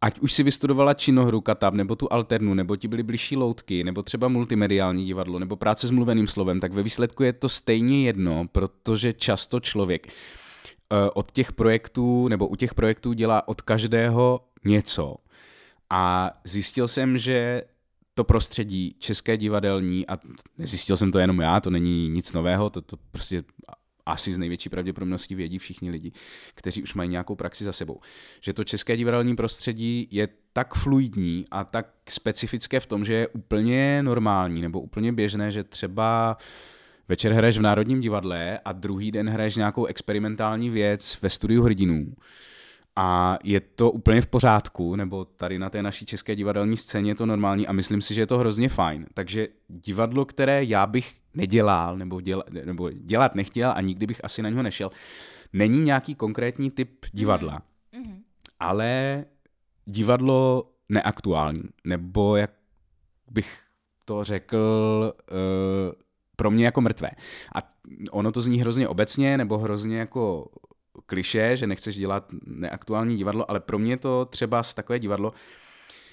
ať 0.00 0.18
už 0.18 0.32
si 0.32 0.42
vystudovala 0.42 0.94
činohru 0.94 1.40
Katab, 1.40 1.74
nebo 1.74 1.96
tu 1.96 2.12
alternu, 2.12 2.54
nebo 2.54 2.76
ti 2.76 2.88
byly 2.88 3.02
blížší 3.02 3.36
loutky, 3.36 3.84
nebo 3.84 4.02
třeba 4.02 4.28
multimediální 4.28 5.04
divadlo, 5.04 5.38
nebo 5.38 5.56
práce 5.56 5.86
s 5.86 5.90
mluveným 5.90 6.26
slovem, 6.26 6.60
tak 6.60 6.72
ve 6.72 6.82
výsledku 6.82 7.22
je 7.22 7.32
to 7.32 7.48
stejně 7.48 8.06
jedno, 8.06 8.48
protože 8.52 9.12
často 9.12 9.60
člověk 9.60 10.08
eh, 10.08 11.10
od 11.14 11.32
těch 11.32 11.52
projektů, 11.52 12.28
nebo 12.28 12.48
u 12.48 12.56
těch 12.56 12.74
projektů 12.74 13.12
dělá 13.12 13.48
od 13.48 13.62
každého 13.62 14.40
něco. 14.64 15.16
A 15.90 16.30
zjistil 16.44 16.88
jsem, 16.88 17.18
že 17.18 17.62
to 18.18 18.24
prostředí 18.24 18.96
české 18.98 19.36
divadelní, 19.36 20.06
a 20.06 20.18
nezjistil 20.58 20.96
jsem 20.96 21.12
to 21.12 21.18
jenom 21.18 21.40
já, 21.40 21.60
to 21.60 21.70
není 21.70 22.08
nic 22.08 22.32
nového, 22.32 22.70
to, 22.70 22.82
to 22.82 22.96
prostě 23.10 23.44
asi 24.06 24.32
z 24.32 24.38
největší 24.38 24.68
pravděpodobností 24.68 25.34
vědí 25.34 25.58
všichni 25.58 25.90
lidi, 25.90 26.12
kteří 26.54 26.82
už 26.82 26.94
mají 26.94 27.10
nějakou 27.10 27.34
praxi 27.34 27.64
za 27.64 27.72
sebou. 27.72 28.00
Že 28.40 28.52
to 28.52 28.64
české 28.64 28.96
divadelní 28.96 29.36
prostředí 29.36 30.08
je 30.10 30.28
tak 30.52 30.74
fluidní 30.74 31.44
a 31.50 31.64
tak 31.64 31.86
specifické 32.08 32.80
v 32.80 32.86
tom, 32.86 33.04
že 33.04 33.14
je 33.14 33.28
úplně 33.28 34.02
normální 34.02 34.62
nebo 34.62 34.80
úplně 34.80 35.12
běžné, 35.12 35.50
že 35.50 35.64
třeba 35.64 36.36
večer 37.08 37.32
hraješ 37.32 37.58
v 37.58 37.62
Národním 37.62 38.00
divadle 38.00 38.58
a 38.64 38.72
druhý 38.72 39.12
den 39.12 39.28
hraješ 39.28 39.56
nějakou 39.56 39.84
experimentální 39.84 40.70
věc 40.70 41.18
ve 41.22 41.30
studiu 41.30 41.62
hrdinů 41.62 42.14
a 43.00 43.38
je 43.44 43.60
to 43.60 43.90
úplně 43.90 44.20
v 44.20 44.26
pořádku, 44.26 44.96
nebo 44.96 45.24
tady 45.24 45.58
na 45.58 45.70
té 45.70 45.82
naší 45.82 46.06
české 46.06 46.36
divadelní 46.36 46.76
scéně 46.76 47.10
je 47.10 47.14
to 47.14 47.26
normální 47.26 47.66
a 47.66 47.72
myslím 47.72 48.02
si, 48.02 48.14
že 48.14 48.20
je 48.20 48.26
to 48.26 48.38
hrozně 48.38 48.68
fajn. 48.68 49.06
Takže 49.14 49.48
divadlo, 49.68 50.24
které 50.24 50.64
já 50.64 50.86
bych 50.86 51.14
nedělal, 51.34 51.96
nebo, 51.96 52.20
děla, 52.20 52.44
nebo 52.64 52.90
dělat 52.90 53.34
nechtěl 53.34 53.72
a 53.76 53.80
nikdy 53.80 54.06
bych 54.06 54.24
asi 54.24 54.42
na 54.42 54.48
něho 54.48 54.62
nešel, 54.62 54.90
není 55.52 55.80
nějaký 55.80 56.14
konkrétní 56.14 56.70
typ 56.70 57.06
divadla, 57.12 57.62
mm-hmm. 57.92 58.22
ale 58.60 59.24
divadlo 59.84 60.70
neaktuální, 60.88 61.62
nebo 61.84 62.36
jak 62.36 62.50
bych 63.30 63.58
to 64.04 64.24
řekl, 64.24 65.14
uh, 65.30 65.92
pro 66.36 66.50
mě 66.50 66.64
jako 66.64 66.80
mrtvé. 66.80 67.10
A 67.54 67.58
ono 68.10 68.32
to 68.32 68.40
zní 68.40 68.60
hrozně 68.60 68.88
obecně, 68.88 69.38
nebo 69.38 69.58
hrozně 69.58 69.98
jako 69.98 70.50
kliše, 71.06 71.56
že 71.56 71.66
nechceš 71.66 71.96
dělat 71.96 72.26
neaktuální 72.46 73.16
divadlo, 73.16 73.50
ale 73.50 73.60
pro 73.60 73.78
mě 73.78 73.96
to 73.96 74.24
třeba 74.24 74.62
z 74.62 74.74
takové 74.74 74.98
divadlo, 74.98 75.32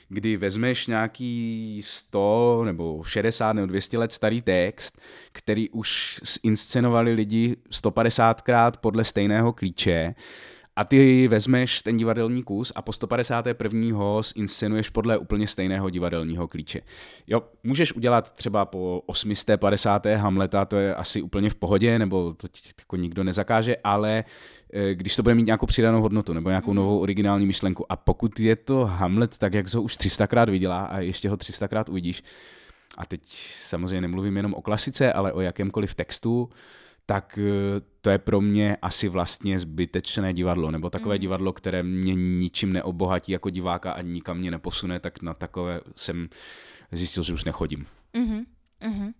kdy 0.09 0.37
vezmeš 0.37 0.87
nějaký 0.87 1.81
100 1.85 2.61
nebo 2.65 3.03
60 3.03 3.53
nebo 3.53 3.67
200 3.67 3.97
let 3.97 4.11
starý 4.11 4.41
text, 4.41 5.01
který 5.31 5.69
už 5.69 6.19
zinscenovali 6.23 7.13
lidi 7.13 7.55
150krát 7.71 8.71
podle 8.81 9.03
stejného 9.03 9.53
klíče, 9.53 10.15
a 10.77 10.83
ty 10.83 11.27
vezmeš 11.27 11.81
ten 11.81 11.97
divadelní 11.97 12.43
kus 12.43 12.71
a 12.75 12.81
po 12.81 12.93
151. 12.93 13.97
ho 13.97 14.21
zinscenuješ 14.23 14.89
podle 14.89 15.17
úplně 15.17 15.47
stejného 15.47 15.89
divadelního 15.89 16.47
klíče. 16.47 16.81
Jo, 17.27 17.41
můžeš 17.63 17.93
udělat 17.93 18.31
třeba 18.31 18.65
po 18.65 19.01
850. 19.05 20.05
Hamleta, 20.05 20.65
to 20.65 20.77
je 20.77 20.95
asi 20.95 21.21
úplně 21.21 21.49
v 21.49 21.55
pohodě, 21.55 21.99
nebo 21.99 22.33
to 22.33 22.47
ti 22.47 22.59
jako 22.79 22.95
nikdo 22.95 23.23
nezakáže, 23.23 23.75
ale 23.83 24.23
když 24.93 25.15
to 25.15 25.23
bude 25.23 25.35
mít 25.35 25.45
nějakou 25.45 25.65
přidanou 25.65 26.01
hodnotu 26.01 26.33
nebo 26.33 26.49
nějakou 26.49 26.71
mhm. 26.71 26.75
novou 26.75 26.99
originální 26.99 27.45
myšlenku. 27.45 27.91
A 27.91 27.95
pokud 27.95 28.39
je 28.39 28.55
to 28.55 28.85
Hamlet 28.85 29.37
tak, 29.37 29.53
jak 29.53 29.73
ho 29.73 29.81
už 29.81 29.97
300krát 29.97 30.49
viděla 30.49 30.85
a 30.85 30.99
ještě 30.99 31.29
ho 31.29 31.35
300krát 31.35 31.83
uvidíš, 31.89 32.23
a 32.97 33.05
teď 33.05 33.21
samozřejmě 33.67 34.01
nemluvím 34.01 34.37
jenom 34.37 34.53
o 34.53 34.61
klasice, 34.61 35.13
ale 35.13 35.33
o 35.33 35.41
jakémkoliv 35.41 35.95
textu, 35.95 36.49
tak 37.05 37.39
eh, 37.41 37.81
to 38.01 38.09
je 38.09 38.17
pro 38.17 38.41
mě 38.41 38.77
asi 38.81 39.09
vlastně 39.09 39.59
zbytečné 39.59 40.33
divadlo, 40.33 40.71
nebo 40.71 40.89
takové 40.89 41.15
mm. 41.15 41.21
divadlo, 41.21 41.53
které 41.53 41.83
mě 41.83 42.15
ničím 42.15 42.73
neobohatí 42.73 43.31
jako 43.31 43.49
diváka 43.49 43.91
a 43.91 44.01
nikam 44.01 44.37
mě 44.37 44.51
neposune, 44.51 44.99
tak 44.99 45.21
na 45.21 45.33
takové 45.33 45.81
jsem 45.95 46.29
zjistil, 46.91 47.23
že 47.23 47.33
už 47.33 47.43
nechodím. 47.43 47.85
Mm-hmm. 48.13 48.43
Mm-hmm. 48.81 49.13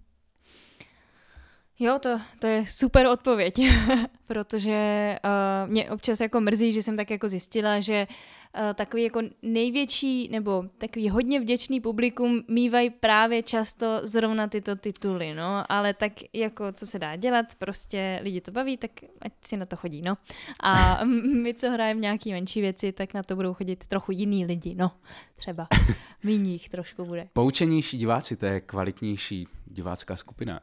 Jo, 1.80 2.00
to, 2.00 2.20
to 2.40 2.48
je 2.48 2.66
super 2.66 3.08
odpověď, 3.08 3.56
protože 4.28 5.18
uh, 5.24 5.72
mě 5.72 5.92
občas 5.92 6.20
jako 6.20 6.42
mrzí, 6.42 6.72
že 6.72 6.84
jsem 6.84 6.98
tak 6.98 7.10
jako 7.10 7.30
zjistila, 7.30 7.80
že 7.80 8.08
uh, 8.08 8.74
takový 8.74 9.04
jako 9.04 9.22
největší 9.42 10.30
nebo 10.32 10.64
takový 10.78 11.10
hodně 11.10 11.40
vděčný 11.40 11.82
publikum 11.82 12.44
mývají 12.48 12.90
právě 12.90 13.44
často 13.44 14.00
zrovna 14.04 14.48
tyto 14.48 14.76
tituly, 14.76 15.34
no, 15.34 15.72
ale 15.72 15.94
tak 15.94 16.14
jako 16.34 16.72
co 16.72 16.86
se 16.86 17.00
dá 17.00 17.16
dělat, 17.16 17.46
prostě 17.56 18.20
lidi 18.24 18.42
to 18.42 18.52
baví, 18.52 18.78
tak 18.78 18.92
ať 19.22 19.32
si 19.46 19.58
na 19.58 19.66
to 19.66 19.76
chodí, 19.76 20.02
no. 20.02 20.16
A 20.60 21.04
my, 21.44 21.54
co 21.54 21.70
hrajeme 21.70 22.00
nějaký 22.00 22.32
menší 22.32 22.62
věci, 22.62 22.92
tak 22.92 23.14
na 23.14 23.24
to 23.24 23.36
budou 23.36 23.54
chodit 23.54 23.88
trochu 23.88 24.12
jiný 24.12 24.46
lidi, 24.46 24.76
no, 24.76 24.92
třeba 25.36 25.68
míních 26.24 26.70
trošku 26.70 27.06
bude. 27.06 27.28
Poučenější 27.34 27.98
diváci, 27.98 28.36
to 28.36 28.46
je 28.46 28.62
kvalitnější 28.62 29.48
divácká 29.66 30.16
skupina. 30.16 30.60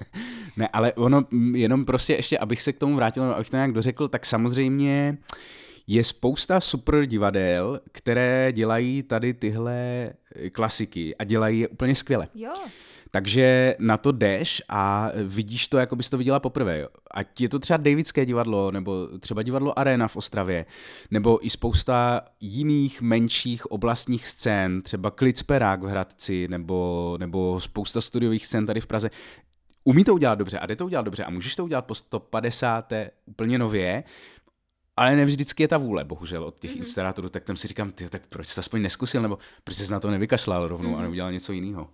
ne, 0.56 0.68
ale 0.68 0.92
ono 0.92 1.24
jenom 1.54 1.84
prostě 1.84 2.12
ještě, 2.12 2.38
abych 2.38 2.62
se 2.62 2.72
k 2.72 2.78
tomu 2.78 2.96
vrátil, 2.96 3.24
abych 3.24 3.50
to 3.50 3.56
nějak 3.56 3.72
dořekl, 3.72 4.08
tak 4.08 4.26
samozřejmě 4.26 5.18
je 5.86 6.04
spousta 6.04 6.60
super 6.60 7.06
divadel, 7.06 7.80
které 7.92 8.52
dělají 8.52 9.02
tady 9.02 9.34
tyhle 9.34 10.10
klasiky 10.52 11.16
a 11.16 11.24
dělají 11.24 11.60
je 11.60 11.68
úplně 11.68 11.94
skvěle. 11.94 12.28
Jo. 12.34 12.52
Takže 13.10 13.76
na 13.78 13.96
to 13.96 14.12
jdeš 14.12 14.62
a 14.68 15.10
vidíš 15.24 15.68
to, 15.68 15.78
jako 15.78 15.96
bys 15.96 16.10
to 16.10 16.18
viděla 16.18 16.40
poprvé. 16.40 16.88
Ať 17.10 17.40
je 17.40 17.48
to 17.48 17.58
třeba 17.58 17.76
Davidské 17.76 18.26
divadlo, 18.26 18.70
nebo 18.70 19.08
třeba 19.20 19.42
divadlo 19.42 19.78
Arena 19.78 20.08
v 20.08 20.16
Ostravě, 20.16 20.66
nebo 21.10 21.46
i 21.46 21.50
spousta 21.50 22.22
jiných 22.40 23.02
menších 23.02 23.66
oblastních 23.66 24.26
scén, 24.26 24.82
třeba 24.82 25.10
Klicperák 25.10 25.82
v 25.82 25.86
Hradci, 25.86 26.48
nebo, 26.48 27.16
nebo 27.20 27.60
spousta 27.60 28.00
studiových 28.00 28.46
scén 28.46 28.66
tady 28.66 28.80
v 28.80 28.86
Praze. 28.86 29.10
Umí 29.84 30.04
to 30.04 30.14
udělat 30.14 30.34
dobře 30.34 30.58
a 30.58 30.66
jde 30.66 30.76
to 30.76 30.86
udělat 30.86 31.02
dobře 31.02 31.24
a 31.24 31.30
můžeš 31.30 31.56
to 31.56 31.64
udělat 31.64 31.86
po 31.86 31.94
150. 31.94 32.92
úplně 33.26 33.58
nově, 33.58 34.04
ale 34.96 35.16
ne 35.16 35.24
vždycky 35.24 35.62
je 35.62 35.68
ta 35.68 35.78
vůle, 35.78 36.04
bohužel, 36.04 36.44
od 36.44 36.58
těch 36.60 36.70
mm-hmm. 36.70 36.78
instalátorů, 36.78 37.28
tak 37.28 37.44
tam 37.44 37.56
si 37.56 37.68
říkám, 37.68 37.92
ty, 37.92 38.08
tak 38.08 38.22
proč 38.28 38.48
jsi 38.48 38.60
aspoň 38.60 38.82
neskusil, 38.82 39.22
nebo 39.22 39.38
proč 39.64 39.76
jsi 39.76 39.92
na 39.92 40.00
to 40.00 40.10
nevykašlal 40.10 40.68
rovnou 40.68 40.88
mm-hmm. 40.88 40.94
a 40.94 40.96
mhm. 40.96 41.02
neudělal 41.02 41.32
něco 41.32 41.52
jiného. 41.52 41.88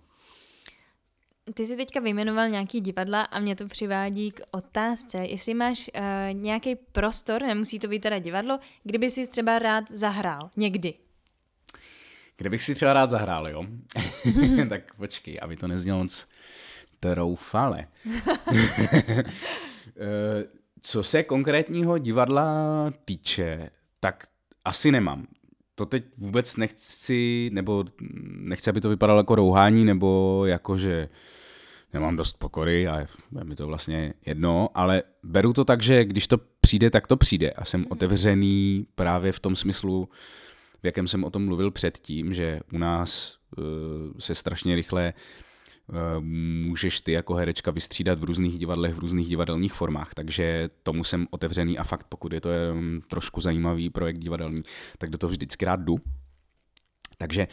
Ty 1.53 1.65
jsi 1.65 1.77
teďka 1.77 1.99
vyjmenoval 1.99 2.49
nějaký 2.49 2.81
divadla 2.81 3.21
a 3.21 3.39
mě 3.39 3.55
to 3.55 3.67
přivádí 3.67 4.31
k 4.31 4.41
otázce, 4.51 5.17
jestli 5.17 5.53
máš 5.53 5.89
uh, 5.95 6.03
nějaký 6.33 6.75
prostor, 6.75 7.41
nemusí 7.41 7.79
to 7.79 7.87
být 7.87 7.99
teda 7.99 8.19
divadlo, 8.19 8.59
kdyby 8.83 9.09
jsi 9.09 9.27
třeba 9.27 9.59
rád 9.59 9.91
zahrál 9.91 10.49
někdy. 10.55 10.93
Kdybych 12.37 12.63
si 12.63 12.75
třeba 12.75 12.93
rád 12.93 13.09
zahrál, 13.09 13.47
jo? 13.47 13.65
tak 14.69 14.95
počkej, 14.95 15.39
aby 15.41 15.55
to 15.55 15.67
neznělo 15.67 15.99
moc 15.99 16.27
troufale. 16.99 17.87
Eh, 19.99 20.45
co 20.81 21.03
se 21.03 21.23
konkrétního 21.23 21.97
divadla 21.97 22.45
týče, 23.05 23.69
tak 23.99 24.27
asi 24.65 24.91
nemám 24.91 25.27
to 25.77 25.85
teď 25.85 26.03
vůbec 26.17 26.57
nechci, 26.57 27.49
nebo 27.53 27.85
nechci, 28.39 28.69
aby 28.69 28.81
to 28.81 28.89
vypadalo 28.89 29.19
jako 29.19 29.35
rouhání, 29.35 29.85
nebo 29.85 30.41
jako, 30.45 30.77
že 30.77 31.09
nemám 31.99 32.15
dost 32.15 32.37
pokory 32.37 32.87
a 32.87 32.99
je 32.99 33.07
mi 33.43 33.55
to 33.55 33.67
vlastně 33.67 34.13
jedno, 34.25 34.69
ale 34.73 35.03
beru 35.23 35.53
to 35.53 35.65
tak, 35.65 35.83
že 35.83 36.05
když 36.05 36.27
to 36.27 36.37
přijde, 36.61 36.89
tak 36.89 37.07
to 37.07 37.17
přijde 37.17 37.51
a 37.51 37.65
jsem 37.65 37.79
mhm. 37.79 37.91
otevřený 37.91 38.87
právě 38.95 39.31
v 39.31 39.39
tom 39.39 39.55
smyslu, 39.55 40.09
v 40.81 40.85
jakém 40.85 41.07
jsem 41.07 41.23
o 41.23 41.29
tom 41.29 41.45
mluvil 41.45 41.71
předtím, 41.71 42.33
že 42.33 42.59
u 42.73 42.77
nás 42.77 43.37
uh, 43.57 43.63
se 44.19 44.35
strašně 44.35 44.75
rychle 44.75 45.13
Eh, 45.89 46.19
můžeš 46.67 47.01
ty 47.01 47.11
jako 47.11 47.33
herečka 47.33 47.71
vystřídat 47.71 48.19
v 48.19 48.23
různých 48.23 48.59
divadlech, 48.59 48.93
v 48.93 48.99
různých 48.99 49.27
divadelních 49.27 49.73
formách, 49.73 50.13
takže 50.13 50.69
tomu 50.83 51.03
jsem 51.03 51.27
otevřený 51.31 51.77
a 51.77 51.83
fakt 51.83 52.05
pokud 52.09 52.33
je 52.33 52.41
to 52.41 52.49
jen 52.49 53.01
trošku 53.07 53.41
zajímavý 53.41 53.89
projekt 53.89 54.17
divadelní, 54.17 54.61
tak 54.97 55.09
do 55.09 55.17
toho 55.17 55.29
vždycky 55.29 55.65
rád 55.65 55.79
jdu. 55.79 55.97
Takže 57.17 57.47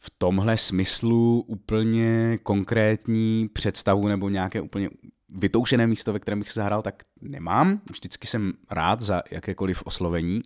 v 0.00 0.10
tomhle 0.18 0.56
smyslu 0.56 1.44
úplně 1.46 2.38
konkrétní 2.42 3.48
představu 3.48 4.08
nebo 4.08 4.28
nějaké 4.28 4.60
úplně 4.60 4.90
vytoušené 5.28 5.86
místo, 5.86 6.12
ve 6.12 6.18
kterém 6.18 6.38
bych 6.38 6.50
se 6.50 6.60
zahrál, 6.60 6.82
tak 6.82 7.02
nemám. 7.20 7.80
Vždycky 7.90 8.26
jsem 8.26 8.52
rád 8.70 9.00
za 9.00 9.22
jakékoliv 9.30 9.82
oslovení, 9.82 10.42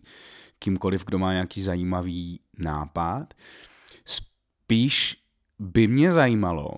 kýmkoliv, 0.59 1.05
kdo 1.05 1.19
má 1.19 1.33
nějaký 1.33 1.61
zajímavý 1.63 2.41
nápad. 2.59 3.35
Spíš 4.05 5.17
by 5.59 5.87
mě 5.87 6.13
zajímalo, 6.13 6.69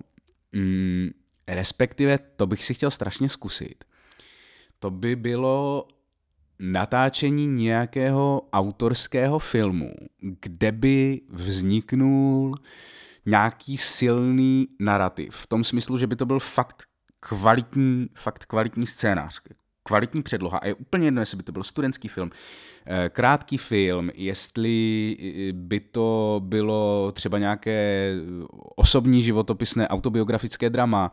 Mm, 0.55 1.11
respektive 1.49 2.19
to 2.19 2.47
bych 2.47 2.65
si 2.65 2.75
chtěl 2.75 2.91
strašně 2.91 3.29
zkusit. 3.29 3.85
To 4.79 4.91
by 4.91 5.17
bylo 5.17 5.89
natáčení 6.59 7.47
nějakého 7.47 8.49
autorského 8.53 9.39
filmu, 9.39 9.95
kde 10.41 10.73
by 10.73 11.21
vzniknul 11.29 12.53
nějaký 13.27 13.77
silný 13.77 14.69
narrativ. 14.81 15.35
V 15.35 15.47
tom 15.47 15.65
smyslu, 15.65 15.99
že 15.99 16.07
by 16.07 16.17
to 16.17 16.27
byl 16.27 16.41
fakt 16.41 16.85
kvalitní, 17.21 18.09
fakt 18.15 18.45
kvalitní 18.45 18.87
scénář, 18.87 19.41
kvalitní 19.83 20.23
předloha. 20.23 20.59
A 20.59 20.67
je 20.67 20.75
úplně 20.75 21.07
jedno, 21.07 21.23
jestli 21.23 21.37
by 21.37 21.43
to 21.43 21.53
byl 21.53 21.63
studentský 21.63 22.09
film, 22.09 22.31
eh, 22.87 23.09
krátký 23.09 23.59
film, 23.59 24.11
jestli 24.15 25.17
eh, 25.21 25.53
by 25.53 25.81
to 25.81 26.41
bylo 26.45 27.13
třeba 27.13 27.39
nějaké 27.39 28.13
osobní 28.77 29.23
životopisné 29.23 29.89
autobiografické 29.89 30.71
drama 30.71 31.13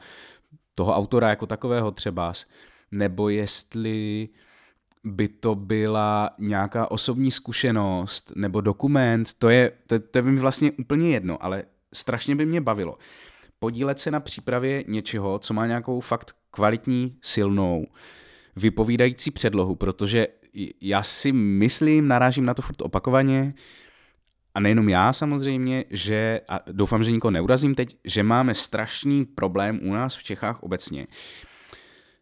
toho 0.76 0.96
autora 0.96 1.30
jako 1.30 1.46
takového 1.46 1.92
třeba, 1.92 2.34
nebo 2.92 3.30
jestli 3.30 4.30
by 5.04 5.28
to 5.28 5.56
byla 5.56 6.30
nějaká 6.40 6.92
osobní 6.92 7.32
zkušenost 7.32 8.32
nebo 8.36 8.62
dokument, 8.62 9.34
to 9.34 9.50
je, 9.50 9.72
to, 9.88 10.00
to 10.00 10.18
je 10.18 10.22
mi 10.22 10.40
vlastně 10.40 10.72
úplně 10.72 11.10
jedno, 11.10 11.44
ale 11.44 11.64
strašně 11.94 12.36
by 12.36 12.46
mě 12.46 12.62
bavilo 12.62 12.98
podílet 13.64 14.00
se 14.00 14.12
na 14.12 14.20
přípravě 14.20 14.84
něčeho, 14.88 15.40
co 15.40 15.54
má 15.54 15.68
nějakou 15.68 16.00
fakt 16.00 16.36
kvalitní, 16.52 17.18
silnou, 17.22 17.86
vypovídající 18.56 19.32
předlohu, 19.32 19.76
protože 19.76 20.28
já 20.82 21.04
si 21.04 21.32
myslím, 21.32 22.08
narážím 22.08 22.46
na 22.46 22.54
to 22.54 22.62
furt 22.62 22.82
opakovaně, 22.82 23.54
a 24.54 24.60
nejenom 24.60 24.90
já 24.90 25.14
samozřejmě, 25.14 25.86
že, 25.90 26.42
a 26.48 26.60
doufám, 26.72 27.04
že 27.04 27.12
nikoho 27.12 27.32
neurazím 27.32 27.76
teď, 27.76 27.98
že 28.06 28.24
máme 28.24 28.54
strašný 28.54 29.26
problém 29.26 29.80
u 29.84 29.94
nás 29.94 30.16
v 30.16 30.24
Čechách 30.24 30.64
obecně 30.64 31.08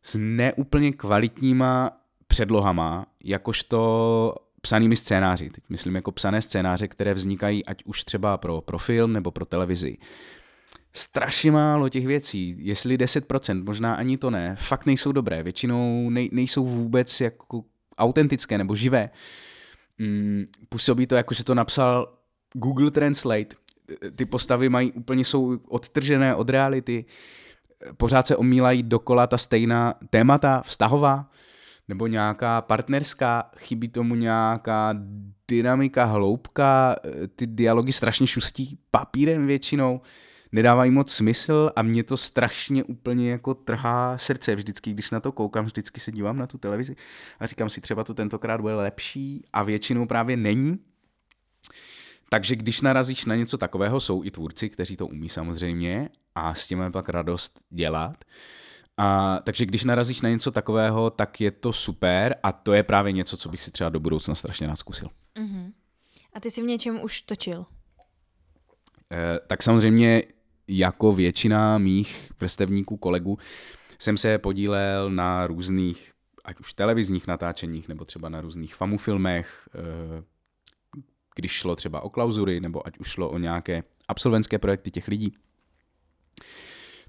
s 0.04 0.16
neúplně 0.20 0.92
kvalitníma 0.92 1.92
předlohama, 2.30 3.06
jakožto 3.24 4.36
psanými 4.62 4.96
scénáři. 4.96 5.50
Teď 5.50 5.64
myslím 5.70 5.96
jako 5.96 6.12
psané 6.12 6.42
scénáře, 6.42 6.88
které 6.88 7.14
vznikají 7.14 7.66
ať 7.66 7.84
už 7.84 8.04
třeba 8.04 8.38
pro, 8.38 8.62
pro 8.62 8.78
film 8.78 9.14
nebo 9.14 9.32
pro 9.32 9.46
televizi. 9.46 9.98
Strašně 10.94 11.52
málo 11.52 11.90
těch 11.90 12.08
věcí, 12.08 12.56
jestli 12.60 12.98
10%, 12.98 13.64
možná 13.64 13.96
ani 13.96 14.18
to 14.18 14.30
ne, 14.30 14.56
fakt 14.60 14.86
nejsou 14.86 15.12
dobré, 15.12 15.44
většinou 15.44 16.10
nej, 16.10 16.30
nejsou 16.32 16.66
vůbec 16.66 17.22
jako 17.22 17.64
autentické 17.98 18.58
nebo 18.58 18.76
živé. 18.76 19.10
Mm, 19.98 20.46
působí 20.70 21.08
to 21.08 21.16
jako, 21.16 21.34
že 21.34 21.44
to 21.44 21.56
napsal 21.56 22.14
Google 22.54 22.92
Translate, 22.92 23.56
ty 24.16 24.26
postavy 24.26 24.70
mají 24.70 24.92
úplně 24.92 25.26
jsou 25.26 25.58
odtržené 25.68 26.36
od 26.36 26.50
reality, 26.50 27.06
pořád 27.98 28.28
se 28.28 28.36
omílají 28.36 28.84
dokola 28.84 29.28
ta 29.28 29.38
stejná 29.38 29.94
témata, 30.10 30.62
vztahová, 30.66 31.30
nebo 31.90 32.08
nějaká 32.08 32.62
partnerská, 32.62 33.52
chybí 33.58 33.88
tomu 33.88 34.16
nějaká 34.16 34.96
dynamika, 35.48 36.06
hloubka, 36.06 36.96
eh, 37.06 37.28
ty 37.28 37.48
dialogy 37.48 37.92
strašně 37.92 38.28
šustí 38.28 38.80
papírem 38.92 39.48
většinou, 39.48 40.02
nedávají 40.52 40.92
moc 40.92 41.14
smysl 41.14 41.72
a 41.76 41.82
mě 41.82 42.04
to 42.04 42.18
strašně 42.18 42.84
úplně 42.84 43.32
jako 43.32 43.54
trhá 43.54 44.18
srdce 44.18 44.56
vždycky, 44.56 44.92
když 44.92 45.12
na 45.12 45.20
to 45.20 45.32
koukám, 45.32 45.66
vždycky 45.66 46.00
se 46.00 46.12
dívám 46.12 46.38
na 46.38 46.48
tu 46.48 46.58
televizi 46.58 46.96
a 47.40 47.46
říkám 47.46 47.70
si, 47.70 47.82
třeba 47.82 48.04
to 48.04 48.14
tentokrát 48.14 48.62
bude 48.62 48.76
lepší 48.76 49.44
a 49.54 49.64
většinou 49.64 50.06
právě 50.06 50.38
není. 50.38 50.80
Takže 52.30 52.56
když 52.56 52.82
narazíš 52.82 53.26
na 53.26 53.36
něco 53.36 53.58
takového, 53.58 54.00
jsou 54.00 54.24
i 54.24 54.32
tvůrci, 54.32 54.70
kteří 54.70 54.98
to 54.98 55.08
umí 55.08 55.30
samozřejmě 55.30 56.10
a 56.36 56.54
s 56.54 56.68
tím 56.68 56.84
pak 56.92 57.10
radost 57.10 57.60
dělat. 57.70 58.24
A, 59.02 59.40
takže 59.44 59.66
když 59.66 59.84
narazíš 59.84 60.22
na 60.22 60.30
něco 60.30 60.52
takového, 60.52 61.10
tak 61.10 61.42
je 61.42 61.52
to 61.52 61.74
super 61.74 62.36
a 62.44 62.52
to 62.52 62.74
je 62.74 62.84
právě 62.84 63.12
něco, 63.12 63.38
co 63.38 63.50
bych 63.50 63.64
si 63.64 63.72
třeba 63.72 63.90
do 63.90 64.00
budoucna 64.00 64.36
strašně 64.36 64.68
rád 64.68 64.76
zkusil. 64.76 65.08
Uh-huh. 65.36 65.72
A 66.34 66.40
ty 66.40 66.52
jsi 66.52 66.62
v 66.62 66.66
něčem 66.66 67.02
už 67.04 67.22
točil? 67.22 67.66
E, 69.12 69.40
tak 69.48 69.64
samozřejmě 69.64 70.24
jako 70.68 71.14
většina 71.14 71.78
mých 71.78 72.32
vrstevníků, 72.40 72.98
kolegů, 72.98 73.38
jsem 74.00 74.18
se 74.18 74.38
podílel 74.38 75.10
na 75.10 75.48
různých, 75.48 76.12
ať 76.44 76.60
už 76.60 76.74
televizních 76.74 77.28
natáčeních, 77.28 77.88
nebo 77.88 78.06
třeba 78.06 78.30
na 78.30 78.42
různých 78.42 78.76
famufilmech, 78.76 79.70
eh, 79.76 80.24
když 81.36 81.52
šlo 81.52 81.76
třeba 81.76 82.02
o 82.02 82.10
klauzury, 82.10 82.60
nebo 82.60 82.88
ať 82.88 82.98
už 82.98 83.08
šlo 83.08 83.30
o 83.30 83.38
nějaké 83.38 83.84
absolventské 84.08 84.60
projekty 84.60 84.92
těch 84.92 85.08
lidí. 85.08 85.36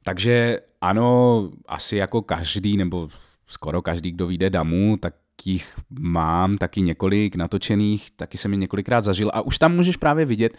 Takže 0.02 0.60
ano, 0.80 1.50
asi 1.66 1.96
jako 1.96 2.22
každý, 2.22 2.76
nebo 2.76 3.08
skoro 3.46 3.82
každý, 3.82 4.10
kdo 4.10 4.26
vyjde 4.26 4.50
damu, 4.50 4.96
tak 4.96 5.14
jich 5.44 5.78
mám 5.90 6.58
taky 6.58 6.82
několik 6.82 7.36
natočených, 7.36 8.10
taky 8.10 8.38
jsem 8.38 8.52
je 8.52 8.56
několikrát 8.56 9.04
zažil. 9.04 9.30
A 9.34 9.40
už 9.40 9.58
tam 9.58 9.76
můžeš 9.76 9.96
právě 9.96 10.24
vidět, 10.24 10.52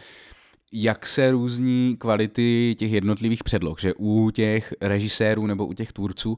jak 0.74 1.08
se 1.08 1.32
různí 1.32 1.96
kvality 2.00 2.76
těch 2.80 2.92
jednotlivých 2.92 3.44
předloh, 3.44 3.80
že 3.80 3.94
u 3.98 4.32
těch 4.32 4.74
režisérů 4.82 5.48
nebo 5.48 5.66
u 5.66 5.74
těch 5.74 5.94
tvůrců 5.94 6.32
uh, 6.32 6.38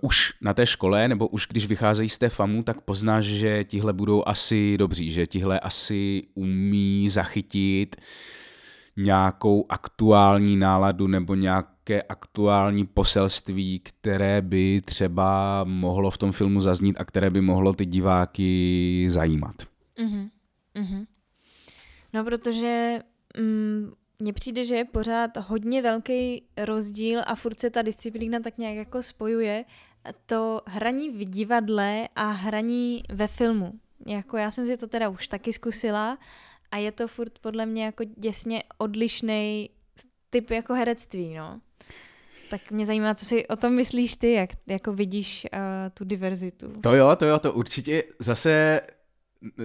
už 0.00 0.32
na 0.40 0.54
té 0.54 0.66
škole, 0.66 1.08
nebo 1.08 1.28
už 1.28 1.46
když 1.46 1.66
vycházejí 1.66 2.08
z 2.08 2.18
té 2.18 2.28
famu, 2.28 2.62
tak 2.62 2.80
poznáš, 2.80 3.24
že 3.24 3.64
tihle 3.64 3.92
budou 3.92 4.22
asi 4.26 4.78
dobří, 4.78 5.10
že 5.10 5.26
tihle 5.26 5.60
asi 5.60 6.22
umí 6.34 7.08
zachytit 7.08 7.96
nějakou 8.96 9.66
aktuální 9.68 10.56
náladu 10.56 11.06
nebo 11.06 11.34
nějaké 11.34 12.02
aktuální 12.02 12.86
poselství, 12.86 13.80
které 13.80 14.42
by 14.42 14.80
třeba 14.84 15.64
mohlo 15.64 16.10
v 16.10 16.18
tom 16.18 16.32
filmu 16.32 16.60
zaznít 16.60 17.00
a 17.00 17.04
které 17.04 17.30
by 17.30 17.40
mohlo 17.40 17.72
ty 17.72 17.86
diváky 17.86 19.06
zajímat. 19.10 19.54
Mm-hmm. 19.98 20.30
Mm-hmm. 20.74 21.06
No, 22.12 22.24
protože 22.24 23.00
mm, 23.40 23.92
přijde, 24.34 24.64
že 24.64 24.76
je 24.76 24.84
pořád 24.84 25.36
hodně 25.36 25.82
velký 25.82 26.42
rozdíl 26.56 27.22
a 27.26 27.34
furt 27.34 27.60
se 27.60 27.70
ta 27.70 27.82
disciplína 27.82 28.40
tak 28.40 28.58
nějak 28.58 28.76
jako 28.76 29.02
spojuje 29.02 29.64
to 30.26 30.62
hraní 30.66 31.10
v 31.10 31.24
divadle 31.24 32.08
a 32.16 32.30
hraní 32.30 33.02
ve 33.12 33.26
filmu. 33.26 33.72
Jako 34.06 34.36
já 34.36 34.50
jsem 34.50 34.66
si 34.66 34.76
to 34.76 34.86
teda 34.86 35.08
už 35.08 35.28
taky 35.28 35.52
zkusila 35.52 36.18
a 36.70 36.76
je 36.76 36.92
to 36.92 37.08
furt 37.08 37.38
podle 37.38 37.66
mě 37.66 37.84
jako 37.84 38.04
děsně 38.04 38.62
odlišný 38.78 39.70
typ 40.30 40.50
jako 40.50 40.74
herectví, 40.74 41.34
no. 41.34 41.60
Tak 42.50 42.70
mě 42.70 42.86
zajímá, 42.86 43.14
co 43.14 43.24
si 43.24 43.46
o 43.48 43.56
tom 43.56 43.74
myslíš 43.74 44.16
ty, 44.16 44.32
jak 44.32 44.50
jako 44.66 44.92
vidíš 44.92 45.46
uh, 45.52 45.60
tu 45.94 46.04
diverzitu. 46.04 46.72
To 46.80 46.94
jo, 46.94 47.16
to 47.16 47.24
jo, 47.24 47.38
to 47.38 47.52
určitě 47.52 48.04
zase 48.18 48.80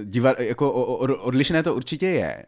diva, 0.04 0.36
jako 0.40 0.72
odlišné 1.18 1.64
to 1.64 1.76
určitě 1.76 2.06
je. 2.06 2.46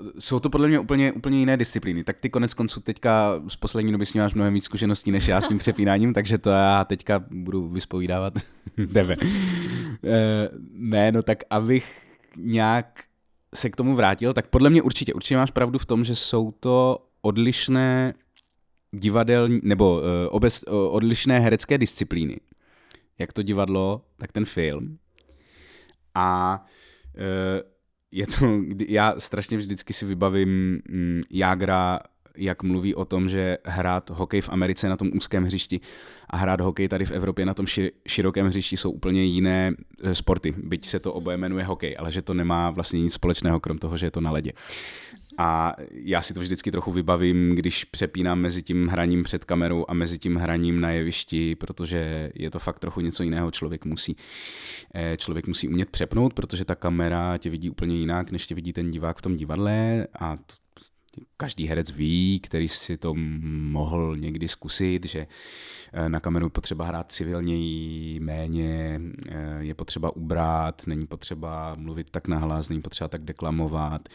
Uh, 0.00 0.10
jsou 0.18 0.40
to 0.40 0.50
podle 0.50 0.68
mě 0.68 0.78
úplně, 0.78 1.12
úplně 1.12 1.38
jiné 1.38 1.56
disciplíny. 1.56 2.04
Tak 2.04 2.20
ty 2.20 2.30
konec 2.30 2.54
konců 2.54 2.80
teďka 2.80 3.42
z 3.48 3.56
poslední 3.56 3.92
doby 3.92 4.06
s 4.06 4.14
ním 4.14 4.22
máš 4.22 4.34
mnohem 4.34 4.54
víc 4.54 4.64
zkušeností 4.64 5.10
než 5.10 5.28
já 5.28 5.40
s 5.40 5.48
tím 5.48 5.58
přepínáním, 5.58 6.14
takže 6.14 6.38
to 6.38 6.50
já 6.50 6.84
teďka 6.84 7.24
budu 7.30 7.68
vyspovídávat 7.68 8.34
tebe. 8.92 9.16
Uh, 9.16 9.22
ne, 10.72 11.12
no 11.12 11.22
tak 11.22 11.38
abych 11.50 12.02
nějak 12.36 13.05
se 13.56 13.70
k 13.70 13.76
tomu 13.76 13.94
vrátil, 13.94 14.32
tak 14.32 14.46
podle 14.46 14.70
mě 14.70 14.82
určitě, 14.82 15.14
určitě 15.14 15.36
máš 15.36 15.50
pravdu 15.50 15.78
v 15.78 15.86
tom, 15.86 16.04
že 16.04 16.14
jsou 16.14 16.50
to 16.50 17.06
odlišné 17.22 18.14
divadelní, 18.92 19.60
nebo 19.62 19.96
uh, 19.96 20.02
obec, 20.28 20.64
uh, 20.68 20.94
odlišné 20.94 21.40
herecké 21.40 21.78
disciplíny. 21.78 22.40
Jak 23.18 23.32
to 23.32 23.42
divadlo, 23.42 24.04
tak 24.16 24.32
ten 24.32 24.44
film. 24.44 24.98
A 26.14 26.60
uh, 27.14 27.60
je 28.10 28.26
to, 28.26 28.60
já 28.88 29.14
strašně 29.18 29.58
vždycky 29.58 29.92
si 29.92 30.06
vybavím 30.06 30.80
um, 30.92 31.20
Jágra, 31.30 32.00
jak 32.36 32.62
mluví 32.62 32.94
o 32.94 33.04
tom, 33.04 33.28
že 33.28 33.58
hrát 33.64 34.10
hokej 34.10 34.40
v 34.40 34.48
Americe 34.48 34.88
na 34.88 34.96
tom 34.96 35.10
úzkém 35.16 35.44
hřišti 35.44 35.80
a 36.30 36.36
hrát 36.36 36.60
hokej 36.60 36.88
tady 36.88 37.04
v 37.04 37.10
Evropě 37.10 37.46
na 37.46 37.54
tom 37.54 37.66
širokém 38.08 38.46
hřišti 38.46 38.76
jsou 38.76 38.90
úplně 38.90 39.24
jiné 39.24 39.72
eh, 40.02 40.14
sporty. 40.14 40.54
Byť 40.56 40.86
se 40.86 40.98
to 40.98 41.12
oboje 41.12 41.36
jmenuje 41.36 41.64
hokej, 41.64 41.96
ale 41.98 42.12
že 42.12 42.22
to 42.22 42.34
nemá 42.34 42.70
vlastně 42.70 43.00
nic 43.00 43.12
společného, 43.12 43.60
krom 43.60 43.78
toho, 43.78 43.96
že 43.96 44.06
je 44.06 44.10
to 44.10 44.20
na 44.20 44.30
ledě. 44.30 44.52
A 45.38 45.76
já 45.90 46.22
si 46.22 46.34
to 46.34 46.40
vždycky 46.40 46.70
trochu 46.70 46.92
vybavím, 46.92 47.54
když 47.54 47.84
přepínám 47.84 48.40
mezi 48.40 48.62
tím 48.62 48.88
hraním 48.88 49.22
před 49.22 49.44
kamerou 49.44 49.84
a 49.88 49.94
mezi 49.94 50.18
tím 50.18 50.36
hraním 50.36 50.80
na 50.80 50.90
jevišti, 50.90 51.54
protože 51.54 52.30
je 52.34 52.50
to 52.50 52.58
fakt 52.58 52.78
trochu 52.78 53.00
něco 53.00 53.22
jiného. 53.22 53.50
Člověk 53.50 53.84
musí, 53.84 54.16
eh, 54.94 55.16
člověk 55.16 55.46
musí 55.46 55.68
umět 55.68 55.90
přepnout, 55.90 56.34
protože 56.34 56.64
ta 56.64 56.74
kamera 56.74 57.38
tě 57.38 57.50
vidí 57.50 57.70
úplně 57.70 57.96
jinak, 57.96 58.30
než 58.30 58.46
tě 58.46 58.54
vidí 58.54 58.72
ten 58.72 58.90
divák 58.90 59.18
v 59.18 59.22
tom 59.22 59.36
divadle 59.36 60.06
a 60.20 60.38
každý 61.36 61.66
herec 61.66 61.90
ví, 61.90 62.40
který 62.40 62.68
si 62.68 62.96
to 62.96 63.14
mohl 63.14 64.16
někdy 64.16 64.48
zkusit, 64.48 65.06
že 65.06 65.26
eh, 65.92 66.08
na 66.08 66.20
kameru 66.20 66.50
potřeba 66.50 66.86
hrát 66.86 67.12
civilněji, 67.12 68.20
méně, 68.20 69.00
eh, 69.28 69.58
je 69.58 69.74
potřeba 69.74 70.16
ubrat, 70.16 70.86
není 70.86 71.06
potřeba 71.06 71.74
mluvit 71.74 72.10
tak 72.10 72.28
nahlas, 72.28 72.68
není 72.68 72.82
potřeba 72.82 73.08
tak 73.08 73.24
deklamovat, 73.24 74.08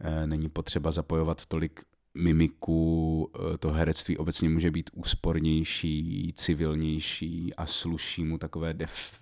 eh, 0.00 0.26
není 0.26 0.48
potřeba 0.48 0.90
zapojovat 0.90 1.46
tolik 1.46 1.80
mimiku, 2.14 3.30
to 3.58 3.70
herectví 3.70 4.16
obecně 4.16 4.48
může 4.48 4.70
být 4.70 4.90
úspornější, 4.94 6.32
civilnější 6.36 7.54
a 7.54 7.66
sluší 7.66 8.24
mu 8.24 8.38
takové 8.38 8.74
def, 8.74 9.20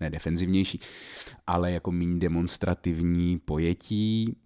ne 0.00 0.10
defenzivnější, 0.10 0.80
ale 1.46 1.72
jako 1.72 1.92
méně 1.92 2.18
demonstrativní 2.18 3.38
pojetí, 3.38 4.36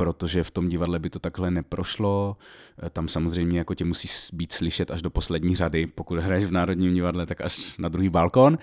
protože 0.00 0.44
v 0.44 0.50
tom 0.50 0.68
divadle 0.68 0.98
by 0.98 1.10
to 1.10 1.18
takhle 1.18 1.50
neprošlo. 1.50 2.36
Eh, 2.82 2.90
tam 2.90 3.08
samozřejmě 3.08 3.58
jako 3.58 3.74
tě 3.74 3.84
musí 3.84 4.08
být 4.36 4.52
slyšet 4.52 4.90
až 4.90 5.02
do 5.02 5.10
poslední 5.10 5.56
řady. 5.56 5.86
Pokud 5.86 6.18
hraješ 6.18 6.44
v 6.44 6.52
Národním 6.52 6.94
divadle, 6.94 7.26
tak 7.26 7.40
až 7.40 7.78
na 7.78 7.88
druhý 7.88 8.08
balkon. 8.08 8.58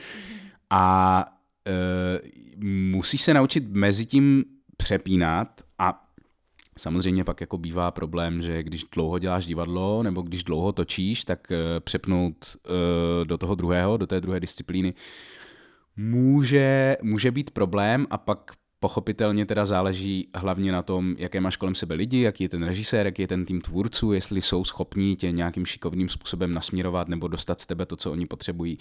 A 0.69 1.26
e, 1.67 2.19
musíš 2.67 3.21
se 3.21 3.34
naučit 3.34 3.63
mezi 3.69 4.06
tím 4.06 4.45
přepínat 4.78 5.62
a 5.80 6.02
Samozřejmě 6.78 7.24
pak 7.24 7.41
jako 7.41 7.58
bývá 7.58 7.91
problém, 7.91 8.41
že 8.41 8.63
když 8.63 8.84
dlouho 8.84 9.19
děláš 9.19 9.45
divadlo 9.45 10.04
nebo 10.04 10.21
když 10.21 10.43
dlouho 10.43 10.71
točíš, 10.71 11.24
tak 11.24 11.52
e, 11.52 11.80
přepnout 11.80 12.36
e, 12.45 13.26
do 13.26 13.38
toho 13.38 13.56
druhého, 13.56 13.98
do 13.98 14.08
té 14.08 14.21
druhé 14.21 14.39
disciplíny 14.39 14.93
může, 15.98 16.98
může 17.02 17.32
být 17.32 17.52
problém 17.52 18.08
a 18.10 18.17
pak 18.17 18.52
Pochopitelně 18.80 19.46
teda 19.46 19.66
záleží 19.66 20.30
hlavně 20.36 20.72
na 20.72 20.82
tom, 20.82 21.16
jaké 21.18 21.42
máš 21.42 21.58
kolem 21.58 21.76
sebe 21.76 21.96
lidi, 21.96 22.22
jaký 22.22 22.44
je 22.44 22.50
ten 22.50 22.64
režisér, 22.64 23.06
jaký 23.06 23.22
je 23.22 23.28
ten 23.28 23.46
tým 23.46 23.62
tvůrců, 23.62 24.12
jestli 24.12 24.42
jsou 24.42 24.64
schopní 24.64 25.16
tě 25.16 25.32
nějakým 25.32 25.66
šikovným 25.66 26.10
způsobem 26.10 26.52
nasměrovat 26.52 27.08
nebo 27.08 27.28
dostat 27.28 27.62
z 27.62 27.66
tebe 27.66 27.86
to, 27.86 27.96
co 27.96 28.12
oni 28.12 28.26
potřebují, 28.26 28.78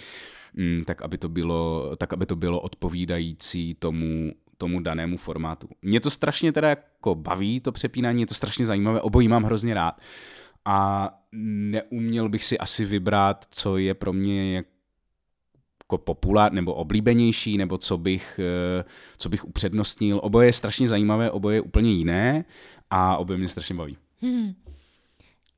mm, 0.54 0.82
tak 0.86 1.02
aby 1.02 1.18
to 1.18 1.28
bylo, 1.28 1.90
tak 1.96 2.12
aby 2.12 2.26
to 2.26 2.36
bylo 2.36 2.60
odpovídající 2.60 3.74
tomu, 3.74 4.32
tomu 4.58 4.80
danému 4.80 5.16
formátu. 5.16 5.68
Mě 5.82 6.00
to 6.00 6.10
strašně 6.10 6.52
teda 6.52 6.68
jako 6.68 7.14
baví, 7.14 7.60
to 7.60 7.72
přepínání, 7.72 8.20
je 8.20 8.26
to 8.26 8.34
strašně 8.34 8.66
zajímavé, 8.66 9.00
obojí 9.00 9.28
mám 9.28 9.44
hrozně 9.44 9.74
rád. 9.74 10.00
A 10.64 11.10
neuměl 11.32 12.28
bych 12.28 12.44
si 12.44 12.58
asi 12.58 12.84
vybrat, 12.84 13.46
co 13.50 13.76
je 13.76 13.94
pro 13.94 14.12
mě 14.12 14.56
jak 14.56 14.66
jako 15.84 15.98
populár 15.98 16.52
nebo 16.52 16.74
oblíbenější, 16.74 17.58
nebo 17.58 17.78
co 17.78 17.98
bych, 17.98 18.40
eh, 18.80 18.84
co 19.16 19.28
bych 19.28 19.44
upřednostnil. 19.44 20.20
Oboje 20.22 20.48
je 20.48 20.52
strašně 20.52 20.88
zajímavé, 20.88 21.30
oboje 21.30 21.56
je 21.56 21.60
úplně 21.60 21.92
jiné 21.92 22.44
a 22.90 23.16
oboje 23.16 23.38
mě 23.38 23.48
strašně 23.48 23.74
baví. 23.74 23.96
Hmm. 24.20 24.54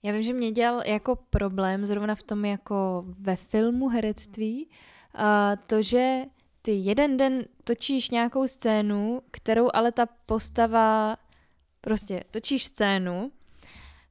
Já 0.02 0.12
vím, 0.12 0.22
že 0.22 0.32
mě 0.32 0.50
dělal 0.50 0.82
jako 0.86 1.16
problém 1.30 1.86
zrovna 1.86 2.14
v 2.14 2.22
tom 2.22 2.44
jako 2.44 3.04
ve 3.18 3.36
filmu 3.36 3.88
herectví 3.88 4.66
uh, 4.66 5.22
to, 5.66 5.82
že 5.82 6.22
ty 6.62 6.72
jeden 6.72 7.16
den 7.16 7.44
točíš 7.64 8.10
nějakou 8.10 8.48
scénu, 8.48 9.22
kterou 9.30 9.68
ale 9.74 9.92
ta 9.92 10.06
postava 10.26 11.16
prostě 11.80 12.24
točíš 12.30 12.64
scénu, 12.64 13.32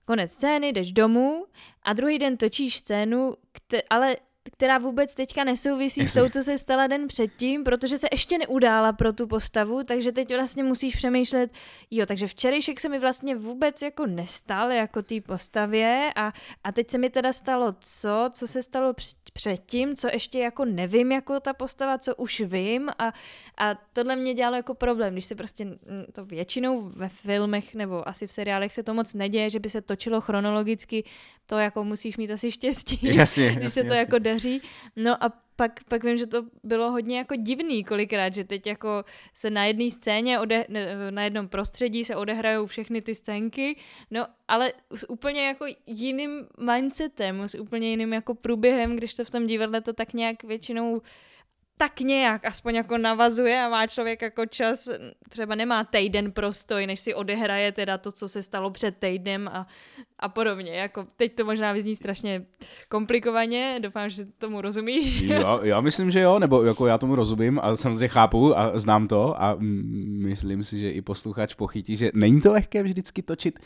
konec 0.05 0.31
scény, 0.31 0.73
jdeš 0.73 0.91
domů 0.91 1.45
a 1.83 1.93
druhý 1.93 2.19
den 2.19 2.37
točíš 2.37 2.77
scénu, 2.77 3.33
kte- 3.53 3.81
ale 3.89 4.15
která 4.51 4.77
vůbec 4.77 5.15
teďka 5.15 5.43
nesouvisí 5.43 6.07
s 6.07 6.13
tou, 6.13 6.29
co 6.29 6.43
se 6.43 6.57
stala 6.57 6.87
den 6.87 7.07
předtím, 7.07 7.63
protože 7.63 7.97
se 7.97 8.07
ještě 8.11 8.37
neudála 8.37 8.93
pro 8.93 9.13
tu 9.13 9.27
postavu, 9.27 9.83
takže 9.83 10.11
teď 10.11 10.35
vlastně 10.35 10.63
musíš 10.63 10.95
přemýšlet, 10.95 11.51
jo, 11.91 12.05
takže 12.05 12.27
včerejšek 12.27 12.79
se 12.79 12.89
mi 12.89 12.99
vlastně 12.99 13.35
vůbec 13.35 13.81
jako 13.81 14.05
nestal 14.05 14.71
jako 14.71 15.01
té 15.01 15.21
postavě 15.21 16.11
a, 16.15 16.33
a 16.63 16.71
teď 16.71 16.91
se 16.91 16.97
mi 16.97 17.09
teda 17.09 17.33
stalo 17.33 17.75
co, 17.79 18.29
co 18.33 18.47
se 18.47 18.63
stalo 18.63 18.93
předtím, 19.33 19.95
co 19.95 20.07
ještě 20.13 20.39
jako 20.39 20.65
nevím 20.65 21.11
jako 21.11 21.39
ta 21.39 21.53
postava, 21.53 21.97
co 21.97 22.15
už 22.15 22.41
vím 22.41 22.89
a, 22.99 23.13
a 23.57 23.75
tohle 23.93 24.15
mě 24.15 24.33
dělalo 24.33 24.55
jako 24.55 24.73
problém, 24.73 25.13
když 25.13 25.25
se 25.25 25.35
prostě 25.35 25.67
to 26.11 26.25
většinou 26.25 26.81
ve 26.95 27.09
filmech 27.09 27.75
nebo 27.75 28.09
asi 28.09 28.27
v 28.27 28.31
seriálech 28.31 28.73
se 28.73 28.83
to 28.83 28.93
moc 28.93 29.13
neděje, 29.13 29.49
že 29.49 29.59
by 29.59 29.69
se 29.69 29.81
točilo 29.81 30.21
chronologicky, 30.21 31.03
to 31.45 31.57
jako 31.57 31.83
musíš 31.83 32.17
mít 32.17 32.31
asi 32.31 32.51
štěstí, 32.51 32.99
jasně, 33.15 33.51
když 33.51 33.63
jasně, 33.63 33.69
se 33.69 33.81
to 33.81 33.93
jasně. 33.93 33.99
jako 33.99 34.19
daří. 34.35 34.61
No 34.95 35.23
a 35.23 35.31
pak, 35.55 35.83
pak 35.83 36.03
vím, 36.03 36.17
že 36.17 36.27
to 36.27 36.45
bylo 36.63 36.91
hodně 36.91 37.17
jako 37.17 37.35
divný 37.35 37.83
kolikrát, 37.83 38.33
že 38.33 38.43
teď 38.43 38.67
jako 38.67 39.05
se 39.33 39.49
na 39.49 39.65
jedné 39.65 39.91
scéně, 39.91 40.39
ode, 40.39 40.65
na 41.09 41.23
jednom 41.23 41.47
prostředí 41.47 42.03
se 42.03 42.15
odehrajou 42.15 42.65
všechny 42.65 43.01
ty 43.01 43.15
scénky, 43.15 43.75
no 44.11 44.27
ale 44.47 44.73
s 44.95 45.09
úplně 45.09 45.47
jako 45.47 45.65
jiným 45.87 46.47
mindsetem, 46.59 47.47
s 47.47 47.55
úplně 47.55 47.89
jiným 47.89 48.13
jako 48.13 48.35
průběhem, 48.35 48.95
když 48.95 49.13
to 49.13 49.25
v 49.25 49.29
tom 49.29 49.45
divadle 49.45 49.81
to 49.81 49.93
tak 49.93 50.13
nějak 50.13 50.43
většinou 50.43 51.01
tak 51.77 51.99
nějak 51.99 52.45
aspoň 52.45 52.75
jako 52.75 52.97
navazuje 52.97 53.61
a 53.61 53.69
má 53.69 53.87
člověk 53.87 54.21
jako 54.21 54.45
čas, 54.45 54.89
třeba 55.29 55.55
nemá 55.55 55.83
týden 55.83 56.31
prostoj, 56.31 56.87
než 56.87 56.99
si 56.99 57.13
odehraje 57.13 57.71
teda 57.71 57.97
to, 57.97 58.11
co 58.11 58.27
se 58.27 58.41
stalo 58.41 58.69
před 58.71 58.97
týdnem 58.97 59.47
a, 59.47 59.67
a 60.19 60.29
podobně. 60.29 60.75
Jako 60.75 61.07
teď 61.15 61.35
to 61.35 61.45
možná 61.45 61.71
vyzní 61.71 61.95
strašně 61.95 62.45
komplikovaně, 62.89 63.79
doufám, 63.81 64.09
že 64.09 64.25
tomu 64.25 64.61
rozumíš. 64.61 65.21
Já, 65.21 65.59
já 65.63 65.81
myslím, 65.81 66.11
že 66.11 66.19
jo, 66.19 66.39
nebo 66.39 66.63
jako 66.63 66.87
já 66.87 66.97
tomu 66.97 67.15
rozumím 67.15 67.59
a 67.63 67.75
samozřejmě 67.75 68.07
chápu 68.07 68.57
a 68.57 68.77
znám 68.77 69.07
to 69.07 69.43
a 69.43 69.57
myslím 69.59 70.63
si, 70.63 70.79
že 70.79 70.91
i 70.91 71.01
posluchač 71.01 71.53
pochytí, 71.53 71.97
že 71.97 72.11
není 72.13 72.41
to 72.41 72.53
lehké 72.53 72.83
vždycky 72.83 73.21
točit 73.21 73.59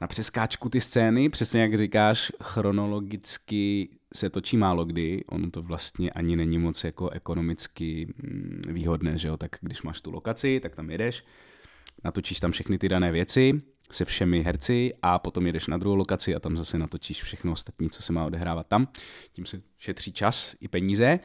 na 0.00 0.06
přeskáčku 0.06 0.68
ty 0.68 0.80
scény, 0.80 1.28
přesně 1.28 1.60
jak 1.60 1.76
říkáš, 1.76 2.32
chronologicky 2.42 3.88
se 4.14 4.30
točí 4.30 4.56
málo 4.56 4.84
kdy, 4.84 5.24
ono 5.26 5.50
to 5.50 5.62
vlastně 5.62 6.10
ani 6.10 6.36
není 6.36 6.58
moc 6.58 6.84
jako 6.84 7.10
ekonomicky 7.10 8.06
mm, 8.22 8.62
výhodné, 8.68 9.18
že 9.18 9.28
jo, 9.28 9.36
tak 9.36 9.56
když 9.60 9.82
máš 9.82 10.00
tu 10.00 10.10
lokaci, 10.10 10.60
tak 10.60 10.76
tam 10.76 10.90
jedeš, 10.90 11.24
natočíš 12.04 12.40
tam 12.40 12.52
všechny 12.52 12.78
ty 12.78 12.88
dané 12.88 13.12
věci 13.12 13.62
se 13.90 14.04
všemi 14.04 14.42
herci 14.42 14.92
a 15.02 15.18
potom 15.18 15.46
jedeš 15.46 15.66
na 15.66 15.78
druhou 15.78 15.96
lokaci 15.96 16.34
a 16.34 16.40
tam 16.40 16.56
zase 16.56 16.78
natočíš 16.78 17.22
všechno 17.22 17.52
ostatní, 17.52 17.90
co 17.90 18.02
se 18.02 18.12
má 18.12 18.26
odehrávat 18.26 18.66
tam. 18.66 18.88
Tím 19.32 19.46
se 19.46 19.60
šetří 19.78 20.12
čas 20.12 20.56
i 20.60 20.68
peníze. 20.68 21.20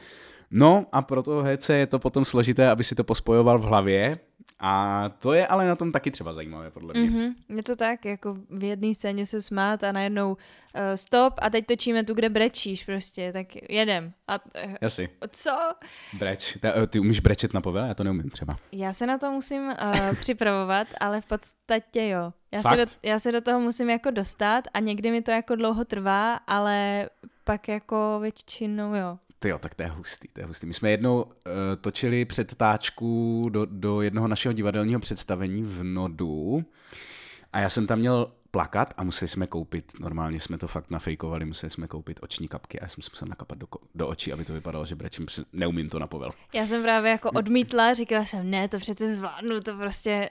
No 0.50 0.86
a 0.92 1.02
pro 1.02 1.22
toho 1.22 1.42
herce 1.42 1.74
je 1.74 1.86
to 1.86 1.98
potom 1.98 2.24
složité, 2.24 2.70
aby 2.70 2.84
si 2.84 2.94
to 2.94 3.04
pospojoval 3.04 3.58
v 3.58 3.62
hlavě, 3.62 4.18
a 4.58 5.08
to 5.18 5.32
je 5.32 5.46
ale 5.46 5.66
na 5.66 5.76
tom 5.76 5.92
taky 5.92 6.10
třeba 6.10 6.32
zajímavé, 6.32 6.70
podle 6.70 6.94
mě. 6.94 7.10
Mm-hmm. 7.10 7.34
Je 7.56 7.62
to 7.62 7.76
tak, 7.76 8.04
jako 8.04 8.36
v 8.50 8.64
jedné 8.64 8.94
scéně 8.94 9.26
se 9.26 9.42
smát 9.42 9.84
a 9.84 9.92
najednou 9.92 10.30
uh, 10.30 10.36
stop 10.94 11.34
a 11.42 11.50
teď 11.50 11.66
točíme 11.66 12.04
tu, 12.04 12.14
kde 12.14 12.28
brečíš 12.28 12.84
prostě, 12.84 13.32
tak 13.32 13.46
jedem. 13.70 14.12
A, 14.28 14.38
uh, 14.64 14.74
Jasně. 14.80 15.08
Co? 15.30 15.58
Breč. 16.12 16.58
Ty, 16.60 16.68
ty 16.86 17.00
umíš 17.00 17.20
brečet 17.20 17.54
na 17.54 17.60
povel? 17.60 17.86
Já 17.86 17.94
to 17.94 18.04
neumím 18.04 18.30
třeba. 18.30 18.58
Já 18.72 18.92
se 18.92 19.06
na 19.06 19.18
to 19.18 19.30
musím 19.30 19.62
uh, 19.62 20.14
připravovat, 20.14 20.86
ale 21.00 21.20
v 21.20 21.26
podstatě 21.26 22.08
jo. 22.08 22.32
Já 22.52 22.62
se, 22.62 22.76
do, 22.76 22.92
já 23.02 23.18
se 23.18 23.32
do 23.32 23.40
toho 23.40 23.60
musím 23.60 23.90
jako 23.90 24.10
dostat 24.10 24.64
a 24.74 24.80
někdy 24.80 25.10
mi 25.10 25.22
to 25.22 25.30
jako 25.30 25.56
dlouho 25.56 25.84
trvá, 25.84 26.34
ale 26.34 27.08
pak 27.44 27.68
jako 27.68 28.18
většinou 28.22 28.94
jo. 28.94 29.18
Ty 29.42 29.48
jo, 29.48 29.58
tak 29.58 29.74
to 29.74 29.82
je 29.82 29.88
hustý, 29.88 30.28
to 30.28 30.40
je 30.40 30.46
hustý. 30.46 30.66
My 30.66 30.74
jsme 30.74 30.90
jednou 30.90 31.22
uh, 31.22 31.30
točili 31.80 32.24
předtáčku 32.24 33.46
do, 33.52 33.66
do 33.70 34.02
jednoho 34.02 34.28
našeho 34.28 34.52
divadelního 34.52 35.00
představení 35.00 35.62
v 35.62 35.82
Nodu 35.82 36.64
a 37.52 37.60
já 37.60 37.68
jsem 37.68 37.86
tam 37.86 37.98
měl 37.98 38.32
plakat 38.50 38.94
a 38.96 39.04
museli 39.04 39.28
jsme 39.28 39.46
koupit, 39.46 39.92
normálně 40.00 40.40
jsme 40.40 40.58
to 40.58 40.68
fakt 40.68 40.90
nafejkovali, 40.90 41.44
museli 41.44 41.70
jsme 41.70 41.88
koupit 41.88 42.18
oční 42.22 42.48
kapky 42.48 42.80
a 42.80 42.84
já 42.84 42.88
jsem 42.88 43.02
si 43.02 43.10
musel 43.12 43.28
nakapat 43.28 43.58
do, 43.58 43.66
do 43.94 44.08
očí, 44.08 44.32
aby 44.32 44.44
to 44.44 44.52
vypadalo, 44.52 44.86
že 44.86 44.94
brečím, 44.94 45.26
neumím 45.52 45.88
to 45.88 45.98
na 45.98 46.06
povel. 46.06 46.30
Já 46.54 46.66
jsem 46.66 46.82
právě 46.82 47.10
jako 47.10 47.30
odmítla, 47.30 47.94
říkala 47.94 48.24
jsem, 48.24 48.50
ne, 48.50 48.68
to 48.68 48.78
přece 48.78 49.14
zvládnu, 49.14 49.60
to 49.60 49.76
prostě, 49.76 50.28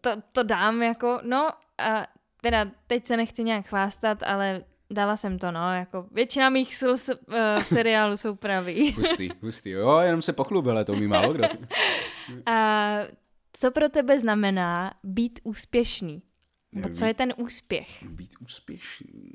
to, 0.00 0.10
to 0.32 0.42
dám 0.42 0.82
jako, 0.82 1.20
no 1.22 1.48
a 1.78 2.06
teda 2.40 2.66
teď 2.86 3.04
se 3.04 3.16
nechci 3.16 3.44
nějak 3.44 3.66
chvástat, 3.66 4.22
ale 4.22 4.64
Dala 4.92 5.16
jsem 5.16 5.38
to, 5.38 5.50
no, 5.50 5.74
jako 5.74 6.06
většina 6.12 6.50
mých 6.50 6.74
sil 6.80 6.92
uh, 6.92 7.34
v 7.62 7.66
seriálu 7.66 8.16
jsou 8.16 8.34
pravý. 8.34 8.92
hustý, 8.96 9.30
hustý, 9.40 9.70
jo, 9.70 9.98
jenom 9.98 10.22
se 10.22 10.32
pochlubila, 10.32 10.74
ale 10.74 10.84
to 10.84 10.92
umí 10.92 11.06
málo 11.06 11.32
kdo. 11.32 11.44
A 12.46 12.98
co 13.52 13.70
pro 13.70 13.88
tebe 13.88 14.20
znamená 14.20 14.94
být 15.02 15.40
úspěšný? 15.42 16.22
Nebo 16.72 16.88
co 16.88 17.04
je 17.04 17.14
ten 17.14 17.34
úspěch? 17.36 18.02
Být 18.02 18.30
úspěšný. 18.40 19.30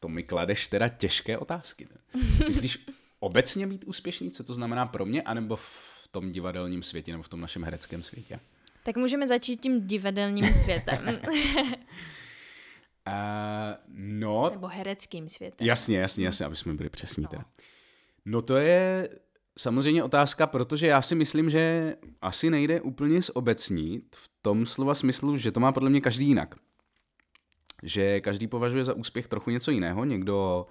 To 0.00 0.08
mi 0.08 0.22
kladeš 0.22 0.68
teda 0.68 0.88
těžké 0.88 1.38
otázky. 1.38 1.88
Ne? 1.90 2.20
Myslíš 2.48 2.78
obecně 3.20 3.66
být 3.66 3.84
úspěšný, 3.84 4.30
co 4.30 4.44
to 4.44 4.54
znamená 4.54 4.86
pro 4.86 5.06
mě, 5.06 5.22
anebo 5.22 5.56
v 5.56 6.08
tom 6.10 6.30
divadelním 6.30 6.82
světě, 6.82 7.12
nebo 7.12 7.22
v 7.22 7.28
tom 7.28 7.40
našem 7.40 7.64
hereckém 7.64 8.02
světě? 8.02 8.40
Tak 8.82 8.96
můžeme 8.96 9.28
začít 9.28 9.60
tím 9.60 9.86
divadelním 9.86 10.54
světem. 10.54 11.04
Uh, 13.06 13.74
no. 13.98 14.50
Nebo 14.50 14.66
hereckým 14.66 15.28
světem. 15.28 15.66
Jasně, 15.66 15.98
jasně, 15.98 16.26
jasně, 16.26 16.46
aby 16.46 16.56
jsme 16.56 16.74
byli 16.74 16.88
přesní. 16.88 17.22
No. 17.22 17.28
Teda. 17.28 17.44
No 18.24 18.42
to 18.42 18.56
je 18.56 19.08
samozřejmě 19.58 20.04
otázka, 20.04 20.46
protože 20.46 20.86
já 20.86 21.02
si 21.02 21.14
myslím, 21.14 21.50
že 21.50 21.94
asi 22.22 22.50
nejde 22.50 22.80
úplně 22.80 23.22
zobecnit 23.22 24.16
v 24.16 24.30
tom 24.42 24.66
slova 24.66 24.94
smyslu, 24.94 25.36
že 25.36 25.52
to 25.52 25.60
má 25.60 25.72
podle 25.72 25.90
mě 25.90 26.00
každý 26.00 26.26
jinak. 26.26 26.54
Že 27.82 28.20
každý 28.20 28.46
považuje 28.46 28.84
za 28.84 28.94
úspěch 28.94 29.28
trochu 29.28 29.50
něco 29.50 29.70
jiného. 29.70 30.04
Někdo 30.04 30.66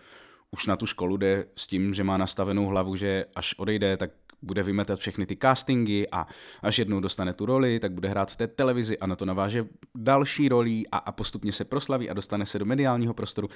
už 0.52 0.68
na 0.68 0.76
tu 0.76 0.86
školu 0.86 1.18
jde 1.18 1.46
s 1.56 1.68
tím, 1.68 1.94
že 1.94 2.04
má 2.04 2.18
nastavenou 2.18 2.66
hlavu, 2.66 2.96
že 2.96 3.26
až 3.36 3.56
odejde, 3.58 3.98
tak 3.98 4.12
bude 4.42 4.64
vymetat 4.64 5.00
všechny 5.00 5.26
ty 5.26 5.38
castingy 5.42 6.08
a 6.12 6.28
až 6.62 6.80
jednou 6.80 7.00
dostane 7.00 7.34
tu 7.34 7.46
roli, 7.46 7.80
tak 7.80 7.92
bude 7.92 8.10
hrát 8.10 8.32
v 8.32 8.36
té 8.36 8.48
televizi 8.48 9.00
a 9.00 9.08
na 9.08 9.16
to 9.16 9.26
naváže 9.26 9.66
další 9.96 10.50
roli 10.50 10.84
a, 10.92 10.98
a 10.98 11.12
postupně 11.12 11.52
se 11.52 11.66
proslaví 11.66 12.10
a 12.10 12.14
dostane 12.14 12.46
se 12.46 12.60
do 12.60 12.66
mediálního 12.66 13.14
prostoru 13.14 13.50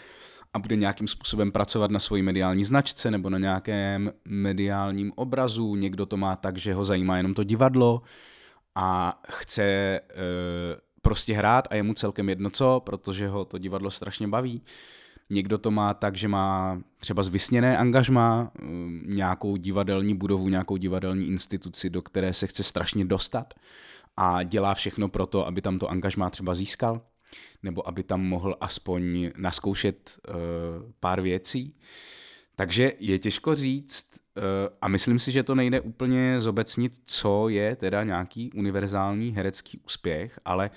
a 0.53 0.59
bude 0.59 0.75
nějakým 0.75 1.07
způsobem 1.07 1.51
pracovat 1.51 1.91
na 1.91 1.99
svojí 1.99 2.21
mediální 2.21 2.65
značce 2.65 3.11
nebo 3.11 3.29
na 3.29 3.37
nějakém 3.37 4.11
mediálním 4.25 5.11
obrazu. 5.15 5.75
Někdo 5.75 6.05
to 6.05 6.17
má 6.17 6.35
tak, 6.35 6.57
že 6.57 6.73
ho 6.73 6.83
zajímá 6.83 7.17
jenom 7.17 7.33
to 7.33 7.43
divadlo 7.43 8.01
a 8.75 9.21
chce 9.29 9.63
e, 9.63 10.01
prostě 11.01 11.33
hrát 11.33 11.67
a 11.71 11.75
je 11.75 11.83
mu 11.83 11.93
celkem 11.93 12.29
jedno 12.29 12.49
co, 12.49 12.81
protože 12.85 13.27
ho 13.27 13.45
to 13.45 13.57
divadlo 13.57 13.91
strašně 13.91 14.27
baví. 14.27 14.61
Někdo 15.29 15.57
to 15.57 15.71
má 15.71 15.93
tak, 15.93 16.15
že 16.15 16.27
má 16.27 16.79
třeba 16.97 17.23
zvysněné 17.23 17.77
angažma, 17.77 18.51
um, 18.61 19.01
nějakou 19.05 19.57
divadelní 19.57 20.15
budovu, 20.15 20.49
nějakou 20.49 20.77
divadelní 20.77 21.27
instituci, 21.27 21.89
do 21.89 22.01
které 22.01 22.33
se 22.33 22.47
chce 22.47 22.63
strašně 22.63 23.05
dostat 23.05 23.53
a 24.17 24.43
dělá 24.43 24.73
všechno 24.73 25.09
pro 25.09 25.25
to, 25.25 25.47
aby 25.47 25.61
tam 25.61 25.79
to 25.79 25.89
angažma 25.89 26.29
třeba 26.29 26.55
získal, 26.55 27.01
nebo 27.63 27.87
aby 27.87 28.03
tam 28.03 28.21
mohl 28.21 28.57
aspoň 28.61 29.31
naskoušet 29.37 30.19
uh, 30.27 30.35
pár 30.99 31.21
věcí. 31.21 31.75
Takže 32.55 32.93
je 32.99 33.19
těžko 33.19 33.55
říct, 33.55 34.09
uh, 34.37 34.43
a 34.81 34.87
myslím 34.87 35.19
si, 35.19 35.31
že 35.31 35.43
to 35.43 35.55
nejde 35.55 35.81
úplně 35.81 36.41
zobecnit, 36.41 36.93
co 37.03 37.49
je 37.49 37.75
teda 37.75 38.03
nějaký 38.03 38.51
univerzální 38.53 39.31
herecký 39.31 39.79
úspěch, 39.85 40.39
ale 40.45 40.71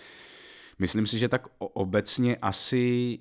myslím 0.79 1.07
si, 1.07 1.19
že 1.19 1.29
tak 1.29 1.49
obecně 1.59 2.37
asi 2.37 3.19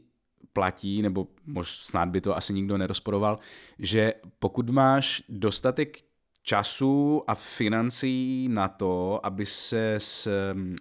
platí, 0.58 1.02
nebo 1.02 1.28
mož, 1.46 1.70
snad 1.70 2.10
by 2.10 2.22
to 2.22 2.38
asi 2.38 2.54
nikdo 2.54 2.78
nerozporoval, 2.78 3.40
že 3.80 4.14
pokud 4.40 4.70
máš 4.70 5.24
dostatek 5.30 5.98
času 6.44 7.24
a 7.28 7.36
financí 7.36 8.48
na 8.52 8.68
to, 8.68 9.26
aby 9.26 9.46
se 9.46 9.96
s, 9.96 10.30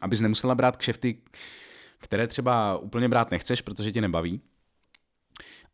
abys 0.00 0.20
nemusela 0.20 0.54
brát 0.54 0.76
kšefty, 0.76 1.18
které 1.98 2.26
třeba 2.26 2.78
úplně 2.78 3.08
brát 3.08 3.30
nechceš, 3.30 3.62
protože 3.62 3.92
tě 3.92 4.00
nebaví, 4.00 4.40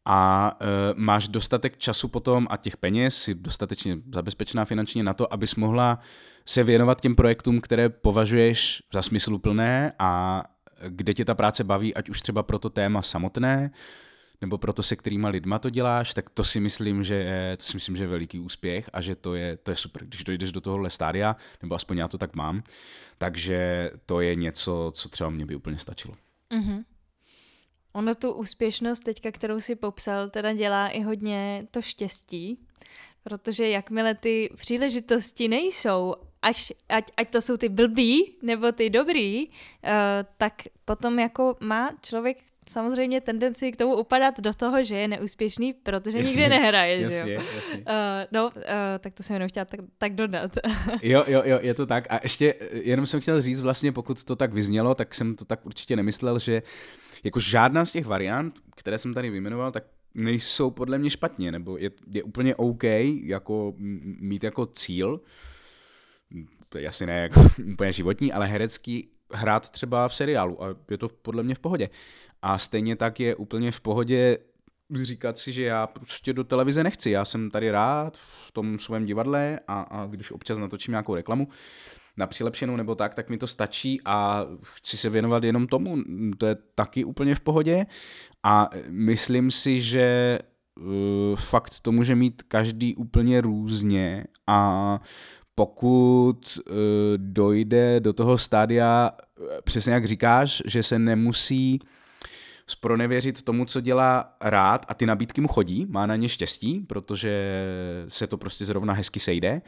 a 0.05 0.53
e, 0.61 0.67
máš 0.95 1.29
dostatek 1.29 1.79
času 1.79 2.09
potom 2.09 2.47
a 2.51 2.57
těch 2.57 2.77
peněz, 2.77 3.17
si 3.17 3.35
dostatečně 3.35 3.99
zabezpečená 4.15 4.65
finančně 4.65 5.03
na 5.03 5.15
to, 5.15 5.33
abys 5.33 5.55
mohla 5.55 5.99
se 6.47 6.65
věnovat 6.65 7.01
těm 7.01 7.15
projektům, 7.15 7.61
které 7.61 7.89
považuješ 7.89 8.83
za 8.93 9.03
smysluplné 9.03 9.93
a 9.99 10.43
kde 10.89 11.15
tě 11.15 11.25
ta 11.25 11.35
práce 11.35 11.65
baví, 11.65 11.95
ať 11.95 12.09
už 12.09 12.23
třeba 12.23 12.43
pro 12.43 12.59
to 12.59 12.71
téma 12.71 13.03
samotné, 13.03 13.71
nebo 14.41 14.59
proto 14.59 14.83
se 14.83 14.97
kterýma 14.97 15.29
lidma 15.29 15.59
to 15.59 15.71
děláš, 15.71 16.15
tak 16.15 16.31
to 16.31 16.45
si 16.45 16.61
myslím, 16.61 17.05
že 17.05 17.15
je, 17.15 17.57
to 17.57 17.63
si 17.63 17.77
myslím, 17.77 17.97
že 17.97 18.05
je 18.05 18.09
veliký 18.09 18.39
úspěch 18.39 18.91
a 18.93 19.01
že 19.01 19.17
to 19.17 19.35
je, 19.35 19.57
to 19.57 19.71
je 19.71 19.77
super, 19.77 20.05
když 20.05 20.25
dojdeš 20.25 20.53
do 20.53 20.61
tohohle 20.61 20.91
stádia, 20.91 21.37
nebo 21.63 21.75
aspoň 21.75 21.99
já 21.99 22.09
to 22.09 22.19
tak 22.19 22.35
mám, 22.35 22.63
takže 23.19 23.91
to 24.07 24.21
je 24.21 24.35
něco, 24.35 24.91
co 24.95 25.09
třeba 25.09 25.31
mě 25.31 25.47
by 25.47 25.57
úplně 25.57 25.79
stačilo. 25.79 26.15
Mm-hmm. 26.51 26.85
Ono 27.93 28.15
tu 28.15 28.33
úspěšnost 28.33 29.01
teďka, 29.01 29.33
kterou 29.33 29.61
si 29.61 29.77
popsal, 29.77 30.31
teda 30.31 30.53
dělá 30.53 30.89
i 30.89 31.01
hodně 31.01 31.67
to 31.71 31.83
štěstí, 31.83 32.59
protože 33.23 33.69
jakmile 33.69 34.15
ty 34.15 34.51
příležitosti 34.57 35.49
nejsou, 35.49 36.15
až, 36.43 36.73
ať, 36.89 37.11
ať 37.17 37.29
to 37.31 37.41
jsou 37.41 37.57
ty 37.57 37.69
blbý 37.69 38.35
nebo 38.43 38.73
ty 38.73 38.91
dobrý, 38.91 39.49
uh, 39.49 39.53
tak 40.37 40.53
potom 40.85 41.19
jako 41.19 41.57
má 41.61 41.91
člověk 42.03 42.39
samozřejmě 42.69 43.21
tendenci 43.21 43.73
k 43.73 43.77
tomu 43.77 43.95
upadat 43.95 44.41
do 44.41 44.55
toho, 44.55 44.85
že 44.85 44.97
je 44.97 45.09
neúspěšný, 45.09 45.73
protože 45.73 46.19
jasně, 46.19 46.41
nikdy 46.41 46.49
nehraje, 46.49 47.01
jasně, 47.01 47.23
že 47.23 47.33
jo? 47.33 47.41
Jasně. 47.55 47.77
Uh, 47.77 47.85
no, 48.33 48.51
uh, 48.57 48.63
tak 48.99 49.15
to 49.15 49.23
jsem 49.23 49.35
jenom 49.35 49.49
chtěla 49.49 49.65
tak, 49.65 49.81
tak 49.99 50.15
dodat. 50.15 50.57
jo, 51.03 51.25
jo, 51.27 51.43
jo, 51.45 51.59
je 51.63 51.75
to 51.75 51.87
tak. 51.87 52.07
A 52.11 52.21
ještě 52.23 52.55
jenom 52.73 53.07
jsem 53.07 53.21
chtěl 53.21 53.43
říct 53.43 53.61
vlastně, 53.61 53.93
pokud 53.93 54.25
to 54.25 54.37
tak 54.37 54.53
vyznělo, 54.53 54.95
tak 54.95 55.15
jsem 55.15 55.37
to 55.37 55.45
tak 55.45 55.67
určitě 55.67 55.97
nemyslel, 55.97 56.39
že 56.39 56.63
jako 57.25 57.41
žádná 57.41 57.85
z 57.85 57.93
těch 57.93 58.07
variant, 58.07 58.55
které 58.77 58.99
jsem 58.99 59.15
tady 59.15 59.31
vyjmenoval, 59.31 59.73
tak 59.73 59.85
nejsou 60.15 60.71
podle 60.71 60.99
mě 60.99 61.11
špatně, 61.11 61.53
nebo 61.53 61.77
je, 61.77 61.91
je 62.11 62.23
úplně 62.23 62.57
OK 62.57 62.85
jako 63.23 63.75
mít 64.21 64.45
jako 64.45 64.67
cíl, 64.67 65.21
asi 66.79 67.07
ne 67.07 67.21
jako 67.21 67.41
úplně 67.73 67.93
životní, 67.93 68.33
ale 68.33 68.47
herecký 68.47 69.09
hrát 69.33 69.71
třeba 69.71 70.09
v 70.09 70.15
seriálu 70.15 70.65
a 70.65 70.67
je 70.91 70.99
to 70.99 71.09
podle 71.09 71.43
mě 71.43 71.55
v 71.55 71.59
pohodě. 71.59 71.91
A 72.43 72.59
stejně 72.59 72.97
tak 72.97 73.21
je 73.21 73.35
úplně 73.35 73.71
v 73.71 73.81
pohodě 73.81 74.39
říkat 74.95 75.39
si, 75.39 75.53
že 75.53 75.65
já 75.65 75.87
prostě 75.87 76.33
do 76.33 76.45
televize 76.45 76.85
nechci, 76.85 77.11
já 77.11 77.25
jsem 77.25 77.51
tady 77.51 77.71
rád 77.71 78.17
v 78.17 78.53
tom 78.53 78.79
svém 78.79 79.05
divadle 79.05 79.61
a, 79.69 79.81
a 79.81 80.07
když 80.07 80.31
občas 80.31 80.59
natočím 80.59 80.93
nějakou 80.93 81.15
reklamu 81.15 81.49
na 82.17 82.27
přilepšenou 82.27 82.77
nebo 82.77 82.95
tak, 82.95 83.15
tak 83.15 83.29
mi 83.29 83.39
to 83.39 83.47
stačí 83.47 84.01
a 84.05 84.47
chci 84.63 84.97
se 84.97 85.11
věnovat 85.11 85.45
jenom 85.45 85.67
tomu, 85.67 85.97
to 86.39 86.47
je 86.47 86.57
taky 86.75 87.05
úplně 87.05 87.35
v 87.35 87.41
pohodě. 87.41 87.87
A 88.43 88.71
myslím 88.89 89.51
si, 89.51 89.81
že 89.81 90.39
uh, 90.81 91.37
fakt 91.37 91.81
to 91.83 91.93
může 91.93 92.15
mít 92.15 92.43
každý 92.43 92.95
úplně 92.95 93.41
různě 93.41 94.25
a 94.47 95.01
pokud 95.55 96.59
uh, 96.59 96.75
dojde 97.17 98.01
do 98.01 98.13
toho 98.13 98.39
stádia, 98.39 99.11
přesně 99.65 99.93
jak 99.93 100.05
říkáš, 100.05 100.63
že 100.67 100.83
se 100.83 100.99
nemusí 100.99 101.81
spronevěřit 102.67 103.43
tomu, 103.43 103.65
co 103.65 103.81
dělá 103.81 104.37
rád 104.41 104.87
a 104.89 104.95
ty 104.95 105.07
nabídky 105.07 105.41
mu 105.41 105.49
chodí, 105.49 105.87
má 105.89 106.07
na 106.07 106.17
ně 106.17 106.29
štěstí, 106.29 106.81
protože 106.81 107.65
se 108.09 108.27
to 108.27 108.37
prostě 108.37 108.65
zrovna 108.65 108.95
hezky 108.95 109.21
sejde, 109.21 109.63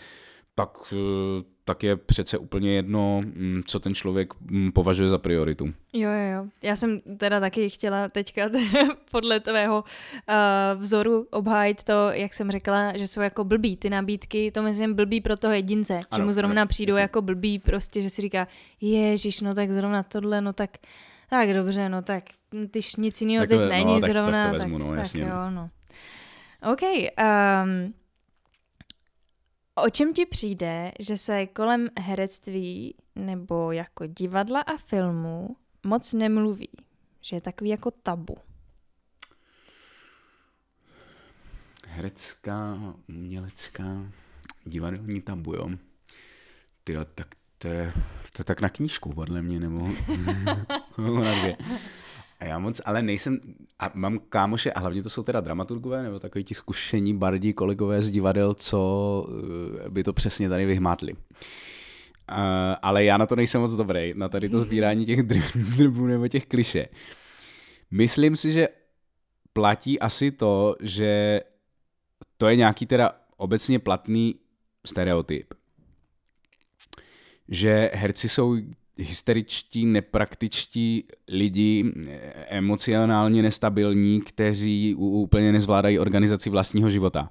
tak, 0.55 0.78
eh, 0.92 1.44
tak 1.64 1.82
je 1.82 1.96
přece 1.96 2.38
úplně 2.38 2.72
jedno, 2.72 3.22
mm, 3.24 3.62
co 3.66 3.80
ten 3.80 3.94
člověk 3.94 4.34
mm, 4.40 4.72
považuje 4.72 5.09
za 5.09 5.18
prioritu. 5.18 5.64
Jo, 5.92 6.11
jo, 6.11 6.30
jo. 6.36 6.46
Já 6.62 6.76
jsem 6.76 7.00
teda 7.00 7.40
taky 7.40 7.70
chtěla 7.70 8.09
teďka 8.09 8.50
podle 9.11 9.40
tvého 9.40 9.84
uh, 9.84 10.82
vzoru 10.82 11.26
obhájit 11.30 11.84
to, 11.84 12.11
jak 12.11 12.34
jsem 12.34 12.50
řekla, 12.50 12.96
že 12.96 13.07
jsou 13.07 13.20
jako 13.20 13.44
blbý 13.44 13.76
ty 13.76 13.90
nabídky, 13.90 14.50
to 14.50 14.62
myslím 14.62 14.94
blbý 14.94 15.20
pro 15.20 15.36
toho 15.36 15.55
jedince, 15.55 15.94
ano, 15.94 16.05
že 16.16 16.24
mu 16.24 16.32
zrovna 16.32 16.62
ano, 16.62 16.68
přijdou 16.68 16.94
jasný. 16.94 17.02
jako 17.02 17.22
blbý, 17.22 17.59
prostě, 17.59 18.02
že 18.02 18.11
si 18.11 18.22
říká, 18.22 18.48
ježiš, 18.80 19.40
no 19.40 19.55
tak 19.55 19.70
zrovna 19.70 20.02
tohle, 20.02 20.40
no 20.40 20.52
tak 20.52 20.70
tak 21.30 21.55
dobře, 21.55 21.88
no 21.88 22.02
tak 22.02 22.24
když 22.50 22.96
nic 22.96 23.20
jiného 23.20 23.46
teď 23.46 23.61
není 23.68 23.94
no, 23.94 24.00
tak, 24.00 24.11
zrovna, 24.11 24.44
tak, 24.44 24.52
to 24.52 24.59
vezmu, 24.59 24.78
tak, 24.78 24.86
no, 24.88 24.94
jasně, 24.94 25.24
tak 25.24 25.32
no. 25.32 25.44
jo, 25.44 25.50
no. 25.50 25.70
OK, 26.72 26.82
um, 26.82 27.94
o 29.75 29.91
čem 29.91 30.14
ti 30.14 30.27
přijde, 30.27 30.93
že 31.01 31.16
se 31.16 31.47
kolem 31.47 31.89
herectví 32.01 32.95
nebo 33.14 33.72
jako 33.72 34.07
divadla 34.07 34.61
a 34.61 34.77
filmu 34.77 35.57
moc 35.87 36.12
nemluví? 36.12 36.70
Že 37.20 37.37
je 37.37 37.41
takový 37.41 37.70
jako 37.70 37.91
tabu? 37.91 38.37
Herecká, 41.87 42.79
umělecká, 43.09 44.12
divadelní 44.64 45.22
tabu, 45.22 45.55
jo. 45.55 45.70
Tyjo, 46.85 47.05
tak 47.05 47.29
to 47.59 47.68
je, 47.68 47.93
to 48.33 48.41
je 48.41 48.45
tak 48.45 48.61
na 48.61 48.68
knížku, 48.68 49.12
podle 49.12 49.43
mě, 49.43 49.61
nebo 49.61 49.89
A 52.41 52.45
já 52.45 52.59
moc, 52.59 52.80
ale 52.85 53.03
nejsem, 53.03 53.41
a 53.78 53.91
mám 53.95 54.18
kámoše, 54.18 54.72
a 54.72 54.80
hlavně 54.80 55.03
to 55.03 55.11
jsou 55.11 55.22
teda 55.22 55.41
dramaturgové, 55.41 56.03
nebo 56.03 56.18
takový 56.18 56.45
ti 56.45 56.55
zkušení 56.55 57.14
bardí 57.16 57.53
kolegové 57.53 58.03
z 58.03 58.11
divadel, 58.11 58.55
co 58.55 59.26
eh, 59.87 59.91
by 59.91 60.05
to 60.05 60.12
přesně 60.12 60.49
tady 60.49 60.66
vyhmátli. 60.66 61.12
Uh, 61.12 62.39
ale 62.82 63.05
já 63.05 63.16
na 63.16 63.26
to 63.26 63.37
nejsem 63.37 63.61
moc 63.61 63.76
dobrý, 63.76 64.12
na 64.16 64.28
tady 64.28 64.49
to 64.49 64.61
sbírání 64.61 65.07
těch 65.07 65.22
drbů 65.76 66.07
nebo 66.07 66.28
těch 66.28 66.47
kliše. 66.47 66.89
Myslím 67.91 68.37
si, 68.37 68.53
že 68.53 68.68
platí 69.53 70.01
asi 70.01 70.30
to, 70.30 70.76
že 70.80 71.41
to 72.37 72.49
je 72.49 72.57
nějaký 72.57 72.87
teda 72.87 73.12
obecně 73.37 73.78
platný 73.78 74.35
stereotyp 74.87 75.55
že 77.49 77.91
herci 77.95 78.28
jsou 78.28 78.57
hysteričtí, 78.99 79.86
nepraktičtí 79.86 81.05
lidi, 81.28 81.92
emocionálně 82.49 83.42
nestabilní, 83.42 84.20
kteří 84.20 84.95
úplně 84.95 85.53
nezvládají 85.53 85.99
organizaci 85.99 86.51
vlastního 86.51 86.90
života. 86.90 87.30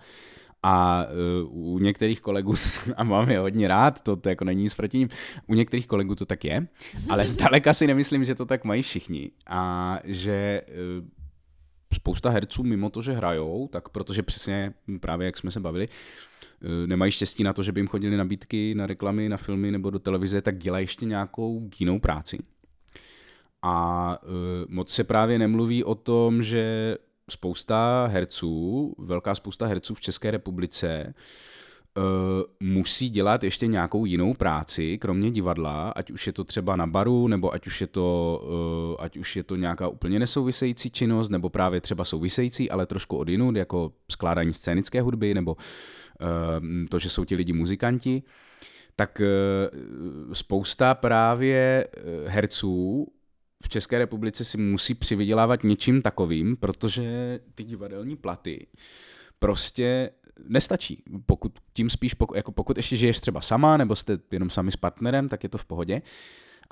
A 0.66 1.06
uh, 1.44 1.76
u 1.76 1.80
některých 1.80 2.22
kolegů, 2.22 2.54
a 2.96 3.04
mám 3.04 3.30
je 3.30 3.40
hodně 3.40 3.68
rád, 3.68 4.02
to, 4.02 4.16
to 4.16 4.30
jako 4.30 4.46
není 4.46 4.64
nic 4.64 4.74
proti 4.74 4.98
ním, 4.98 5.10
u 5.48 5.54
některých 5.54 5.88
kolegů 5.88 6.16
to 6.16 6.26
tak 6.26 6.46
je, 6.46 6.68
ale 7.10 7.28
zdaleka 7.28 7.74
si 7.74 7.88
nemyslím, 7.88 8.26
že 8.26 8.36
to 8.36 8.46
tak 8.46 8.64
mají 8.64 8.82
všichni. 8.82 9.32
A 9.48 10.00
že 10.04 10.62
uh, 10.68 11.08
spousta 11.94 12.30
herců 12.30 12.64
mimo 12.64 12.90
to, 12.90 13.02
že 13.02 13.14
hrajou, 13.14 13.68
tak 13.72 13.90
protože 13.90 14.24
přesně 14.24 14.74
právě 15.00 15.26
jak 15.26 15.38
jsme 15.38 15.52
se 15.52 15.60
bavili, 15.60 15.88
Eh, 15.88 16.33
nemají 16.86 17.12
štěstí 17.12 17.44
na 17.44 17.54
to, 17.54 17.64
že 17.64 17.72
by 17.72 17.80
jim 17.80 17.88
chodili 17.88 18.18
nabídky 18.18 18.76
na 18.76 18.88
reklamy, 18.88 19.30
na 19.30 19.38
filmy 19.38 19.72
nebo 19.72 19.90
do 19.90 20.00
televize, 20.00 20.42
tak 20.42 20.58
dělají 20.58 20.84
ještě 20.84 21.06
nějakou 21.06 21.70
jinou 21.80 22.00
práci. 22.00 22.40
A 23.62 24.18
uh, 24.24 24.30
moc 24.68 24.90
se 24.90 25.04
právě 25.04 25.40
nemluví 25.40 25.84
o 25.84 25.96
tom, 25.96 26.44
že 26.44 26.96
spousta 27.30 28.10
herců, 28.12 28.96
velká 28.98 29.36
spousta 29.36 29.66
herců 29.66 29.94
v 29.94 30.02
České 30.02 30.32
republice 30.32 31.14
uh, 31.98 32.04
musí 32.60 33.10
dělat 33.10 33.44
ještě 33.44 33.68
nějakou 33.68 34.06
jinou 34.06 34.34
práci, 34.34 34.98
kromě 34.98 35.32
divadla, 35.32 35.90
ať 35.90 36.12
už 36.12 36.28
je 36.28 36.34
to 36.34 36.44
třeba 36.44 36.76
na 36.76 36.88
baru, 36.88 37.28
nebo 37.28 37.54
ať 37.54 37.68
už 37.68 37.82
je 37.82 37.88
to, 37.88 38.98
ať 39.00 39.18
už 39.18 39.36
je 39.36 39.44
to 39.44 39.56
nějaká 39.56 39.88
úplně 39.88 40.20
nesouvisející 40.20 40.90
činnost, 40.90 41.30
nebo 41.30 41.50
právě 41.50 41.82
třeba 41.82 42.06
související, 42.06 42.70
ale 42.70 42.86
trošku 42.86 43.18
od 43.18 43.30
jinut, 43.30 43.56
jako 43.56 43.92
skládání 44.12 44.54
scénické 44.54 45.02
hudby, 45.02 45.34
nebo 45.34 45.58
to, 46.90 47.00
že 47.00 47.10
jsou 47.10 47.26
ti 47.26 47.36
lidi 47.36 47.54
muzikanti, 47.54 48.24
tak 48.96 49.22
eh, 49.22 49.26
spousta 50.34 50.96
právě 50.96 51.88
eh, 51.88 52.30
herců 52.30 53.08
v 53.64 53.70
České 53.70 53.98
republice 53.98 54.44
si 54.44 54.58
musí 54.58 54.94
přivydělávat 54.94 55.64
něčím 55.64 56.02
takovým, 56.02 56.58
protože 56.58 57.40
ty 57.56 57.64
divadelní 57.64 58.16
platy 58.16 58.68
prostě 59.40 60.10
nestačí. 60.48 61.04
Pokud 61.26 61.60
tím 61.74 61.90
spíš, 61.90 62.16
jako 62.36 62.52
pokud 62.52 62.78
ještě 62.78 62.98
žiješ 62.98 63.20
třeba 63.20 63.42
sama, 63.42 63.78
nebo 63.78 63.96
jste 63.96 64.18
jenom 64.32 64.50
sami 64.50 64.72
s 64.72 64.76
partnerem, 64.76 65.30
tak 65.30 65.44
je 65.44 65.50
to 65.50 65.58
v 65.58 65.66
pohodě 65.66 66.02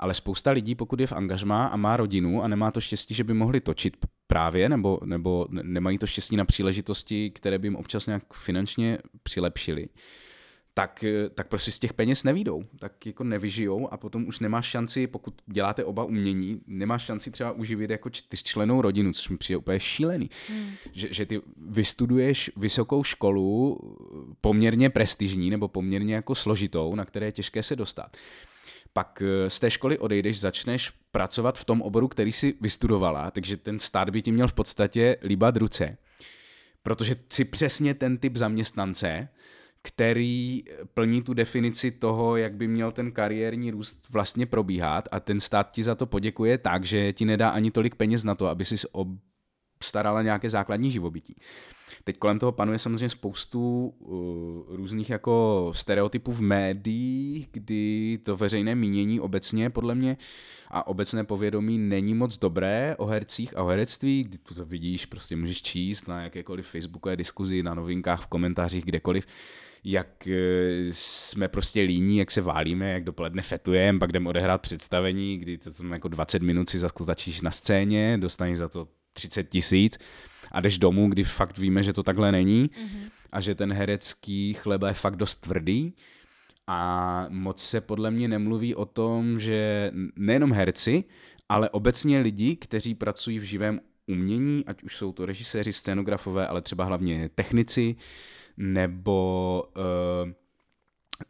ale 0.02 0.14
spousta 0.14 0.50
lidí, 0.50 0.74
pokud 0.74 1.00
je 1.00 1.06
v 1.06 1.12
angažmá 1.12 1.66
a 1.66 1.76
má 1.76 1.96
rodinu 1.96 2.42
a 2.42 2.48
nemá 2.48 2.70
to 2.70 2.80
štěstí, 2.80 3.14
že 3.14 3.24
by 3.24 3.34
mohli 3.34 3.60
točit 3.60 3.96
právě, 4.26 4.68
nebo, 4.68 4.98
nebo 5.04 5.46
nemají 5.50 5.98
to 5.98 6.06
štěstí 6.06 6.36
na 6.36 6.44
příležitosti, 6.44 7.30
které 7.30 7.58
by 7.58 7.66
jim 7.66 7.76
občas 7.76 8.06
nějak 8.06 8.34
finančně 8.34 8.98
přilepšily, 9.22 9.88
tak, 10.74 11.04
tak 11.34 11.48
prostě 11.48 11.70
z 11.70 11.78
těch 11.78 11.92
peněz 11.92 12.24
nevídou, 12.24 12.64
tak 12.78 13.06
jako 13.06 13.24
nevyžijou 13.24 13.92
a 13.92 13.96
potom 13.96 14.28
už 14.28 14.40
nemáš 14.40 14.66
šanci, 14.66 15.06
pokud 15.06 15.34
děláte 15.46 15.84
oba 15.84 16.04
umění, 16.04 16.60
nemáš 16.66 17.02
šanci 17.02 17.30
třeba 17.30 17.52
uživit 17.52 17.90
jako 17.90 18.10
čtyřčlenou 18.10 18.82
rodinu, 18.82 19.12
což 19.12 19.28
mi 19.28 19.36
přijde 19.36 19.56
úplně 19.56 19.80
šílený. 19.80 20.30
Hmm. 20.48 20.70
Že, 20.92 21.14
že 21.14 21.26
ty 21.26 21.40
vystuduješ 21.56 22.50
vysokou 22.56 23.04
školu 23.04 23.78
poměrně 24.40 24.90
prestižní 24.90 25.50
nebo 25.50 25.68
poměrně 25.68 26.14
jako 26.14 26.34
složitou, 26.34 26.94
na 26.94 27.04
které 27.04 27.26
je 27.26 27.32
těžké 27.32 27.62
se 27.62 27.76
dostat 27.76 28.16
pak 28.92 29.22
eh, 29.22 29.50
z 29.50 29.60
té 29.60 29.70
školy 29.70 29.98
odejdeš, 29.98 30.40
začneš 30.40 30.92
pracovat 31.10 31.58
v 31.58 31.64
tom 31.64 31.82
oboru, 31.82 32.08
který 32.08 32.32
si 32.32 32.54
vystudovala, 32.60 33.30
takže 33.30 33.56
ten 33.56 33.78
stát 33.78 34.10
by 34.10 34.22
ti 34.22 34.32
měl 34.32 34.48
v 34.48 34.54
podstatě 34.54 35.16
líbat 35.22 35.56
ruce. 35.56 35.98
Protože 36.82 37.16
si 37.32 37.44
přesně 37.44 37.94
ten 37.94 38.18
typ 38.18 38.36
zaměstnance, 38.36 39.28
který 39.82 40.64
plní 40.94 41.22
tu 41.22 41.34
definici 41.34 41.90
toho, 41.90 42.36
jak 42.36 42.54
by 42.54 42.68
měl 42.68 42.92
ten 42.92 43.12
kariérní 43.12 43.70
růst 43.70 44.06
vlastně 44.10 44.46
probíhat 44.46 45.08
a 45.12 45.20
ten 45.20 45.40
stát 45.40 45.70
ti 45.70 45.82
za 45.82 45.94
to 45.94 46.06
poděkuje 46.06 46.58
tak, 46.58 46.84
že 46.84 47.12
ti 47.12 47.24
nedá 47.24 47.48
ani 47.48 47.70
tolik 47.70 47.94
peněz 47.94 48.24
na 48.24 48.34
to, 48.34 48.46
aby 48.46 48.64
si 48.64 48.76
starala 49.82 50.22
nějaké 50.22 50.50
základní 50.50 50.90
živobytí. 50.90 51.36
Teď 52.04 52.18
kolem 52.18 52.38
toho 52.38 52.52
panuje 52.52 52.78
samozřejmě 52.78 53.08
spoustu 53.08 53.94
uh, 53.98 54.76
různých 54.76 55.10
jako 55.10 55.70
stereotypů 55.74 56.32
v 56.32 56.40
médiích, 56.40 57.48
kdy 57.52 58.18
to 58.22 58.36
veřejné 58.36 58.74
mínění 58.74 59.20
obecně 59.20 59.70
podle 59.70 59.94
mě 59.94 60.16
a 60.70 60.86
obecné 60.86 61.24
povědomí 61.24 61.78
není 61.78 62.14
moc 62.14 62.38
dobré 62.38 62.96
o 62.98 63.06
hercích 63.06 63.56
a 63.56 63.62
o 63.62 63.66
herectví, 63.66 64.24
kdy 64.24 64.38
to 64.38 64.64
vidíš, 64.64 65.06
prostě 65.06 65.36
můžeš 65.36 65.62
číst 65.62 66.08
na 66.08 66.22
jakékoliv 66.22 66.66
facebookové 66.66 67.16
diskuzi, 67.16 67.62
na 67.62 67.74
novinkách, 67.74 68.22
v 68.22 68.26
komentářích, 68.26 68.84
kdekoliv, 68.84 69.26
jak 69.84 70.26
eh, 70.26 70.84
jsme 70.90 71.48
prostě 71.48 71.80
líní, 71.80 72.18
jak 72.18 72.30
se 72.30 72.40
válíme, 72.40 72.92
jak 72.92 73.04
dopoledne 73.04 73.42
fetujeme, 73.42 73.98
pak 73.98 74.12
jdeme 74.12 74.28
odehrát 74.28 74.60
představení, 74.60 75.38
kdy 75.38 75.58
to 75.58 75.72
tam 75.72 75.92
jako 75.92 76.08
20 76.08 76.42
minut 76.42 76.68
si 76.68 76.78
zaskotačíš 76.78 77.40
na 77.40 77.50
scéně, 77.50 78.18
dostaneš 78.20 78.58
za 78.58 78.68
to 78.68 78.88
30 79.12 79.48
tisíc 79.48 79.98
a 80.52 80.60
jdeš 80.60 80.78
domů, 80.78 81.08
kdy 81.08 81.24
fakt 81.24 81.58
víme, 81.58 81.82
že 81.82 81.92
to 81.92 82.02
takhle 82.02 82.32
není 82.32 82.70
mm-hmm. 82.70 83.10
a 83.32 83.40
že 83.40 83.54
ten 83.54 83.72
herecký 83.72 84.54
chleba 84.54 84.88
je 84.88 84.94
fakt 84.94 85.16
dost 85.16 85.34
tvrdý 85.34 85.94
a 86.66 87.26
moc 87.28 87.62
se 87.62 87.80
podle 87.80 88.10
mě 88.10 88.28
nemluví 88.28 88.74
o 88.74 88.84
tom, 88.84 89.38
že 89.38 89.90
nejenom 90.16 90.52
herci, 90.52 91.04
ale 91.48 91.70
obecně 91.70 92.20
lidi, 92.20 92.56
kteří 92.56 92.94
pracují 92.94 93.38
v 93.38 93.42
živém 93.42 93.80
umění, 94.06 94.64
ať 94.66 94.82
už 94.82 94.96
jsou 94.96 95.12
to 95.12 95.26
režiséři, 95.26 95.72
scénografové, 95.72 96.46
ale 96.46 96.62
třeba 96.62 96.84
hlavně 96.84 97.30
technici, 97.34 97.96
nebo 98.56 99.64
uh, 99.76 100.32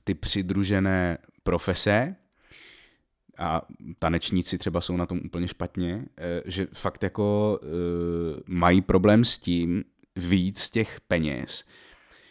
ty 0.04 0.14
přidružené 0.14 1.18
profese, 1.42 2.16
a 3.38 3.62
tanečníci 3.98 4.58
třeba 4.58 4.80
jsou 4.80 4.96
na 4.96 5.06
tom 5.06 5.20
úplně 5.24 5.48
špatně, 5.48 6.04
eh, 6.18 6.42
že 6.44 6.66
fakt 6.72 7.02
jako 7.02 7.58
uh, 7.62 7.68
mají 8.46 8.82
problém 8.82 9.24
s 9.24 9.38
tím 9.38 9.84
víc 10.16 10.70
těch 10.70 11.00
peněz, 11.00 11.64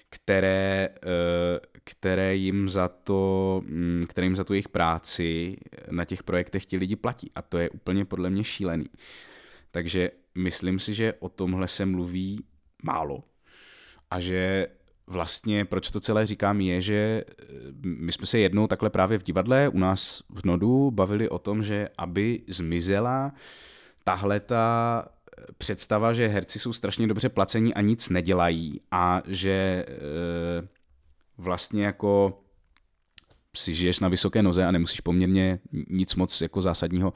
které, 0.09 0.89
uh, 0.89 1.59
které 1.83 2.35
jim 2.35 2.69
za 2.69 2.87
to, 2.87 3.61
um, 3.65 4.05
které 4.09 4.25
jim 4.25 4.35
za 4.35 4.43
tu 4.43 4.53
jejich 4.53 4.69
práci 4.69 5.57
na 5.91 6.05
těch 6.05 6.23
projektech 6.23 6.65
ti 6.65 6.77
lidi 6.77 6.95
platí. 6.95 7.31
A 7.35 7.41
to 7.41 7.57
je 7.57 7.69
úplně 7.69 8.05
podle 8.05 8.29
mě 8.29 8.43
šílený. 8.43 8.85
Takže 9.71 10.11
myslím 10.35 10.79
si, 10.79 10.93
že 10.93 11.13
o 11.19 11.29
tomhle 11.29 11.67
se 11.67 11.85
mluví 11.85 12.43
málo. 12.83 13.23
A 14.11 14.19
že 14.19 14.67
vlastně, 15.11 15.65
proč 15.65 15.91
to 15.91 15.99
celé 15.99 16.25
říkám, 16.25 16.61
je, 16.61 16.81
že 16.81 17.23
eh, 17.29 17.45
my 17.83 18.11
jsme 18.11 18.25
se 18.25 18.39
jednou 18.39 18.67
takhle 18.67 18.89
právě 18.89 19.17
v 19.17 19.23
divadle 19.23 19.69
u 19.69 19.79
nás 19.79 20.23
v 20.29 20.45
Nodu 20.45 20.91
bavili 20.91 21.29
o 21.29 21.39
tom, 21.39 21.63
že 21.63 21.89
aby 21.97 22.41
zmizela 22.47 23.33
tahle 24.03 24.39
ta 24.39 25.05
eh, 25.05 25.45
představa, 25.57 26.13
že 26.13 26.27
herci 26.27 26.59
jsou 26.59 26.73
strašně 26.73 27.07
dobře 27.07 27.29
placení 27.29 27.73
a 27.73 27.81
nic 27.81 28.09
nedělají 28.09 28.81
a 28.91 29.21
že 29.27 29.51
e, 29.51 29.85
vlastně 31.37 31.85
jako 31.85 32.40
si 33.55 33.75
žiješ 33.75 33.99
na 33.99 34.07
vysoké 34.07 34.43
noze 34.43 34.65
a 34.65 34.71
nemusíš 34.71 35.01
poměrně 35.01 35.59
nic 35.89 36.15
moc 36.15 36.41
jako 36.41 36.61
zásadního, 36.61 37.13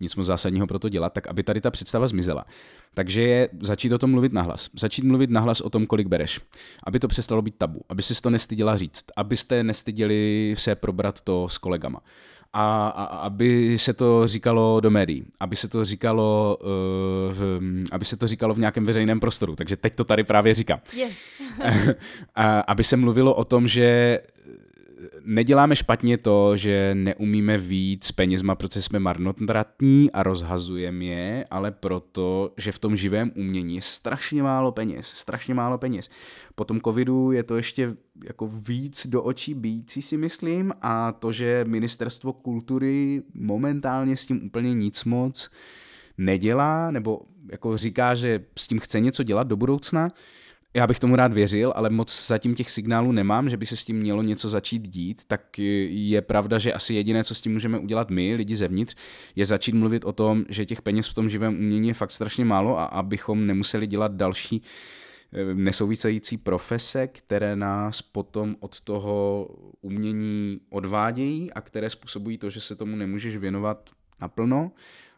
nic 0.00 0.16
moc 0.16 0.26
zásadního 0.26 0.66
pro 0.66 0.78
to 0.78 0.88
dělat, 0.88 1.12
tak 1.12 1.26
aby 1.26 1.42
tady 1.42 1.60
ta 1.60 1.70
představa 1.70 2.06
zmizela. 2.06 2.44
Takže 2.94 3.22
je 3.22 3.48
začít 3.60 3.92
o 3.92 3.98
tom 3.98 4.10
mluvit 4.10 4.32
nahlas. 4.32 4.70
Začít 4.78 5.04
mluvit 5.04 5.30
nahlas 5.30 5.60
o 5.60 5.70
tom, 5.70 5.86
kolik 5.86 6.06
bereš. 6.06 6.40
Aby 6.86 6.98
to 6.98 7.08
přestalo 7.08 7.42
být 7.42 7.54
tabu. 7.58 7.80
Aby 7.88 8.02
si 8.02 8.22
to 8.22 8.30
nestyděla 8.30 8.76
říct. 8.76 9.04
Abyste 9.16 9.62
nestyděli 9.62 10.54
se 10.58 10.74
probrat 10.74 11.20
to 11.20 11.48
s 11.48 11.58
kolegama. 11.58 12.00
A, 12.54 12.88
a 12.88 13.04
aby 13.04 13.78
se 13.78 13.92
to 13.92 14.26
říkalo 14.26 14.80
do 14.80 14.90
médií, 14.90 15.24
aby 15.40 15.56
se 15.56 15.68
to 15.68 15.84
říkalo, 15.84 16.58
uh, 16.60 16.68
v, 17.32 17.60
aby 17.92 18.04
se 18.04 18.16
to 18.16 18.28
říkalo 18.28 18.54
v 18.54 18.58
nějakém 18.58 18.84
veřejném 18.84 19.20
prostoru. 19.20 19.56
Takže 19.56 19.76
teď 19.76 19.94
to 19.94 20.04
tady 20.04 20.24
právě 20.24 20.54
říkám. 20.54 20.80
Yes. 20.92 21.28
a, 22.34 22.60
aby 22.60 22.84
se 22.84 22.96
mluvilo 22.96 23.34
o 23.34 23.44
tom, 23.44 23.68
že 23.68 24.18
neděláme 25.24 25.76
špatně 25.76 26.18
to, 26.18 26.56
že 26.56 26.94
neumíme 26.94 27.58
víc 27.58 28.12
penězma, 28.12 28.54
protože 28.54 28.82
jsme 28.82 28.98
marnotratní 28.98 30.10
a 30.10 30.22
rozhazujeme 30.22 31.04
je, 31.04 31.46
ale 31.50 31.70
proto, 31.70 32.52
že 32.56 32.72
v 32.72 32.78
tom 32.78 32.96
živém 32.96 33.32
umění 33.36 33.74
je 33.74 33.82
strašně 33.82 34.42
málo 34.42 34.72
peněz, 34.72 35.06
strašně 35.06 35.54
málo 35.54 35.78
peněz. 35.78 36.10
Po 36.54 36.64
tom 36.64 36.80
covidu 36.80 37.32
je 37.32 37.42
to 37.42 37.56
ještě 37.56 37.96
jako 38.24 38.50
víc 38.52 39.06
do 39.06 39.22
očí 39.22 39.54
bíjící 39.54 40.02
si 40.02 40.16
myslím 40.16 40.72
a 40.82 41.12
to, 41.12 41.32
že 41.32 41.64
ministerstvo 41.68 42.32
kultury 42.32 43.22
momentálně 43.34 44.16
s 44.16 44.26
tím 44.26 44.46
úplně 44.46 44.74
nic 44.74 45.04
moc 45.04 45.50
nedělá, 46.18 46.90
nebo 46.90 47.20
jako 47.52 47.76
říká, 47.76 48.14
že 48.14 48.44
s 48.58 48.68
tím 48.68 48.78
chce 48.78 49.00
něco 49.00 49.22
dělat 49.22 49.46
do 49.46 49.56
budoucna, 49.56 50.08
já 50.74 50.86
bych 50.86 50.98
tomu 50.98 51.16
rád 51.16 51.32
věřil, 51.32 51.72
ale 51.76 51.90
moc 51.90 52.26
zatím 52.26 52.54
těch 52.54 52.70
signálů 52.70 53.12
nemám, 53.12 53.48
že 53.48 53.56
by 53.56 53.66
se 53.66 53.76
s 53.76 53.84
tím 53.84 53.96
mělo 53.96 54.22
něco 54.22 54.48
začít 54.48 54.88
dít, 54.88 55.24
tak 55.24 55.58
je 55.88 56.22
pravda, 56.22 56.58
že 56.58 56.72
asi 56.72 56.94
jediné, 56.94 57.24
co 57.24 57.34
s 57.34 57.40
tím 57.40 57.52
můžeme 57.52 57.78
udělat 57.78 58.10
my, 58.10 58.34
lidi 58.34 58.56
zevnitř, 58.56 58.96
je 59.36 59.46
začít 59.46 59.74
mluvit 59.74 60.04
o 60.04 60.12
tom, 60.12 60.44
že 60.48 60.66
těch 60.66 60.82
peněz 60.82 61.08
v 61.08 61.14
tom 61.14 61.28
živém 61.28 61.54
umění 61.54 61.88
je 61.88 61.94
fakt 61.94 62.12
strašně 62.12 62.44
málo 62.44 62.78
a 62.78 62.84
abychom 62.84 63.46
nemuseli 63.46 63.86
dělat 63.86 64.12
další 64.12 64.62
eh, 65.32 65.54
nesouvisející 65.54 66.36
profese, 66.36 67.06
které 67.06 67.56
nás 67.56 68.02
potom 68.02 68.56
od 68.60 68.80
toho 68.80 69.48
umění 69.80 70.60
odvádějí 70.70 71.52
a 71.52 71.60
které 71.60 71.90
způsobují 71.90 72.38
to, 72.38 72.50
že 72.50 72.60
se 72.60 72.76
tomu 72.76 72.96
nemůžeš 72.96 73.36
věnovat 73.36 73.90
naplno 74.20 74.72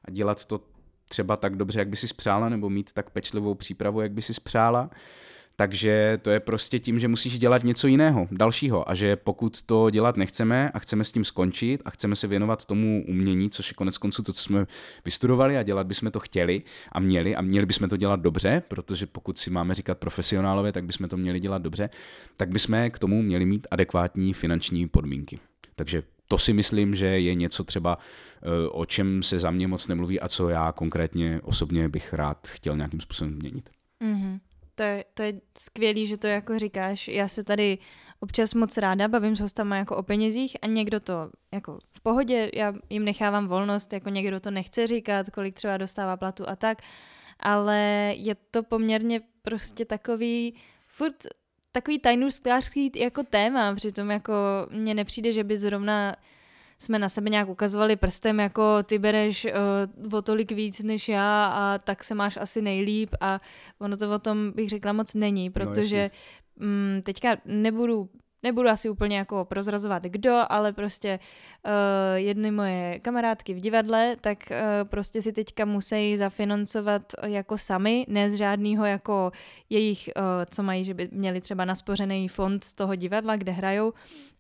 a 0.05 0.11
dělat 0.11 0.45
to 0.45 0.61
třeba 1.09 1.37
tak 1.37 1.57
dobře, 1.57 1.79
jak 1.79 1.89
by 1.89 1.97
si 1.97 2.09
spřála, 2.09 2.49
nebo 2.49 2.71
mít 2.71 2.93
tak 2.93 3.11
pečlivou 3.11 3.55
přípravu, 3.55 4.01
jak 4.01 4.13
by 4.13 4.23
si 4.23 4.35
spřála. 4.35 4.91
Takže 5.57 6.19
to 6.23 6.31
je 6.31 6.41
prostě 6.41 6.79
tím, 6.79 6.99
že 6.99 7.09
musíš 7.09 7.39
dělat 7.39 7.65
něco 7.65 7.87
jiného, 7.87 8.29
dalšího. 8.31 8.91
A 8.91 8.95
že 8.95 9.17
pokud 9.17 9.63
to 9.63 9.91
dělat 9.91 10.17
nechceme 10.17 10.71
a 10.71 10.79
chceme 10.79 11.05
s 11.05 11.13
tím 11.13 11.25
skončit 11.25 11.83
a 11.85 11.91
chceme 11.91 12.17
se 12.17 12.27
věnovat 12.27 12.65
tomu 12.65 13.05
umění, 13.09 13.51
což 13.51 13.69
je 13.69 13.75
konec 13.75 13.99
konců 13.99 14.23
to, 14.23 14.33
co 14.33 14.43
jsme 14.43 14.67
vystudovali 15.05 15.59
a 15.59 15.63
dělat 15.63 15.87
bychom 15.87 16.11
to 16.11 16.21
chtěli 16.21 16.63
a 16.93 17.01
měli 17.01 17.37
a 17.37 17.41
měli 17.41 17.67
bychom 17.67 17.89
to 17.89 17.97
dělat 17.97 18.21
dobře, 18.21 18.63
protože 18.69 19.07
pokud 19.07 19.39
si 19.39 19.51
máme 19.51 19.75
říkat 19.75 19.99
profesionálové, 19.99 20.73
tak 20.73 20.85
bychom 20.85 21.09
to 21.09 21.17
měli 21.17 21.41
dělat 21.41 21.63
dobře, 21.63 21.91
tak 22.37 22.49
bychom 22.49 22.91
k 22.91 22.99
tomu 22.99 23.23
měli 23.23 23.45
mít 23.45 23.67
adekvátní 23.71 24.33
finanční 24.33 24.89
podmínky. 24.89 25.39
Takže 25.77 26.03
to 26.29 26.39
si 26.39 26.53
myslím, 26.53 26.95
že 26.95 27.07
je 27.07 27.35
něco 27.35 27.65
třeba, 27.65 27.99
eh, 28.43 28.69
o 28.69 28.87
čem 28.87 29.23
se 29.23 29.39
za 29.39 29.51
mě 29.51 29.69
moc 29.69 29.89
nemluví 29.89 30.21
a 30.21 30.29
co 30.29 30.49
já 30.49 30.73
konkrétně 30.73 31.41
osobně 31.43 31.89
bych 31.89 32.13
rád 32.13 32.49
chtěl 32.49 32.77
nějakým 32.77 33.01
způsobem 33.01 33.35
změnit. 33.35 33.71
Mm-hmm 34.03 34.39
to 34.75 34.83
je, 34.83 35.05
to 35.15 35.23
je 35.23 35.41
skvělý, 35.59 36.07
že 36.07 36.17
to 36.17 36.27
jako 36.27 36.59
říkáš. 36.59 37.09
Já 37.09 37.29
se 37.29 37.45
tady 37.45 37.79
občas 38.21 38.55
moc 38.55 38.77
ráda 38.77 39.09
bavím 39.09 39.37
s 39.37 39.41
hostama 39.41 39.77
jako 39.77 39.97
o 39.97 40.03
penězích 40.03 40.57
a 40.63 40.67
někdo 40.67 41.01
to 41.01 41.31
jako 41.53 41.79
v 41.93 42.01
pohodě, 42.01 42.51
já 42.55 42.75
jim 42.91 43.05
nechávám 43.05 43.47
volnost, 43.47 43.93
jako 43.93 44.11
někdo 44.11 44.41
to 44.41 44.51
nechce 44.51 44.87
říkat, 44.87 45.31
kolik 45.31 45.55
třeba 45.55 45.77
dostává 45.77 46.17
platu 46.17 46.49
a 46.49 46.57
tak, 46.57 46.79
ale 47.41 48.13
je 48.17 48.35
to 48.51 48.63
poměrně 48.63 49.21
prostě 49.43 49.85
takový 49.85 50.55
furt 50.89 51.15
takový 51.73 51.99
tajnůstkářský 51.99 52.93
jako 52.97 53.23
téma, 53.23 53.75
přitom 53.75 54.11
jako 54.11 54.33
mně 54.71 54.95
nepřijde, 54.95 55.33
že 55.33 55.45
by 55.45 55.57
zrovna 55.57 56.17
jsme 56.85 56.99
na 56.99 57.09
sebe 57.09 57.31
nějak 57.31 57.49
ukazovali 57.49 57.97
prstem, 57.97 58.41
jako 58.41 58.83
ty 58.83 58.99
bereš 58.99 59.47
uh, 60.05 60.15
o 60.15 60.23
tolik 60.23 60.53
víc 60.53 60.83
než 60.83 61.09
já 61.09 61.45
a 61.45 61.79
tak 61.79 62.05
se 62.05 62.15
máš 62.15 62.37
asi 62.37 62.63
nejlíp 62.63 63.15
a 63.21 63.41
ono 63.79 63.97
to 63.97 64.11
o 64.11 64.19
tom 64.19 64.53
bych 64.53 64.69
řekla 64.69 64.93
moc 64.93 65.15
není, 65.15 65.49
no, 65.49 65.53
protože 65.53 66.11
no, 66.57 66.67
um, 66.67 67.03
teďka 67.03 67.37
nebudu 67.45 68.09
nebudu 68.45 68.69
asi 68.69 68.91
úplně 68.91 69.17
jako 69.17 69.45
prozrazovat 69.45 70.03
kdo, 70.03 70.43
ale 70.49 70.73
prostě 70.73 71.19
uh, 71.67 71.71
jedny 72.15 72.51
moje 72.51 73.01
kamarádky 73.01 73.55
v 73.55 73.61
divadle, 73.61 74.17
tak 74.21 74.39
uh, 74.51 74.89
prostě 74.89 75.23
si 75.23 75.33
teďka 75.33 75.65
musí 75.65 76.17
zafinancovat 76.17 77.03
jako 77.27 77.59
sami, 77.59 78.07
ne 78.09 78.31
z 78.31 78.35
žádného 78.35 78.85
jako 78.85 79.33
jejich, 79.71 80.11
uh, 80.17 80.23
co 80.51 80.63
mají, 80.63 80.85
že 80.85 80.95
by 80.95 81.09
měli 81.13 81.41
třeba 81.41 81.65
naspořený 81.65 82.29
fond 82.29 82.65
z 82.65 82.75
toho 82.75 82.95
divadla, 82.95 83.37
kde 83.37 83.53
hrajou, 83.53 83.93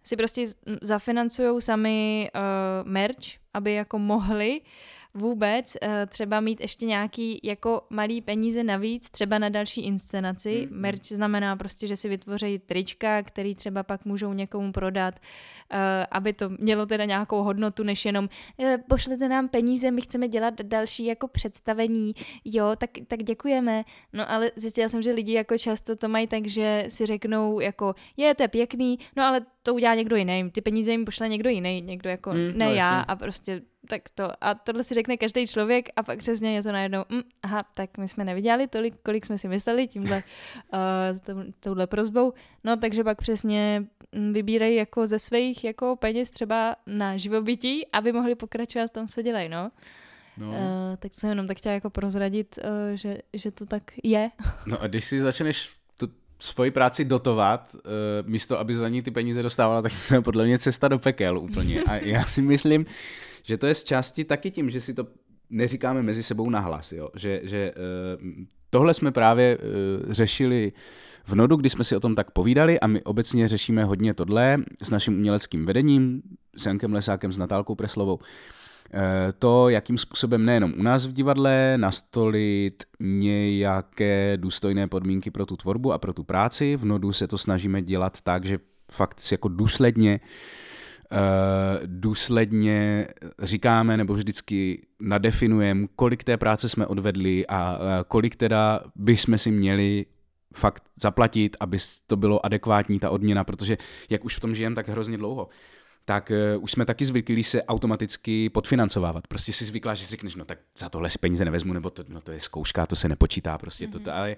si 0.06 0.16
prostě 0.16 0.44
zafinancují 0.82 1.62
sami 1.62 2.30
uh, 2.34 2.88
merch, 2.88 3.26
aby 3.54 3.72
jako 3.72 3.98
mohli 3.98 4.60
vůbec 5.14 5.76
uh, 5.82 5.88
třeba 6.06 6.40
mít 6.40 6.60
ještě 6.60 6.86
nějaký 6.86 7.40
jako 7.42 7.82
malý 7.90 8.20
peníze 8.20 8.64
navíc, 8.64 9.10
třeba 9.10 9.38
na 9.38 9.48
další 9.48 9.80
inscenaci. 9.80 10.68
Mm. 10.70 10.80
Merch 10.80 11.04
znamená 11.04 11.56
prostě, 11.56 11.86
že 11.86 11.96
si 11.96 12.08
vytvoří 12.08 12.58
trička, 12.58 13.22
který 13.22 13.54
třeba 13.54 13.82
pak 13.82 14.04
můžou 14.04 14.32
někomu 14.32 14.72
prodat, 14.72 15.14
uh, 15.72 15.78
aby 16.10 16.32
to 16.32 16.50
mělo 16.58 16.86
teda 16.86 17.04
nějakou 17.04 17.42
hodnotu, 17.42 17.82
než 17.82 18.04
jenom 18.04 18.28
uh, 18.56 18.74
pošlete 18.88 19.28
nám 19.28 19.48
peníze, 19.48 19.90
my 19.90 20.00
chceme 20.00 20.28
dělat 20.28 20.54
další 20.62 21.04
jako 21.04 21.28
představení, 21.28 22.14
jo, 22.44 22.72
tak, 22.78 22.90
tak 23.08 23.22
děkujeme. 23.22 23.84
No 24.12 24.30
ale 24.30 24.50
zjistila 24.56 24.88
jsem, 24.88 25.02
že 25.02 25.12
lidi 25.12 25.32
jako 25.32 25.58
často 25.58 25.96
to 25.96 26.08
mají 26.08 26.26
tak, 26.26 26.46
že 26.46 26.84
si 26.88 27.06
řeknou 27.06 27.60
jako, 27.60 27.94
je, 28.16 28.34
to 28.34 28.42
je 28.42 28.48
pěkný, 28.48 28.98
no 29.16 29.24
ale 29.24 29.40
to 29.62 29.74
udělá 29.74 29.94
někdo 29.94 30.16
jiný, 30.16 30.50
ty 30.50 30.60
peníze 30.60 30.92
jim 30.92 31.04
pošle 31.04 31.28
někdo 31.28 31.50
jiný, 31.50 31.82
někdo 31.82 32.10
jako, 32.10 32.32
mm, 32.32 32.52
ne 32.54 32.66
no, 32.66 32.74
já 32.74 33.00
a 33.00 33.16
prostě 33.16 33.62
tak 33.88 34.02
to. 34.14 34.30
A 34.40 34.54
tohle 34.54 34.84
si 34.84 34.94
řekne 34.94 35.16
každý 35.16 35.46
člověk 35.46 35.88
a 35.96 36.02
pak 36.02 36.18
přesně 36.18 36.54
je 36.54 36.62
to 36.62 36.72
najednou, 36.72 37.04
mm, 37.08 37.22
aha, 37.42 37.64
tak 37.76 37.98
my 37.98 38.08
jsme 38.08 38.24
nevydělali 38.24 38.66
tolik, 38.66 38.94
kolik 39.02 39.26
jsme 39.26 39.38
si 39.38 39.48
mysleli 39.48 39.88
tímhle, 39.88 40.22
uh, 41.32 41.42
touhle 41.60 41.86
prozbou. 41.86 42.32
No 42.64 42.76
takže 42.76 43.04
pak 43.04 43.18
přesně 43.18 43.84
mm, 44.12 44.32
vybírají 44.32 44.76
jako 44.76 45.06
ze 45.06 45.18
svých 45.18 45.64
jako 45.64 45.96
peněz 45.96 46.30
třeba 46.30 46.76
na 46.86 47.16
živobytí, 47.16 47.86
aby 47.92 48.12
mohli 48.12 48.34
pokračovat 48.34 48.86
v 48.86 48.92
tom, 48.92 49.06
co 49.06 49.22
dělají, 49.22 49.48
no. 49.48 49.70
No. 50.36 50.48
Uh, 50.48 50.56
tak 50.98 51.14
jsem 51.14 51.30
jenom 51.30 51.46
tak 51.46 51.58
chtěla 51.58 51.72
jako 51.72 51.90
prozradit, 51.90 52.58
uh, 52.58 52.94
že, 52.94 53.18
že 53.32 53.50
to 53.50 53.66
tak 53.66 53.82
je. 54.02 54.28
No 54.66 54.82
a 54.82 54.86
když 54.86 55.04
si 55.04 55.20
začneš 55.20 55.70
tu 55.96 56.08
svoji 56.38 56.70
práci 56.70 57.04
dotovat, 57.04 57.74
uh, 57.74 57.80
místo 58.28 58.58
aby 58.58 58.74
za 58.74 58.88
ní 58.88 59.02
ty 59.02 59.10
peníze 59.10 59.42
dostávala, 59.42 59.82
tak 59.82 59.92
to 60.08 60.14
je 60.14 60.20
podle 60.20 60.44
mě 60.44 60.58
cesta 60.58 60.88
do 60.88 60.98
pekel 60.98 61.38
úplně. 61.38 61.82
A 61.82 61.94
já 61.94 62.24
si 62.24 62.42
myslím, 62.42 62.86
že 63.44 63.58
to 63.58 63.66
je 63.66 63.74
z 63.74 63.84
části 63.84 64.24
taky 64.24 64.50
tím, 64.50 64.70
že 64.70 64.80
si 64.80 64.94
to 64.94 65.06
neříkáme 65.50 66.02
mezi 66.02 66.22
sebou 66.22 66.50
nahlas, 66.50 66.92
jo? 66.92 67.08
že, 67.14 67.40
že 67.42 67.72
uh, 68.16 68.44
tohle 68.70 68.94
jsme 68.94 69.12
právě 69.12 69.58
uh, 69.58 70.12
řešili 70.12 70.72
v 71.26 71.34
Nodu, 71.34 71.56
kdy 71.56 71.70
jsme 71.70 71.84
si 71.84 71.96
o 71.96 72.00
tom 72.00 72.14
tak 72.14 72.30
povídali 72.30 72.80
a 72.80 72.86
my 72.86 73.02
obecně 73.02 73.48
řešíme 73.48 73.84
hodně 73.84 74.14
tohle 74.14 74.58
s 74.82 74.90
naším 74.90 75.14
uměleckým 75.14 75.66
vedením, 75.66 76.22
s 76.56 76.66
Jankem 76.66 76.92
Lesákem, 76.92 77.32
s 77.32 77.38
Natálkou 77.38 77.74
Preslovou. 77.74 78.18
Eh, 78.92 79.32
to, 79.38 79.68
jakým 79.68 79.98
způsobem 79.98 80.44
nejenom 80.44 80.74
u 80.78 80.82
nás 80.82 81.06
v 81.06 81.12
divadle 81.12 81.78
nastolit 81.78 82.84
nějaké 83.00 84.36
důstojné 84.36 84.88
podmínky 84.88 85.30
pro 85.30 85.46
tu 85.46 85.56
tvorbu 85.56 85.92
a 85.92 85.98
pro 85.98 86.12
tu 86.12 86.24
práci. 86.24 86.76
V 86.76 86.84
Nodu 86.84 87.12
se 87.12 87.28
to 87.28 87.38
snažíme 87.38 87.82
dělat 87.82 88.20
tak, 88.20 88.44
že 88.44 88.58
fakt 88.92 89.32
jako 89.32 89.48
důsledně 89.48 90.20
Uh, 90.20 90.63
důsledně 91.86 93.08
říkáme 93.42 93.96
nebo 93.96 94.14
vždycky 94.14 94.86
nadefinujeme, 95.00 95.86
kolik 95.96 96.24
té 96.24 96.36
práce 96.36 96.68
jsme 96.68 96.86
odvedli 96.86 97.46
a 97.46 97.78
uh, 97.78 97.84
kolik 98.08 98.36
teda 98.36 98.80
bychom 98.96 99.38
si 99.38 99.50
měli 99.50 100.06
fakt 100.54 100.82
zaplatit, 101.02 101.56
aby 101.60 101.78
to 102.06 102.16
bylo 102.16 102.46
adekvátní 102.46 102.98
ta 102.98 103.10
odměna, 103.10 103.44
protože 103.44 103.78
jak 104.10 104.24
už 104.24 104.36
v 104.36 104.40
tom 104.40 104.54
žijem 104.54 104.74
tak 104.74 104.88
hrozně 104.88 105.18
dlouho, 105.18 105.48
tak 106.04 106.32
uh, 106.56 106.62
už 106.62 106.72
jsme 106.72 106.84
taky 106.84 107.04
zvyklí 107.04 107.42
se 107.42 107.62
automaticky 107.62 108.50
podfinancovávat. 108.50 109.26
Prostě 109.26 109.52
si 109.52 109.64
zvykla, 109.64 109.94
že 109.94 110.06
řekneš, 110.06 110.34
no 110.34 110.44
tak 110.44 110.58
za 110.78 110.88
tohle 110.88 111.10
si 111.10 111.18
peníze 111.18 111.44
nevezmu, 111.44 111.72
nebo 111.72 111.90
to, 111.90 112.04
no 112.08 112.20
to 112.20 112.32
je 112.32 112.40
zkouška, 112.40 112.86
to 112.86 112.96
se 112.96 113.08
nepočítá 113.08 113.58
prostě. 113.58 113.86
Mm-hmm. 113.86 114.02
To, 114.02 114.14
ale 114.14 114.36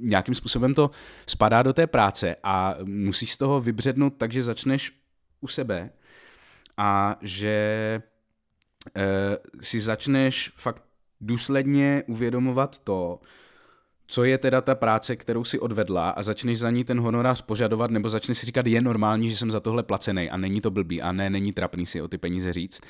nějakým 0.00 0.34
způsobem 0.34 0.74
to 0.74 0.90
spadá 1.26 1.62
do 1.62 1.72
té 1.72 1.86
práce 1.86 2.36
a 2.42 2.76
musíš 2.84 3.32
z 3.32 3.36
toho 3.36 3.60
vybřednout 3.60 4.14
tak, 4.16 4.32
že 4.32 4.42
začneš 4.42 4.92
u 5.40 5.48
sebe 5.48 5.90
a 6.76 7.16
že 7.20 8.02
uh, 8.96 9.02
si 9.60 9.80
začneš 9.80 10.52
fakt 10.56 10.82
důsledně 11.20 12.02
uvědomovat 12.06 12.78
to, 12.78 13.20
co 14.06 14.24
je 14.24 14.38
teda 14.38 14.60
ta 14.60 14.74
práce, 14.74 15.16
kterou 15.16 15.44
si 15.44 15.58
odvedla 15.58 16.10
a 16.10 16.22
začneš 16.22 16.58
za 16.58 16.70
ní 16.70 16.84
ten 16.84 17.00
honorář 17.00 17.40
požadovat, 17.40 17.90
nebo 17.90 18.08
začneš 18.08 18.38
si 18.38 18.46
říkat, 18.46 18.66
je 18.66 18.80
normální, 18.80 19.28
že 19.28 19.36
jsem 19.36 19.50
za 19.50 19.60
tohle 19.60 19.82
placený 19.82 20.30
a 20.30 20.36
není 20.36 20.60
to 20.60 20.70
blbý 20.70 21.02
a 21.02 21.12
ne, 21.12 21.30
není 21.30 21.52
trapný 21.52 21.86
si 21.86 22.02
o 22.02 22.08
ty 22.08 22.18
peníze 22.18 22.52
říct. 22.52 22.80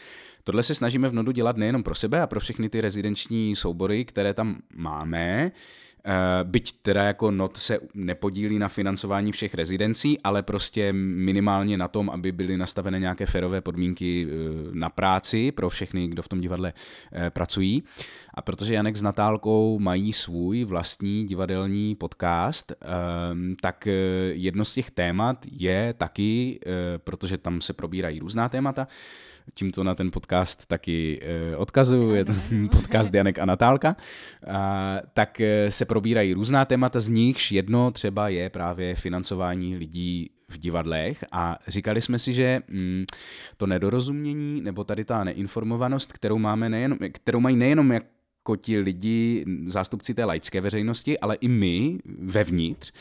Tohle 0.45 0.63
se 0.63 0.75
snažíme 0.75 1.09
v 1.09 1.15
Nodu 1.15 1.33
dělat 1.33 1.57
nejenom 1.57 1.83
pro 1.83 1.95
sebe 1.95 2.23
a 2.23 2.27
pro 2.27 2.41
všechny 2.41 2.69
ty 2.69 2.81
rezidenční 2.81 3.57
soubory, 3.57 4.05
které 4.05 4.35
tam 4.35 4.59
máme, 4.75 5.53
Eh, 5.96 5.96
byť 6.43 6.73
teda 6.83 7.03
jako 7.03 7.31
NOT 7.31 7.57
se 7.57 7.79
nepodílí 7.95 8.59
na 8.59 8.69
financování 8.69 9.33
všech 9.33 9.55
rezidencí, 9.55 10.21
ale 10.21 10.43
prostě 10.43 10.93
minimálně 10.93 11.79
na 11.79 11.89
tom, 11.89 12.11
aby 12.11 12.33
byly 12.33 12.57
nastavené 12.57 12.99
nějaké 12.99 13.27
ferové 13.27 13.61
podmínky 13.61 14.27
eh, 14.27 14.35
na 14.73 14.91
práci 14.91 15.53
pro 15.53 15.71
všechny, 15.71 16.09
kdo 16.09 16.23
v 16.23 16.29
tom 16.29 16.41
divadle 16.41 16.73
eh, 17.13 17.31
pracují. 17.31 17.83
A 18.35 18.43
protože 18.43 18.75
Janek 18.75 18.97
s 18.97 19.03
Natálkou 19.03 19.79
mají 19.79 20.13
svůj 20.13 20.65
vlastní 20.65 21.27
divadelní 21.27 21.95
podcast, 21.95 22.73
tak 23.61 23.89
jedno 24.31 24.65
z 24.65 24.75
těch 24.75 24.91
témat 24.91 25.47
je 25.51 25.95
taky, 25.99 26.61
protože 27.05 27.39
tam 27.39 27.61
se 27.61 27.73
probírají 27.73 28.21
různá 28.21 28.49
témata, 28.49 28.89
tímto 29.55 29.85
na 29.85 29.95
ten 29.95 30.11
podcast 30.11 30.67
taky 30.67 31.21
eh, 31.23 31.57
odkazuju, 31.57 32.15
je 32.15 32.25
to 32.25 32.33
podcast 32.73 33.15
Janek 33.15 33.39
a 33.39 33.45
Natálka, 33.45 33.97
a, 34.47 34.97
tak 35.15 35.41
eh, 35.41 35.73
se 35.73 35.85
probírají 35.85 36.33
různá 36.33 36.65
témata, 36.65 37.01
z 37.01 37.09
nichž 37.09 37.53
jedno 37.53 37.91
třeba 37.91 38.29
je 38.29 38.51
právě 38.51 38.95
financování 38.95 39.77
lidí 39.77 40.31
v 40.49 40.59
divadlech. 40.59 41.25
A 41.33 41.59
říkali 41.69 42.03
jsme 42.03 42.19
si, 42.19 42.33
že 42.33 42.61
mm, 42.69 43.05
to 43.57 43.67
nedorozumění 43.67 44.61
nebo 44.61 44.85
tady 44.85 45.05
ta 45.05 45.25
neinformovanost, 45.25 46.13
kterou 46.13 46.39
máme 46.39 46.69
nejenom, 46.69 46.99
kterou 47.13 47.41
mají 47.41 47.57
nejenom 47.57 47.93
jako 47.93 48.57
ti 48.57 48.79
lidi, 48.79 49.45
zástupci 49.67 50.15
té 50.15 50.25
laické 50.25 50.61
veřejnosti, 50.61 51.19
ale 51.19 51.35
i 51.35 51.49
my 51.49 51.99
vevnitř, 52.19 52.93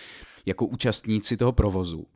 jako 0.46 0.66
účastníci 0.66 1.38
toho 1.38 1.52
provozu, 1.52 2.08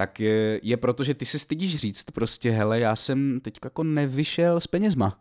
tak 0.00 0.20
je, 0.20 0.60
je 0.62 0.76
proto, 0.76 1.04
že 1.04 1.14
ty 1.14 1.26
si 1.26 1.38
stydíš 1.38 1.76
říct 1.76 2.04
prostě, 2.10 2.50
hele, 2.50 2.80
já 2.80 2.96
jsem 2.96 3.40
teď 3.40 3.58
jako 3.64 3.84
nevyšel 3.84 4.60
s 4.60 4.66
penězma. 4.66 5.20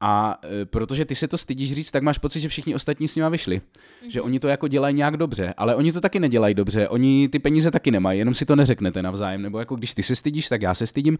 A 0.00 0.38
e, 0.62 0.64
protože 0.64 1.04
ty 1.04 1.14
se 1.14 1.28
to 1.28 1.38
stydíš 1.38 1.72
říct, 1.72 1.90
tak 1.90 2.02
máš 2.02 2.18
pocit, 2.18 2.40
že 2.40 2.48
všichni 2.48 2.74
ostatní 2.74 3.08
s 3.08 3.16
nima 3.16 3.28
vyšli. 3.28 3.58
Mm-hmm. 3.58 4.10
Že 4.10 4.22
oni 4.22 4.40
to 4.40 4.48
jako 4.48 4.68
dělají 4.68 4.94
nějak 4.94 5.16
dobře, 5.16 5.54
ale 5.56 5.74
oni 5.74 5.92
to 5.92 6.00
taky 6.00 6.20
nedělají 6.20 6.54
dobře, 6.54 6.88
oni 6.88 7.28
ty 7.28 7.38
peníze 7.38 7.70
taky 7.70 7.90
nemají, 7.90 8.18
jenom 8.18 8.34
si 8.34 8.46
to 8.46 8.56
neřeknete 8.56 9.02
navzájem. 9.02 9.42
Nebo 9.42 9.58
jako 9.58 9.76
když 9.76 9.94
ty 9.94 10.02
se 10.02 10.16
stydíš, 10.16 10.48
tak 10.48 10.62
já 10.62 10.74
se 10.74 10.86
stydím, 10.86 11.18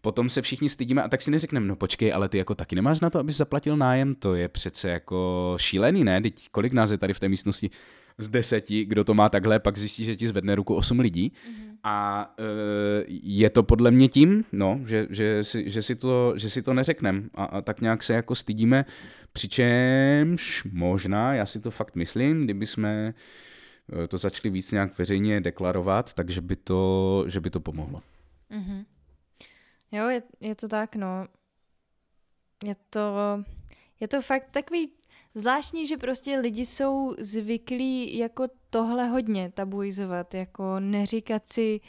potom 0.00 0.28
se 0.28 0.42
všichni 0.42 0.68
stydíme 0.68 1.02
a 1.02 1.08
tak 1.08 1.22
si 1.22 1.30
neřekneme, 1.30 1.66
no 1.66 1.76
počkej, 1.76 2.12
ale 2.12 2.28
ty 2.28 2.38
jako 2.38 2.54
taky 2.54 2.76
nemáš 2.76 3.00
na 3.00 3.10
to, 3.10 3.18
abys 3.18 3.36
zaplatil 3.36 3.76
nájem, 3.76 4.14
to 4.14 4.34
je 4.34 4.48
přece 4.48 4.90
jako 4.90 5.54
šílený, 5.60 6.04
ne? 6.04 6.20
Teď 6.20 6.48
kolik 6.50 6.72
nás 6.72 6.90
je 6.90 6.98
tady 6.98 7.14
v 7.14 7.20
té 7.20 7.28
místnosti? 7.28 7.70
z 8.20 8.28
deseti, 8.28 8.84
kdo 8.84 9.04
to 9.04 9.14
má 9.14 9.28
takhle, 9.28 9.58
pak 9.58 9.78
zjistí, 9.78 10.04
že 10.04 10.16
ti 10.16 10.26
zvedne 10.26 10.54
ruku 10.54 10.74
osm 10.74 11.00
lidí. 11.00 11.32
Mm-hmm. 11.32 11.69
A 11.84 12.30
e, 12.38 12.44
je 13.08 13.50
to 13.50 13.62
podle 13.62 13.90
mě 13.90 14.08
tím, 14.08 14.44
no, 14.52 14.80
že, 14.84 15.06
že, 15.10 15.44
si, 15.44 15.70
že, 15.70 15.82
si, 15.82 15.96
to, 15.96 16.32
že 16.36 16.50
si 16.50 16.62
to 16.62 16.74
neřekneme 16.74 17.22
a, 17.34 17.44
a 17.44 17.60
tak 17.60 17.80
nějak 17.80 18.02
se 18.02 18.14
jako 18.14 18.34
stydíme, 18.34 18.84
přičemž 19.32 20.64
možná, 20.72 21.34
já 21.34 21.46
si 21.46 21.60
to 21.60 21.70
fakt 21.70 21.96
myslím, 21.96 22.44
kdyby 22.44 22.66
jsme 22.66 23.14
e, 24.04 24.08
to 24.08 24.18
začali 24.18 24.50
víc 24.50 24.72
nějak 24.72 24.98
veřejně 24.98 25.40
deklarovat, 25.40 26.14
takže 26.14 26.40
by 26.40 26.56
to, 26.56 27.24
že 27.26 27.40
by 27.40 27.50
to 27.50 27.60
pomohlo. 27.60 28.00
Mm-hmm. 28.50 28.84
Jo, 29.92 30.08
je, 30.08 30.22
je 30.40 30.54
to 30.54 30.68
tak, 30.68 30.96
no. 30.96 31.26
Je 32.64 32.74
to, 32.90 33.14
je 34.00 34.08
to 34.08 34.22
fakt 34.22 34.48
takový 34.48 34.90
Zvláštní, 35.34 35.86
že 35.86 35.96
prostě 35.96 36.38
lidi 36.38 36.66
jsou 36.66 37.14
zvyklí 37.18 38.18
jako 38.18 38.44
tohle 38.70 39.08
hodně 39.08 39.52
tabuizovat, 39.54 40.34
jako 40.34 40.80
neříkat 40.80 41.48
si, 41.48 41.80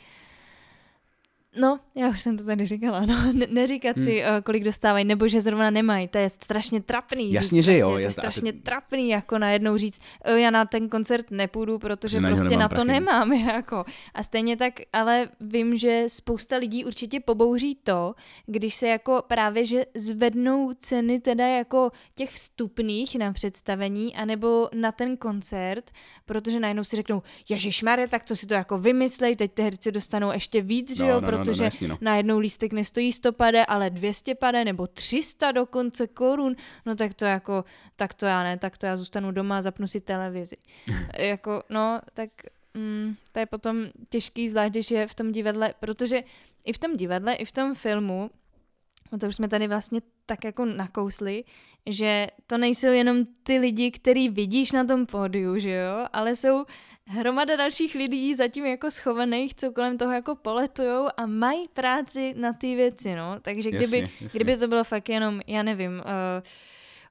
No, 1.55 1.79
já 1.95 2.09
už 2.09 2.21
jsem 2.21 2.37
to 2.37 2.43
tady 2.43 2.65
říkala, 2.65 3.05
no, 3.05 3.33
ne- 3.33 3.47
neříkat 3.49 3.97
hmm. 3.97 4.05
si, 4.05 4.23
uh, 4.23 4.41
kolik 4.41 4.63
dostávají, 4.63 5.05
nebo 5.05 5.27
že 5.27 5.41
zrovna 5.41 5.69
nemají, 5.69 6.07
to 6.07 6.17
je 6.17 6.29
strašně 6.29 6.81
trapný. 6.81 7.33
Jasně, 7.33 7.61
říct, 7.61 7.65
že 7.65 7.71
prostě, 7.71 7.81
jo. 7.81 7.89
To 7.89 7.97
je 7.97 8.11
strašně 8.11 8.53
trapný, 8.53 9.09
jako 9.09 9.37
najednou 9.37 9.77
říct, 9.77 9.99
uh, 10.29 10.35
já 10.35 10.49
na 10.49 10.65
ten 10.65 10.89
koncert 10.89 11.31
nepůjdu, 11.31 11.79
protože 11.79 12.15
že 12.15 12.27
prostě 12.27 12.49
na, 12.49 12.57
na 12.57 12.69
to 12.69 12.75
prachy. 12.75 12.87
nemám, 12.87 13.33
jako. 13.33 13.85
A 14.13 14.23
stejně 14.23 14.57
tak, 14.57 14.73
ale 14.93 15.29
vím, 15.39 15.75
že 15.75 16.03
spousta 16.07 16.57
lidí 16.57 16.85
určitě 16.85 17.19
pobouří 17.19 17.77
to, 17.83 18.15
když 18.45 18.75
se 18.75 18.87
jako 18.87 19.23
právě, 19.27 19.65
že 19.65 19.85
zvednou 19.95 20.73
ceny 20.73 21.19
teda 21.19 21.47
jako 21.47 21.91
těch 22.15 22.29
vstupných 22.29 23.15
na 23.15 23.33
představení, 23.33 24.15
anebo 24.15 24.69
na 24.73 24.91
ten 24.91 25.17
koncert, 25.17 25.91
protože 26.25 26.59
najednou 26.59 26.83
si 26.83 26.95
řeknou, 26.95 27.21
ježišmarje, 27.49 28.07
tak 28.07 28.25
co 28.25 28.35
si 28.35 28.47
to 28.47 28.53
jako 28.53 28.77
vymyslej, 28.77 29.35
teď 29.35 29.51
ty 29.51 29.63
herci 29.63 29.91
dostanou 29.91 30.31
ještě 30.31 30.61
víc, 30.61 30.89
no, 30.89 30.95
že 30.95 31.11
jo, 31.11 31.21
no, 31.21 31.40
no 31.40 31.40
protože 31.45 31.63
no, 31.63 31.69
no, 31.81 31.87
no. 31.87 31.97
najednou 32.01 32.39
lístek 32.39 32.73
nestojí 32.73 33.11
100 33.11 33.31
pade, 33.31 33.65
ale 33.65 33.89
200 33.89 34.35
pade 34.35 34.65
nebo 34.65 34.87
300 34.87 35.51
dokonce 35.51 36.07
korun, 36.07 36.55
no 36.85 36.95
tak 36.95 37.13
to 37.13 37.25
jako, 37.25 37.65
tak 37.95 38.13
to 38.13 38.25
já 38.25 38.43
ne, 38.43 38.57
tak 38.57 38.77
to 38.77 38.85
já 38.85 38.97
zůstanu 38.97 39.31
doma 39.31 39.57
a 39.57 39.61
zapnu 39.61 39.87
si 39.87 40.01
televizi. 40.01 40.55
jako, 41.17 41.63
no, 41.69 41.99
tak 42.13 42.29
mm, 42.73 43.15
to 43.31 43.39
je 43.39 43.45
potom 43.45 43.85
těžký, 44.09 44.49
zvlášť 44.49 44.71
když 44.71 44.91
je 44.91 45.07
v 45.07 45.15
tom 45.15 45.31
divadle, 45.31 45.73
protože 45.79 46.23
i 46.65 46.73
v 46.73 46.79
tom 46.79 46.97
divadle, 46.97 47.33
i 47.33 47.45
v 47.45 47.51
tom 47.51 47.75
filmu, 47.75 48.29
no 49.11 49.17
to 49.17 49.27
už 49.27 49.35
jsme 49.35 49.47
tady 49.47 49.67
vlastně 49.67 50.01
tak 50.25 50.43
jako 50.43 50.65
nakousli, 50.65 51.43
že 51.85 52.27
to 52.47 52.57
nejsou 52.57 52.87
jenom 52.87 53.25
ty 53.43 53.57
lidi, 53.57 53.91
který 53.91 54.29
vidíš 54.29 54.71
na 54.71 54.83
tom 54.83 55.05
pódiu, 55.05 55.59
že 55.59 55.71
jo, 55.71 56.07
ale 56.13 56.35
jsou 56.35 56.65
hromada 57.07 57.55
dalších 57.55 57.95
lidí 57.95 58.35
zatím 58.35 58.65
jako 58.65 58.91
schovaných, 58.91 59.55
co 59.55 59.71
kolem 59.71 59.97
toho 59.97 60.11
jako 60.11 60.35
poletujou 60.35 61.07
a 61.17 61.25
mají 61.25 61.67
práci 61.67 62.33
na 62.37 62.53
ty 62.53 62.75
věci, 62.75 63.15
no. 63.15 63.35
Takže 63.41 63.69
kdyby, 63.69 63.97
jasně, 63.97 64.09
jasně. 64.21 64.29
kdyby 64.33 64.57
to 64.57 64.67
bylo 64.67 64.83
fakt 64.83 65.09
jenom, 65.09 65.41
já 65.47 65.63
nevím, 65.63 65.91
uh, 65.91 66.01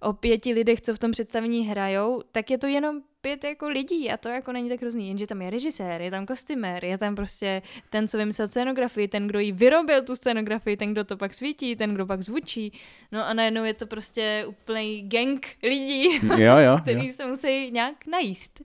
o 0.00 0.12
pěti 0.12 0.52
lidech, 0.52 0.80
co 0.80 0.94
v 0.94 0.98
tom 0.98 1.10
představení 1.10 1.66
hrajou, 1.66 2.22
tak 2.32 2.50
je 2.50 2.58
to 2.58 2.66
jenom 2.66 3.00
pět 3.20 3.44
jako 3.44 3.68
lidí 3.68 4.10
a 4.10 4.16
to 4.16 4.28
jako 4.28 4.52
není 4.52 4.68
tak 4.68 4.80
hrozný, 4.80 5.08
jenže 5.08 5.26
tam 5.26 5.42
je 5.42 5.50
režisér, 5.50 6.00
je 6.00 6.10
tam 6.10 6.26
kostymér, 6.26 6.84
je 6.84 6.98
tam 6.98 7.14
prostě 7.14 7.62
ten, 7.90 8.08
co 8.08 8.18
vymyslel 8.18 8.48
scenografii, 8.48 9.08
ten, 9.08 9.26
kdo 9.26 9.38
ji 9.38 9.52
vyrobil 9.52 10.02
tu 10.02 10.16
scenografii, 10.16 10.76
ten, 10.76 10.92
kdo 10.92 11.04
to 11.04 11.16
pak 11.16 11.34
svítí, 11.34 11.76
ten, 11.76 11.94
kdo 11.94 12.06
pak 12.06 12.22
zvučí. 12.22 12.72
No 13.12 13.26
a 13.26 13.32
najednou 13.34 13.64
je 13.64 13.74
to 13.74 13.86
prostě 13.86 14.44
úplný 14.48 15.08
gang 15.08 15.46
lidí, 15.62 16.04
jo, 16.36 16.56
jo, 16.58 16.78
který 16.82 17.06
jo. 17.06 17.12
se 17.16 17.26
musí 17.26 17.70
nějak 17.70 18.06
najíst. 18.06 18.62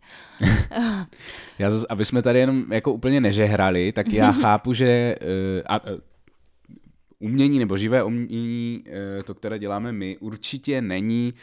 já 1.59 1.71
zase, 1.71 1.85
aby 1.89 2.05
jsme 2.05 2.21
tady 2.21 2.39
jenom 2.39 2.73
jako 2.73 2.93
úplně 2.93 3.21
nežehrali, 3.21 3.91
tak 3.91 4.07
já 4.07 4.31
chápu, 4.41 4.73
že 4.73 5.15
uh, 5.21 5.61
a, 5.65 5.81
umění 7.19 7.59
nebo 7.59 7.77
živé 7.77 8.03
umění, 8.03 8.83
uh, 8.87 9.23
to, 9.23 9.33
které 9.33 9.59
děláme 9.59 9.91
my, 9.91 10.17
určitě 10.17 10.81
není 10.81 11.33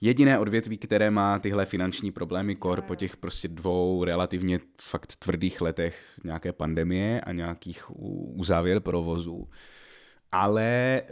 jediné 0.00 0.38
odvětví, 0.38 0.78
které 0.78 1.10
má 1.10 1.38
tyhle 1.38 1.66
finanční 1.66 2.12
problémy 2.12 2.56
kor 2.56 2.82
po 2.82 2.94
těch 2.94 3.16
prostě 3.16 3.48
dvou 3.48 4.04
relativně 4.04 4.60
fakt 4.80 5.16
tvrdých 5.16 5.60
letech 5.60 6.20
nějaké 6.24 6.52
pandemie 6.52 7.20
a 7.20 7.32
nějakých 7.32 7.84
uzávěr 8.36 8.80
provozu. 8.80 9.48
Ale 10.32 10.64
e, 10.64 11.02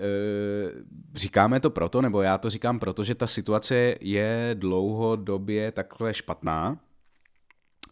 říkáme 1.15 1.61
to 1.61 1.71
proto, 1.71 2.03
nebo 2.03 2.23
já 2.23 2.39
to 2.39 2.51
říkám 2.51 2.79
proto, 2.79 3.05
že 3.05 3.15
ta 3.15 3.27
situace 3.27 3.95
je 4.01 4.51
dlouhodobě 4.55 5.73
takhle 5.73 6.15
špatná 6.15 6.79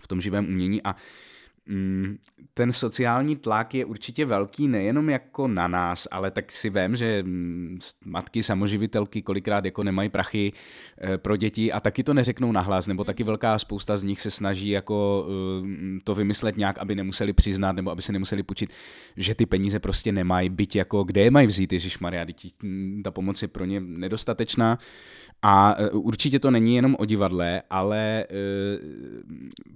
v 0.00 0.08
tom 0.08 0.20
živém 0.20 0.46
umění 0.48 0.82
a 0.82 0.96
ten 2.54 2.72
sociální 2.72 3.36
tlak 3.36 3.74
je 3.74 3.84
určitě 3.84 4.24
velký 4.24 4.68
nejenom 4.68 5.10
jako 5.10 5.48
na 5.48 5.68
nás, 5.68 6.08
ale 6.10 6.30
tak 6.30 6.52
si 6.52 6.70
vím, 6.70 6.96
že 6.96 7.22
mm, 7.22 7.78
matky 8.04 8.42
samoživitelky 8.42 9.22
kolikrát 9.22 9.64
jako 9.64 9.84
nemají 9.84 10.08
prachy 10.08 10.52
eh, 11.00 11.18
pro 11.18 11.36
děti 11.36 11.72
a 11.72 11.80
taky 11.80 12.02
to 12.04 12.14
neřeknou 12.14 12.52
nahlas, 12.52 12.86
nebo 12.86 13.04
taky 13.04 13.24
velká 13.24 13.58
spousta 13.58 13.96
z 13.96 14.02
nich 14.02 14.20
se 14.20 14.30
snaží 14.30 14.68
jako 14.68 15.26
eh, 15.28 16.00
to 16.04 16.14
vymyslet 16.14 16.56
nějak, 16.56 16.78
aby 16.78 16.94
nemuseli 16.94 17.32
přiznat 17.32 17.72
nebo 17.72 17.90
aby 17.90 18.02
se 18.02 18.12
nemuseli 18.12 18.42
půjčit, 18.42 18.70
že 19.16 19.34
ty 19.34 19.46
peníze 19.46 19.78
prostě 19.78 20.12
nemají, 20.12 20.48
byť 20.48 20.76
jako 20.76 21.04
kde 21.04 21.20
je 21.20 21.30
mají 21.30 21.46
vzít, 21.46 21.72
Ježíš 21.72 21.98
Maria, 21.98 22.26
mm, 22.62 23.02
ta 23.04 23.10
pomoc 23.10 23.42
je 23.42 23.48
pro 23.48 23.64
ně 23.64 23.80
nedostatečná 23.80 24.78
a 25.42 25.74
e, 25.78 25.90
určitě 25.90 26.38
to 26.38 26.50
není 26.50 26.76
jenom 26.76 26.96
o 26.98 27.04
divadle, 27.04 27.62
ale 27.70 27.98
e, 27.98 28.26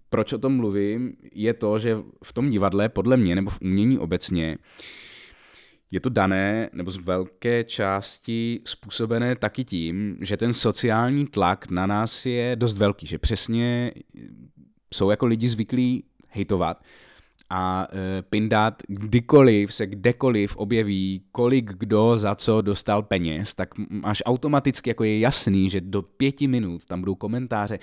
proč 0.08 0.32
o 0.32 0.38
tom 0.38 0.56
mluvím, 0.56 1.12
je 1.34 1.54
to, 1.54 1.78
že 1.78 1.98
v 2.24 2.32
tom 2.32 2.50
divadle, 2.50 2.88
podle 2.88 3.16
mě, 3.16 3.34
nebo 3.34 3.50
v 3.50 3.60
umění 3.62 3.98
obecně, 3.98 4.58
je 5.90 6.00
to 6.00 6.08
dané, 6.08 6.70
nebo 6.72 6.90
z 6.90 6.96
velké 6.96 7.64
části 7.64 8.60
způsobené 8.64 9.36
taky 9.36 9.64
tím, 9.64 10.16
že 10.20 10.36
ten 10.36 10.52
sociální 10.52 11.26
tlak 11.26 11.70
na 11.70 11.86
nás 11.86 12.26
je 12.26 12.56
dost 12.56 12.78
velký, 12.78 13.06
že 13.06 13.18
přesně 13.18 13.92
jsou 14.94 15.10
jako 15.10 15.26
lidi 15.26 15.48
zvyklí 15.48 16.04
hejtovat 16.28 16.82
a 17.54 17.88
e, 17.92 18.22
Pindát 18.22 18.82
kdykoliv 18.88 19.74
se 19.74 19.86
kdekoliv 19.86 20.56
objeví, 20.56 21.22
kolik 21.32 21.72
kdo 21.72 22.16
za 22.16 22.34
co 22.34 22.60
dostal 22.60 23.02
peněz, 23.02 23.54
tak 23.54 23.68
máš 23.88 24.22
automaticky 24.26 24.90
jako 24.90 25.04
je 25.04 25.18
jasný, 25.18 25.70
že 25.70 25.80
do 25.80 26.02
pěti 26.02 26.48
minut 26.48 26.84
tam 26.84 27.00
budou 27.00 27.14
komentáře 27.14 27.78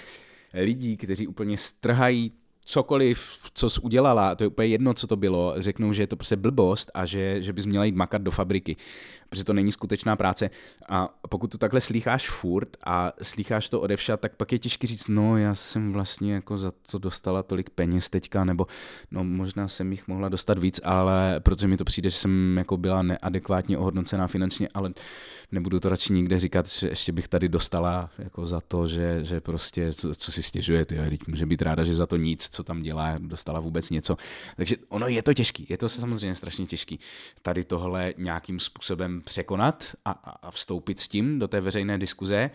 lidí, 0.53 0.97
kteří 0.97 1.28
úplně 1.28 1.57
strhají 1.57 2.32
cokoliv, 2.70 3.39
co 3.53 3.70
jsi 3.70 3.82
udělala, 3.82 4.36
to 4.36 4.43
je 4.43 4.47
úplně 4.47 4.67
jedno, 4.67 4.93
co 4.93 5.07
to 5.07 5.15
bylo, 5.15 5.53
řeknou, 5.57 5.93
že 5.93 6.03
je 6.03 6.07
to 6.07 6.15
prostě 6.15 6.36
blbost 6.36 6.91
a 6.93 7.05
že, 7.05 7.41
že 7.41 7.53
bys 7.53 7.65
měla 7.65 7.86
jít 7.86 7.95
makat 7.95 8.22
do 8.22 8.32
fabriky, 8.32 8.76
protože 9.30 9.43
to 9.43 9.53
není 9.53 9.72
skutečná 9.72 10.15
práce. 10.15 10.49
A 10.89 11.09
pokud 11.30 11.51
to 11.51 11.57
takhle 11.57 11.82
slýcháš 11.82 12.30
furt 12.30 12.78
a 12.86 13.13
slýcháš 13.22 13.70
to 13.70 13.82
odevšat, 13.82 14.20
tak 14.20 14.36
pak 14.36 14.51
je 14.51 14.59
těžké 14.59 14.88
říct, 14.88 15.07
no 15.07 15.38
já 15.38 15.55
jsem 15.55 15.93
vlastně 15.93 16.34
jako 16.34 16.57
za 16.57 16.72
to 16.91 16.99
dostala 16.99 17.43
tolik 17.43 17.70
peněz 17.70 18.09
teďka, 18.09 18.43
nebo 18.43 18.67
no 19.11 19.24
možná 19.24 19.67
jsem 19.67 19.91
jich 19.91 20.07
mohla 20.07 20.30
dostat 20.30 20.59
víc, 20.59 20.82
ale 20.84 21.39
protože 21.39 21.67
mi 21.67 21.78
to 21.78 21.86
přijde, 21.86 22.09
že 22.09 22.15
jsem 22.15 22.57
jako 22.57 22.78
byla 22.78 23.01
neadekvátně 23.01 23.78
ohodnocená 23.78 24.28
finančně, 24.28 24.70
ale 24.74 24.93
nebudu 25.52 25.80
to 25.80 25.89
radši 25.89 26.14
nikde 26.14 26.39
říkat, 26.39 26.68
že 26.68 26.88
ještě 26.88 27.12
bych 27.12 27.28
tady 27.28 27.50
dostala 27.50 28.10
jako 28.18 28.45
za 28.45 28.62
to, 28.62 28.88
že, 28.88 29.26
že 29.26 29.41
prostě, 29.41 29.93
co, 29.93 30.16
co 30.16 30.32
si 30.32 30.43
stěžujete, 30.43 30.95
jo, 30.95 31.04
může 31.28 31.45
být 31.45 31.62
ráda, 31.62 31.84
že 31.84 31.95
za 31.95 32.06
to 32.06 32.16
nic, 32.16 32.50
co 32.50 32.64
tam 32.64 32.82
dělá, 32.82 33.16
dostala 33.20 33.60
vůbec 33.60 33.89
něco. 33.89 34.18
Takže 34.56 34.76
ono 34.89 35.08
je 35.08 35.24
to 35.24 35.34
těžký, 35.34 35.66
je 35.70 35.78
to 35.78 35.89
samozřejmě 35.89 36.36
strašně 36.36 36.66
těžký 36.66 37.00
tady 37.41 37.64
tohle 37.64 38.14
nějakým 38.18 38.60
způsobem 38.60 39.22
překonat 39.22 39.95
a, 40.06 40.12
a 40.12 40.52
vstoupit 40.52 41.00
s 41.00 41.08
tím 41.08 41.39
do 41.39 41.47
té 41.47 41.62
veřejné 41.62 41.97
diskuze. 41.97 42.50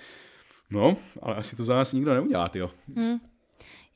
No, 0.71 0.97
ale 1.23 1.35
asi 1.35 1.57
to 1.57 1.65
za 1.65 1.77
nás 1.77 1.93
nikdo 1.93 2.15
neudělá, 2.15 2.51
jo. 2.55 2.71
Hmm. 2.97 3.19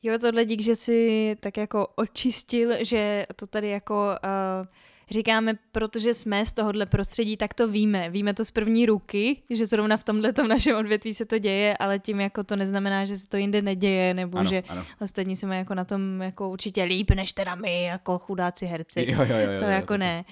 Jo, 0.03 0.17
tohle 0.19 0.45
dík, 0.45 0.61
že 0.61 0.75
si 0.75 1.35
tak 1.39 1.57
jako 1.57 1.87
očistil, 1.95 2.85
že 2.85 3.25
to 3.35 3.47
tady 3.47 3.69
jako 3.69 4.09
uh, 4.23 4.67
říkáme, 5.11 5.53
protože 5.71 6.13
jsme 6.13 6.45
z 6.45 6.53
tohohle 6.53 6.85
prostředí, 6.85 7.37
tak 7.37 7.53
to 7.53 7.67
víme. 7.67 8.09
Víme 8.09 8.33
to 8.33 8.45
z 8.45 8.51
první 8.51 8.85
ruky, 8.85 9.41
že 9.49 9.65
zrovna 9.65 9.97
v 9.97 10.03
tomhle 10.03 10.33
našem 10.47 10.77
odvětví 10.77 11.13
se 11.13 11.25
to 11.25 11.37
děje, 11.37 11.77
ale 11.77 11.99
tím 11.99 12.19
jako 12.19 12.43
to 12.43 12.55
neznamená, 12.55 13.05
že 13.05 13.17
se 13.17 13.29
to 13.29 13.37
jinde 13.37 13.61
neděje, 13.61 14.13
nebo 14.13 14.37
ano, 14.37 14.49
že 14.49 14.63
ano. 14.67 14.85
ostatní 15.01 15.35
se 15.35 15.47
mají 15.47 15.59
jako 15.59 15.75
na 15.75 15.85
tom 15.85 16.21
jako 16.21 16.49
určitě 16.49 16.83
líp, 16.83 17.11
než 17.11 17.33
teda 17.33 17.55
my, 17.55 17.83
jako 17.83 18.17
chudáci 18.17 18.65
herci. 18.65 19.05
Jo, 19.07 19.19
jo, 19.21 19.37
jo, 19.37 19.59
to 19.59 19.65
jo, 19.65 19.71
jako 19.71 19.93
jo, 19.93 19.97
ne. 19.97 20.25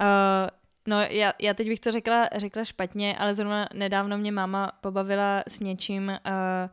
Uh, 0.00 0.06
No, 0.86 1.00
já, 1.00 1.32
já 1.38 1.54
teď 1.54 1.68
bych 1.68 1.80
to 1.80 1.92
řekla, 1.92 2.28
řekla 2.36 2.64
špatně, 2.64 3.16
ale 3.18 3.34
zrovna 3.34 3.68
nedávno 3.74 4.18
mě 4.18 4.32
máma 4.32 4.72
pobavila 4.80 5.42
s 5.48 5.60
něčím, 5.60 6.08
uh, 6.08 6.70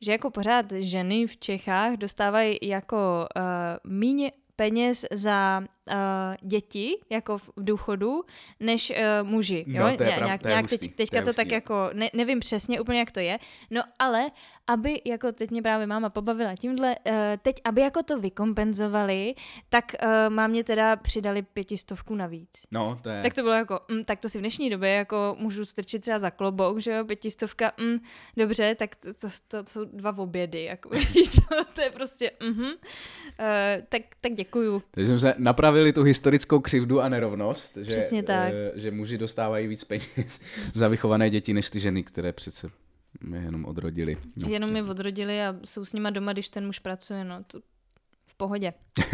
že 0.00 0.12
jako 0.12 0.30
pořád 0.30 0.72
ženy 0.72 1.26
v 1.26 1.36
Čechách 1.36 1.92
dostávají 1.92 2.58
jako 2.62 3.26
uh, 3.36 3.92
míně 3.92 4.32
peněz 4.56 5.06
za 5.12 5.62
uh, 5.90 6.48
děti, 6.48 6.98
jako 7.10 7.38
v 7.38 7.50
důchodu, 7.56 8.24
než 8.60 8.90
uh, 8.90 9.28
muži. 9.28 9.64
Jo? 9.66 9.82
No, 9.82 9.96
to 9.96 10.02
je 10.02 10.10
prav, 10.10 10.24
nějak, 10.24 10.42
to 10.42 10.48
je 10.48 10.52
nějak 10.52 10.70
hustý, 10.70 10.88
teď, 10.88 10.96
teďka 10.96 11.20
to, 11.20 11.24
to 11.24 11.32
tak 11.32 11.52
jako, 11.52 11.90
ne, 11.92 12.10
nevím 12.14 12.40
přesně 12.40 12.80
úplně, 12.80 12.98
jak 12.98 13.12
to 13.12 13.20
je, 13.20 13.38
no 13.70 13.82
ale 13.98 14.30
aby, 14.66 15.00
jako 15.04 15.32
teď 15.32 15.50
mě 15.50 15.62
právě 15.62 15.86
máma 15.86 16.10
pobavila 16.10 16.56
tímhle, 16.56 16.96
uh, 17.06 17.14
teď, 17.42 17.60
aby 17.64 17.80
jako 17.80 18.02
to 18.02 18.18
vykompenzovali, 18.18 19.34
tak 19.68 19.84
uh, 20.02 20.34
mámě 20.34 20.64
teda 20.64 20.96
přidali 20.96 21.42
pětistovku 21.42 22.14
navíc. 22.14 22.62
No, 22.70 22.98
to 23.02 23.08
je... 23.08 23.22
Tak 23.22 23.34
to 23.34 23.42
bylo 23.42 23.54
jako, 23.54 23.80
mm, 23.90 24.04
tak 24.04 24.20
to 24.20 24.28
si 24.28 24.38
v 24.38 24.40
dnešní 24.40 24.70
době 24.70 24.90
jako 24.90 25.36
můžu 25.38 25.64
strčit 25.64 26.02
třeba 26.02 26.18
za 26.18 26.30
klobouk, 26.30 26.78
že 26.78 26.92
jo, 26.92 27.04
pětistovka, 27.04 27.72
mm, 27.80 27.98
dobře, 28.36 28.74
tak 28.74 28.96
to, 28.96 29.14
to, 29.14 29.28
to, 29.48 29.62
to 29.62 29.70
jsou 29.70 29.84
dva 29.84 30.18
obědy, 30.18 30.64
jako, 30.64 30.90
to 31.74 31.80
je 31.80 31.90
prostě, 31.90 32.30
mhm, 32.42 32.64
uh, 32.64 32.72
tak, 33.88 34.02
tak 34.20 34.32
děkuju. 34.32 34.82
Takže 34.90 35.08
jsme 35.08 35.20
se 35.20 35.34
napravili 35.80 35.92
tu 35.92 36.02
historickou 36.02 36.60
křivdu 36.60 37.00
a 37.00 37.08
nerovnost, 37.08 37.76
že, 37.76 37.90
Přesně 37.90 38.22
tak. 38.22 38.52
Uh, 38.52 38.80
že 38.80 38.90
muži 38.90 39.18
dostávají 39.18 39.66
víc 39.66 39.84
peněz 39.84 40.42
za 40.74 40.88
vychované 40.88 41.30
děti, 41.30 41.54
než 41.54 41.70
ty 41.70 41.80
ženy, 41.80 42.02
které 42.02 42.32
přece 42.32 42.70
my 43.24 43.38
jenom 43.38 43.64
odrodili. 43.64 44.16
No, 44.36 44.48
jenom 44.48 44.72
mi 44.72 44.82
odrodili 44.82 45.42
a 45.42 45.56
jsou 45.64 45.84
s 45.84 45.92
nima 45.92 46.10
doma, 46.10 46.32
když 46.32 46.50
ten 46.50 46.66
muž 46.66 46.78
pracuje, 46.78 47.24
no 47.24 47.44
to 47.46 47.60
v 48.26 48.34
pohodě. 48.34 48.72
uh, 48.98 49.04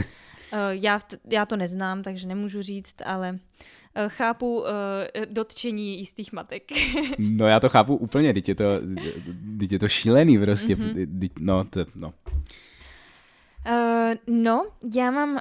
já, 0.70 1.00
já 1.32 1.46
to 1.46 1.56
neznám, 1.56 2.02
takže 2.02 2.26
nemůžu 2.26 2.62
říct, 2.62 2.96
ale 3.04 3.32
uh, 3.32 4.08
chápu 4.08 4.60
uh, 4.60 4.66
dotčení 5.30 5.98
jistých 5.98 6.32
matek. 6.32 6.62
no 7.18 7.46
já 7.46 7.60
to 7.60 7.68
chápu 7.68 7.96
úplně, 7.96 8.34
teď 8.34 8.48
je 8.48 8.54
to, 8.54 8.64
teď 9.58 9.72
je 9.72 9.78
to 9.78 9.88
šílený 9.88 10.38
prostě, 10.38 10.76
mm-hmm. 10.76 11.30
no, 11.38 11.64
to, 11.64 11.86
no. 11.94 12.12
Uh, 13.68 14.14
no, 14.26 14.66
já 14.94 15.10
mám 15.10 15.30
uh, 15.30 15.38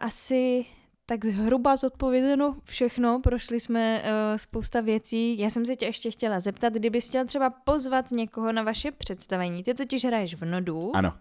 asi 0.00 0.66
tak 1.06 1.24
zhruba 1.24 1.76
zodpovězeno 1.76 2.56
všechno, 2.64 3.20
prošli 3.20 3.60
jsme 3.60 4.02
uh, 4.02 4.36
spousta 4.36 4.80
věcí. 4.80 5.38
Já 5.38 5.50
jsem 5.50 5.66
se 5.66 5.76
tě 5.76 5.86
ještě 5.86 6.10
chtěla 6.10 6.40
zeptat, 6.40 6.72
kdybys 6.72 7.08
chtěl 7.08 7.24
třeba 7.26 7.50
pozvat 7.50 8.10
někoho 8.10 8.52
na 8.52 8.62
vaše 8.62 8.90
představení. 8.90 9.62
Ty 9.64 9.74
totiž 9.74 10.04
hraješ 10.04 10.34
v 10.34 10.44
Nodu. 10.44 10.96
Ano. 10.96 11.12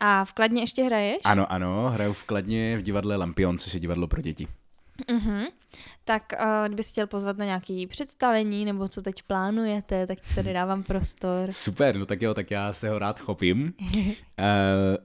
A 0.00 0.24
v 0.24 0.32
Kladně 0.32 0.62
ještě 0.62 0.82
hraješ? 0.82 1.18
Ano, 1.24 1.52
ano, 1.52 1.90
hraju 1.90 2.12
v 2.12 2.24
Kladně 2.24 2.78
v 2.78 2.82
divadle 2.82 3.16
Lampion, 3.16 3.58
což 3.58 3.74
je 3.74 3.80
divadlo 3.80 4.08
pro 4.08 4.22
děti. 4.22 4.48
Uh-huh. 5.08 5.46
Tak 6.04 6.22
uh, 6.40 6.66
kdybyste 6.66 6.92
chtěl 6.92 7.06
pozvat 7.06 7.38
na 7.38 7.44
nějaké 7.44 7.84
představení, 7.88 8.64
nebo 8.64 8.88
co 8.88 9.02
teď 9.02 9.22
plánujete, 9.22 10.06
tak 10.06 10.18
tady 10.34 10.52
dávám 10.52 10.82
prostor. 10.82 11.48
Super, 11.52 11.96
no 11.96 12.06
tak 12.06 12.22
jo, 12.22 12.34
tak 12.34 12.50
já 12.50 12.72
se 12.72 12.88
ho 12.88 12.98
rád 12.98 13.20
chopím. 13.20 13.72
uh, 13.94 14.02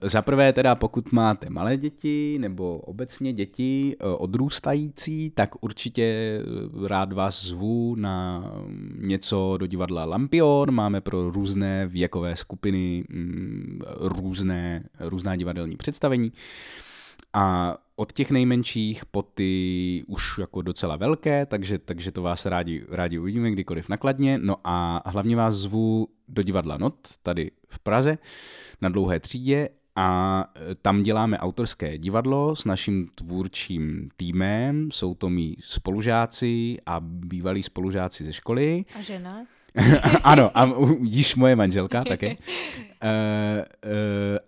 Za 0.02 0.22
prvé 0.22 0.52
teda, 0.52 0.74
pokud 0.74 1.12
máte 1.12 1.50
malé 1.50 1.76
děti, 1.76 2.38
nebo 2.40 2.78
obecně 2.78 3.32
děti 3.32 3.96
uh, 4.04 4.14
odrůstající, 4.18 5.30
tak 5.30 5.50
určitě 5.60 6.38
rád 6.86 7.12
vás 7.12 7.44
zvu 7.44 7.94
na 7.94 8.44
něco 8.96 9.56
do 9.60 9.66
divadla 9.66 10.04
Lampion. 10.04 10.70
Máme 10.70 11.00
pro 11.00 11.30
různé 11.30 11.86
věkové 11.86 12.36
skupiny 12.36 13.04
um, 13.14 13.78
různé, 14.00 14.84
různá 15.00 15.36
divadelní 15.36 15.76
představení. 15.76 16.32
A 17.32 17.76
od 17.96 18.12
těch 18.12 18.30
nejmenších 18.30 19.06
po 19.06 19.22
ty 19.22 20.04
už 20.06 20.38
jako 20.38 20.62
docela 20.62 20.96
velké, 20.96 21.46
takže, 21.46 21.78
takže 21.78 22.12
to 22.12 22.22
vás 22.22 22.46
rádi, 22.46 22.84
rádi 22.90 23.18
uvidíme 23.18 23.50
kdykoliv 23.50 23.88
nakladně. 23.88 24.38
No 24.38 24.56
a 24.64 25.02
hlavně 25.10 25.36
vás 25.36 25.54
zvu 25.54 26.08
do 26.28 26.42
divadla 26.42 26.76
Not, 26.76 26.94
tady 27.22 27.50
v 27.68 27.78
Praze, 27.78 28.18
na 28.80 28.88
dlouhé 28.88 29.20
třídě 29.20 29.68
a 29.96 30.44
e, 30.70 30.74
tam 30.74 31.02
děláme 31.02 31.38
autorské 31.38 31.98
divadlo 31.98 32.56
s 32.56 32.64
naším 32.64 33.08
tvůrčím 33.14 34.08
týmem. 34.16 34.90
Jsou 34.90 35.14
to 35.14 35.30
mý 35.30 35.56
spolužáci 35.60 36.76
a 36.86 37.00
bývalí 37.00 37.62
spolužáci 37.62 38.24
ze 38.24 38.32
školy. 38.32 38.84
A 38.98 39.00
žena? 39.00 39.46
ano, 40.24 40.58
a 40.58 40.70
již 41.02 41.36
moje 41.36 41.56
manželka 41.56 42.04
také. 42.04 42.28
Uh, 42.28 42.34
uh, 42.34 42.38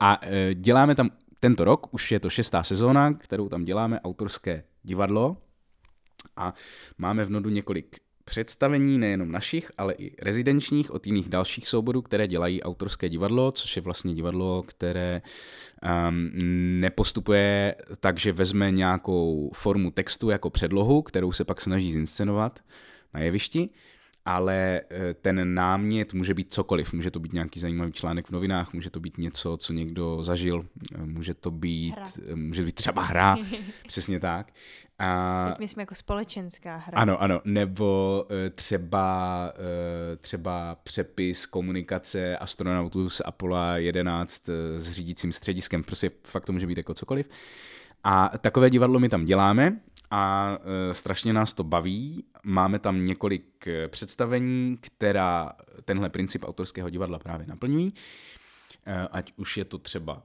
a 0.01 0.23
uh, 0.23 0.29
děláme 0.55 0.95
tam 0.95 1.11
tento 1.45 1.65
rok, 1.65 1.95
už 1.95 2.13
je 2.13 2.21
to 2.21 2.31
šestá 2.31 2.63
sezóna, 2.63 3.15
kterou 3.15 3.49
tam 3.49 3.65
děláme, 3.65 4.01
autorské 4.01 4.65
divadlo. 4.83 5.37
A 6.37 6.55
máme 6.99 7.25
v 7.25 7.31
Nodu 7.31 7.51
několik 7.51 7.97
představení 8.25 8.99
nejenom 8.99 9.33
našich, 9.33 9.71
ale 9.79 9.95
i 9.95 10.17
rezidenčních 10.23 10.91
od 10.91 11.07
jiných 11.07 11.29
dalších 11.29 11.69
souborů, 11.69 12.03
které 12.03 12.27
dělají 12.27 12.63
autorské 12.63 13.09
divadlo, 13.09 13.53
což 13.53 13.77
je 13.77 13.83
vlastně 13.83 14.15
divadlo, 14.15 14.63
které 14.63 15.23
um, 16.09 16.31
nepostupuje 16.81 17.75
tak, 18.01 18.19
že 18.19 18.33
vezme 18.33 18.71
nějakou 18.71 19.51
formu 19.55 19.91
textu 19.91 20.31
jako 20.31 20.51
předlohu, 20.51 21.03
kterou 21.03 21.33
se 21.33 21.45
pak 21.45 21.61
snaží 21.61 21.93
zinscenovat 21.93 22.61
na 23.15 23.21
jevišti, 23.21 23.71
ale 24.25 24.81
eh, 24.91 25.15
ten 25.15 25.55
námět 25.55 26.15
může 26.15 26.35
být 26.35 26.55
cokoliv. 26.55 26.93
Může 26.93 27.11
to 27.11 27.21
být 27.21 27.33
nějaký 27.33 27.61
zajímavý 27.61 27.93
článek 27.93 28.27
v 28.27 28.31
novinách, 28.31 28.73
může 28.73 28.91
to 28.91 29.01
být 29.01 29.19
něco, 29.19 29.57
co 29.57 29.73
někdo 29.73 30.23
zažil, 30.23 30.67
eh, 30.95 31.07
může 31.07 31.35
to 31.35 31.51
být, 31.51 31.95
hra. 31.95 32.07
Eh, 32.33 32.35
může 32.35 32.63
to 32.63 32.67
být 32.67 32.75
třeba 32.75 33.03
hra, 33.03 33.37
přesně 33.89 34.21
tak. 34.21 34.53
A, 34.99 35.47
Teď 35.49 35.59
myslím 35.59 35.81
jako 35.81 35.95
společenská 35.95 36.77
hra. 36.77 36.99
Ano, 36.99 37.23
ano, 37.23 37.41
nebo 37.45 38.27
třeba, 38.55 39.53
třeba 40.21 40.77
přepis 40.83 41.47
komunikace 41.47 42.37
astronautů 42.37 43.11
z 43.11 43.23
Apollo 43.25 43.57
11 43.75 44.49
s 44.77 44.91
řídícím 44.91 45.33
střediskem, 45.33 45.85
prostě 45.85 46.11
fakt 46.23 46.45
to 46.45 46.53
může 46.53 46.67
být 46.67 46.77
jako 46.77 46.95
cokoliv. 46.95 47.29
A 48.05 48.31
takové 48.39 48.71
divadlo 48.71 49.01
my 49.01 49.09
tam 49.09 49.25
děláme 49.25 49.81
a 50.15 50.59
e, 50.91 50.95
strašně 50.95 51.33
nás 51.33 51.53
to 51.53 51.65
baví. 51.65 52.25
Máme 52.43 52.79
tam 52.79 53.05
několik 53.05 53.67
e, 53.67 53.89
představení, 53.89 54.79
která 54.81 55.53
tenhle 55.85 56.11
princip 56.11 56.45
autorského 56.45 56.91
divadla 56.91 57.19
právě 57.19 57.47
naplňují. 57.47 57.95
E, 58.87 59.09
ať 59.09 59.33
už 59.37 59.57
je 59.57 59.65
to 59.65 59.79
třeba 59.79 60.23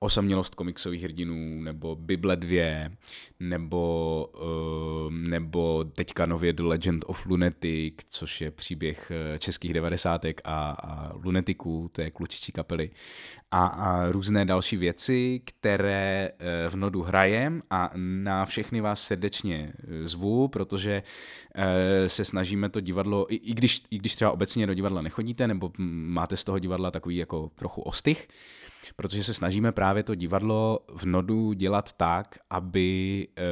osamělost 0.00 0.54
komiksových 0.54 1.02
hrdinů, 1.02 1.62
nebo 1.62 1.96
Bible 1.96 2.36
2, 2.36 2.90
nebo, 3.40 4.30
uh, 4.34 5.12
nebo 5.12 5.84
teďka 5.84 6.26
nově 6.26 6.52
The 6.52 6.62
Legend 6.62 7.04
of 7.06 7.26
Lunatic, 7.26 7.94
což 8.08 8.40
je 8.40 8.50
příběh 8.50 9.12
eh, 9.14 9.38
českých 9.38 9.74
devadesátek 9.74 10.40
a, 10.44 10.70
a 10.70 11.12
lunetiků, 11.24 11.90
té 11.92 12.10
klučičí 12.10 12.52
kapely. 12.52 12.90
A, 13.50 13.66
a 13.66 14.12
různé 14.12 14.44
další 14.44 14.76
věci, 14.76 15.40
které 15.44 16.30
uh, 16.30 16.70
v 16.70 16.76
Nodu 16.76 17.02
hrajem 17.02 17.62
a 17.70 17.90
na 17.96 18.44
všechny 18.44 18.80
vás 18.80 19.02
srdečně 19.02 19.72
zvu, 20.02 20.48
protože 20.48 21.02
se 22.06 22.24
snažíme 22.24 22.68
to 22.68 22.80
divadlo, 22.80 23.32
i, 23.32 23.36
i, 23.36 23.54
když, 23.54 23.82
i 23.90 23.98
když 23.98 24.14
třeba 24.14 24.30
obecně 24.30 24.66
do 24.66 24.74
divadla 24.74 25.02
nechodíte, 25.02 25.48
nebo 25.48 25.72
máte 25.78 26.36
z 26.36 26.44
toho 26.44 26.58
divadla 26.58 26.90
takový 26.90 27.16
jako 27.16 27.50
trochu 27.54 27.82
ostych, 27.82 28.28
protože 29.00 29.22
se 29.24 29.34
snažíme 29.34 29.72
právě 29.72 30.02
to 30.02 30.14
divadlo 30.14 30.78
v 30.88 31.06
nodu 31.06 31.52
dělat 31.52 31.92
tak, 31.92 32.38
aby 32.50 33.28
e, 33.36 33.42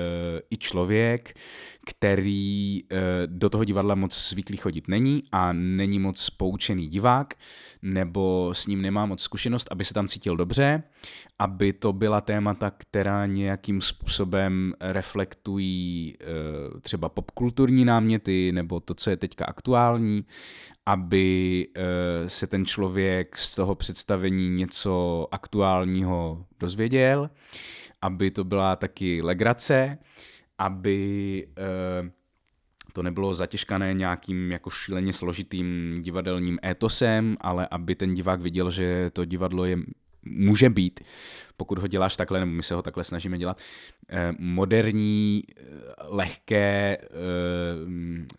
i 0.51 0.57
člověk, 0.57 1.35
který 1.89 2.78
e, 2.78 2.82
do 3.26 3.51
toho 3.51 3.64
divadla 3.64 3.95
moc 3.95 4.28
zvyklý 4.28 4.57
chodit 4.57 4.89
není 4.89 5.22
a 5.32 5.53
není 5.53 5.99
moc 5.99 6.30
poučený 6.30 6.89
divák, 6.89 7.34
nebo 7.82 8.51
s 8.55 8.66
ním 8.66 8.82
nemá 8.82 9.07
moc 9.07 9.22
zkušenost, 9.22 9.68
aby 9.70 9.84
se 9.84 9.95
tam 9.95 10.09
cítil 10.09 10.37
dobře, 10.37 10.82
aby 11.39 11.72
to 11.72 11.93
byla 11.93 12.20
témata, 12.20 12.72
která 12.78 13.26
nějakým 13.26 13.80
způsobem 13.80 14.74
reflektují 14.80 16.14
e, 16.20 16.80
třeba 16.80 17.09
popkulturní 17.09 17.84
náměty 17.84 18.53
nebo 18.53 18.80
to, 18.80 18.95
co 18.95 19.11
je 19.11 19.16
teďka 19.16 19.45
aktuální, 19.45 20.24
aby 20.87 21.68
e, 21.74 22.28
se 22.28 22.47
ten 22.47 22.66
člověk 22.66 23.39
z 23.39 23.55
toho 23.55 23.74
představení 23.74 24.49
něco 24.49 25.26
aktuálního 25.30 26.47
dozvěděl, 26.61 27.30
aby 28.03 28.30
to 28.30 28.45
byla 28.45 28.76
taky 28.76 29.22
legrace, 29.22 29.99
aby 30.59 31.49
e, 31.57 32.11
to 32.93 33.03
nebylo 33.03 33.35
zatěžkané 33.35 33.95
nějakým 33.95 34.53
jako 34.53 34.71
šíleně 34.71 35.13
složitým 35.13 35.99
divadelním 36.01 36.59
étosem, 36.65 37.37
ale 37.41 37.69
aby 37.71 37.95
ten 37.95 38.15
divák 38.15 38.41
viděl, 38.41 38.71
že 38.71 39.11
to 39.11 39.25
divadlo 39.25 39.65
je 39.65 39.79
může 40.27 40.71
být, 40.71 41.01
pokud 41.57 41.79
ho 41.79 41.87
děláš 41.87 42.17
takhle, 42.17 42.41
nebo 42.41 42.53
my 42.53 42.63
se 42.63 42.75
ho 42.75 42.83
takhle 42.83 43.05
snažíme 43.05 43.39
dělat, 43.39 43.61
eh, 44.11 44.33
moderní, 44.39 45.43
eh, 45.49 45.63
lehké, 46.09 46.97
eh, 47.01 47.07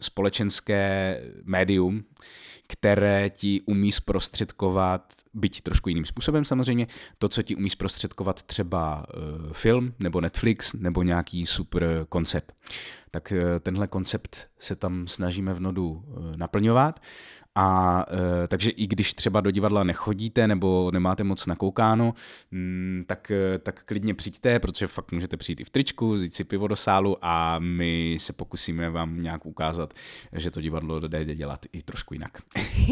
společenské 0.02 1.22
médium, 1.44 2.04
které 2.68 3.30
ti 3.30 3.62
umí 3.66 3.92
zprostředkovat, 3.92 5.14
byť 5.34 5.62
trošku 5.62 5.90
jiným 5.90 6.06
způsobem 6.06 6.46
samozřejmě, 6.46 6.88
to, 7.18 7.30
co 7.30 7.44
ti 7.44 7.56
umí 7.56 7.70
zprostředkovat 7.70 8.44
třeba 8.44 9.06
film 9.52 9.94
nebo 10.00 10.22
Netflix 10.22 10.74
nebo 10.74 11.04
nějaký 11.04 11.46
super 11.46 12.06
koncept. 12.10 12.56
Tak 13.12 13.34
tenhle 13.60 13.88
koncept 13.88 14.48
se 14.60 14.76
tam 14.76 15.08
snažíme 15.08 15.54
v 15.54 15.60
nodu 15.60 16.04
naplňovat 16.36 17.00
a 17.60 18.06
e, 18.44 18.48
takže 18.48 18.70
i 18.70 18.88
když 18.88 19.14
třeba 19.14 19.42
do 19.42 19.52
divadla 19.52 19.84
nechodíte 19.84 20.48
nebo 20.48 20.92
nemáte 20.92 21.24
moc 21.24 21.46
nakoukáno, 21.46 22.14
m, 22.52 22.60
mm, 22.60 23.04
tak, 23.08 23.32
e, 23.32 23.60
tak 23.60 23.84
klidně 23.84 24.14
přijďte, 24.14 24.60
protože 24.60 24.88
fakt 24.88 25.12
můžete 25.12 25.38
přijít 25.38 25.60
i 25.60 25.64
v 25.64 25.70
tričku, 25.70 26.12
vzít 26.12 26.34
si 26.34 26.44
pivo 26.44 26.68
do 26.68 26.76
sálu 26.76 27.18
a 27.22 27.60
my 27.60 28.18
se 28.20 28.34
pokusíme 28.34 28.90
vám 28.90 29.22
nějak 29.22 29.46
ukázat, 29.46 29.94
že 30.34 30.52
to 30.52 30.62
divadlo 30.62 31.00
jde 31.00 31.36
dělat 31.36 31.66
i 31.74 31.82
trošku 31.82 32.14
jinak. 32.14 32.38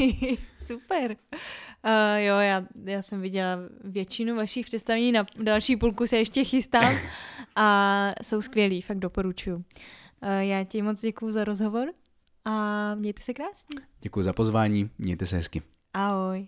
Super. 0.66 1.12
Uh, 1.12 2.18
jo, 2.18 2.36
já, 2.36 2.64
já 2.86 3.02
jsem 3.02 3.22
viděla 3.22 3.58
většinu 3.84 4.36
vašich 4.36 4.66
představení, 4.66 5.12
na 5.12 5.26
další 5.40 5.78
půlku 5.78 6.08
se 6.08 6.18
ještě 6.18 6.44
chystám 6.44 6.96
a 7.56 8.12
jsou 8.24 8.42
skvělí, 8.42 8.82
fakt 8.82 9.00
doporučuju. 9.00 9.56
Uh, 9.56 9.64
já 10.40 10.64
ti 10.64 10.82
moc 10.82 11.02
děkuju 11.02 11.32
za 11.32 11.44
rozhovor 11.44 11.88
a 12.46 12.96
mějte 12.96 13.24
se 13.24 13.34
krásně. 13.34 13.82
Děkuji 14.02 14.24
za 14.24 14.34
pozvání, 14.34 14.90
mějte 14.98 15.26
se 15.26 15.36
hezky. 15.36 15.62
Ahoj. 15.94 16.48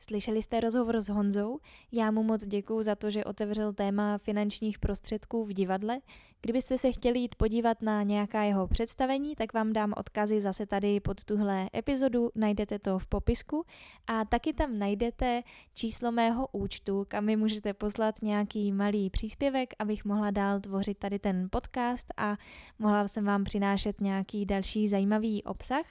Slyšeli 0.00 0.42
jste 0.42 0.60
rozhovor 0.60 1.00
s 1.00 1.08
Honzou? 1.08 1.58
Já 1.92 2.10
mu 2.10 2.22
moc 2.22 2.46
děkuji 2.46 2.82
za 2.82 2.94
to, 2.94 3.10
že 3.10 3.24
otevřel 3.24 3.72
téma 3.72 4.18
finančních 4.18 4.78
prostředků 4.78 5.44
v 5.44 5.52
divadle. 5.52 6.00
Kdybyste 6.42 6.78
se 6.78 6.92
chtěli 6.92 7.18
jít 7.18 7.34
podívat 7.34 7.82
na 7.82 8.02
nějaká 8.02 8.42
jeho 8.42 8.68
představení, 8.68 9.34
tak 9.34 9.54
vám 9.54 9.72
dám 9.72 9.94
odkazy 9.96 10.40
zase 10.40 10.66
tady 10.66 11.00
pod 11.00 11.24
tuhle 11.24 11.70
epizodu, 11.74 12.30
najdete 12.34 12.78
to 12.78 12.98
v 12.98 13.06
popisku 13.06 13.64
a 14.06 14.24
taky 14.24 14.52
tam 14.52 14.78
najdete 14.78 15.42
číslo 15.74 16.12
mého 16.12 16.48
účtu, 16.52 17.04
kam 17.08 17.24
mi 17.24 17.36
můžete 17.36 17.74
poslat 17.74 18.22
nějaký 18.22 18.72
malý 18.72 19.10
příspěvek, 19.10 19.74
abych 19.78 20.04
mohla 20.04 20.30
dál 20.30 20.60
tvořit 20.60 20.98
tady 20.98 21.18
ten 21.18 21.48
podcast 21.50 22.06
a 22.16 22.36
mohla 22.78 23.08
jsem 23.08 23.24
vám 23.24 23.44
přinášet 23.44 24.00
nějaký 24.00 24.46
další 24.46 24.88
zajímavý 24.88 25.44
obsah. 25.44 25.84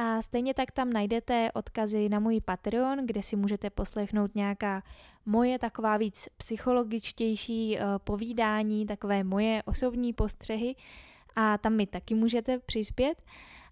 A 0.00 0.22
stejně 0.22 0.54
tak 0.54 0.70
tam 0.70 0.92
najdete 0.92 1.50
odkazy 1.54 2.08
na 2.08 2.18
můj 2.18 2.40
Patreon, 2.40 3.06
kde 3.06 3.22
si 3.22 3.36
můžete 3.36 3.70
poslechnout 3.70 4.34
nějaká 4.34 4.82
moje 5.26 5.58
taková 5.58 5.96
víc 5.96 6.28
psychologičtější 6.36 7.76
uh, 7.76 7.82
povídání, 8.04 8.86
takové 8.86 9.24
moje 9.24 9.62
osobní 9.62 10.12
postřehy 10.12 10.74
a 11.38 11.58
tam 11.58 11.72
mi 11.72 11.86
taky 11.86 12.14
můžete 12.14 12.58
přispět. 12.58 13.22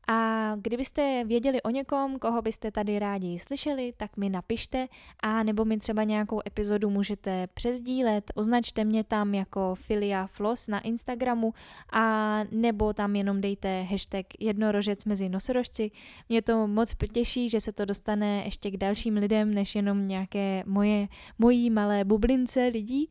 A 0.09 0.53
kdybyste 0.57 1.25
věděli 1.25 1.63
o 1.63 1.71
někom, 1.71 2.19
koho 2.19 2.43
byste 2.43 2.71
tady 2.71 2.99
rádi 2.99 3.39
slyšeli, 3.39 3.93
tak 3.97 4.17
mi 4.17 4.31
napište 4.31 4.89
a 5.21 5.43
nebo 5.43 5.65
mi 5.65 5.79
třeba 5.79 6.03
nějakou 6.03 6.41
epizodu 6.47 6.91
můžete 6.91 7.47
přezdílet, 7.55 8.33
označte 8.35 8.85
mě 8.85 9.05
tam 9.05 9.35
jako 9.35 9.75
Filia 9.75 10.27
Floss 10.27 10.69
na 10.69 10.81
Instagramu 10.81 11.55
a 11.93 12.39
nebo 12.51 12.93
tam 12.93 13.17
jenom 13.17 13.41
dejte 13.41 13.83
hashtag 13.83 14.27
jednorožec 14.41 15.05
mezi 15.05 15.29
nosorožci. 15.29 15.91
Mě 16.29 16.43
to 16.43 16.67
moc 16.67 16.95
těší, 17.13 17.49
že 17.49 17.61
se 17.61 17.73
to 17.73 17.85
dostane 17.85 18.45
ještě 18.45 18.71
k 18.71 18.77
dalším 18.77 19.17
lidem, 19.17 19.55
než 19.55 19.75
jenom 19.75 20.07
nějaké 20.07 20.63
moje, 20.67 21.09
mojí 21.39 21.71
malé 21.71 22.05
bublince 22.05 22.67
lidí. 22.67 23.09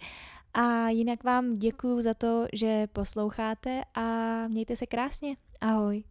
A 0.57 0.89
jinak 0.89 1.23
vám 1.23 1.53
děkuji 1.53 2.01
za 2.01 2.13
to, 2.13 2.45
že 2.53 2.87
posloucháte 2.87 3.81
a 3.95 4.03
mějte 4.47 4.75
se 4.75 4.85
krásně. 4.85 5.35
Ahoj. 5.61 6.03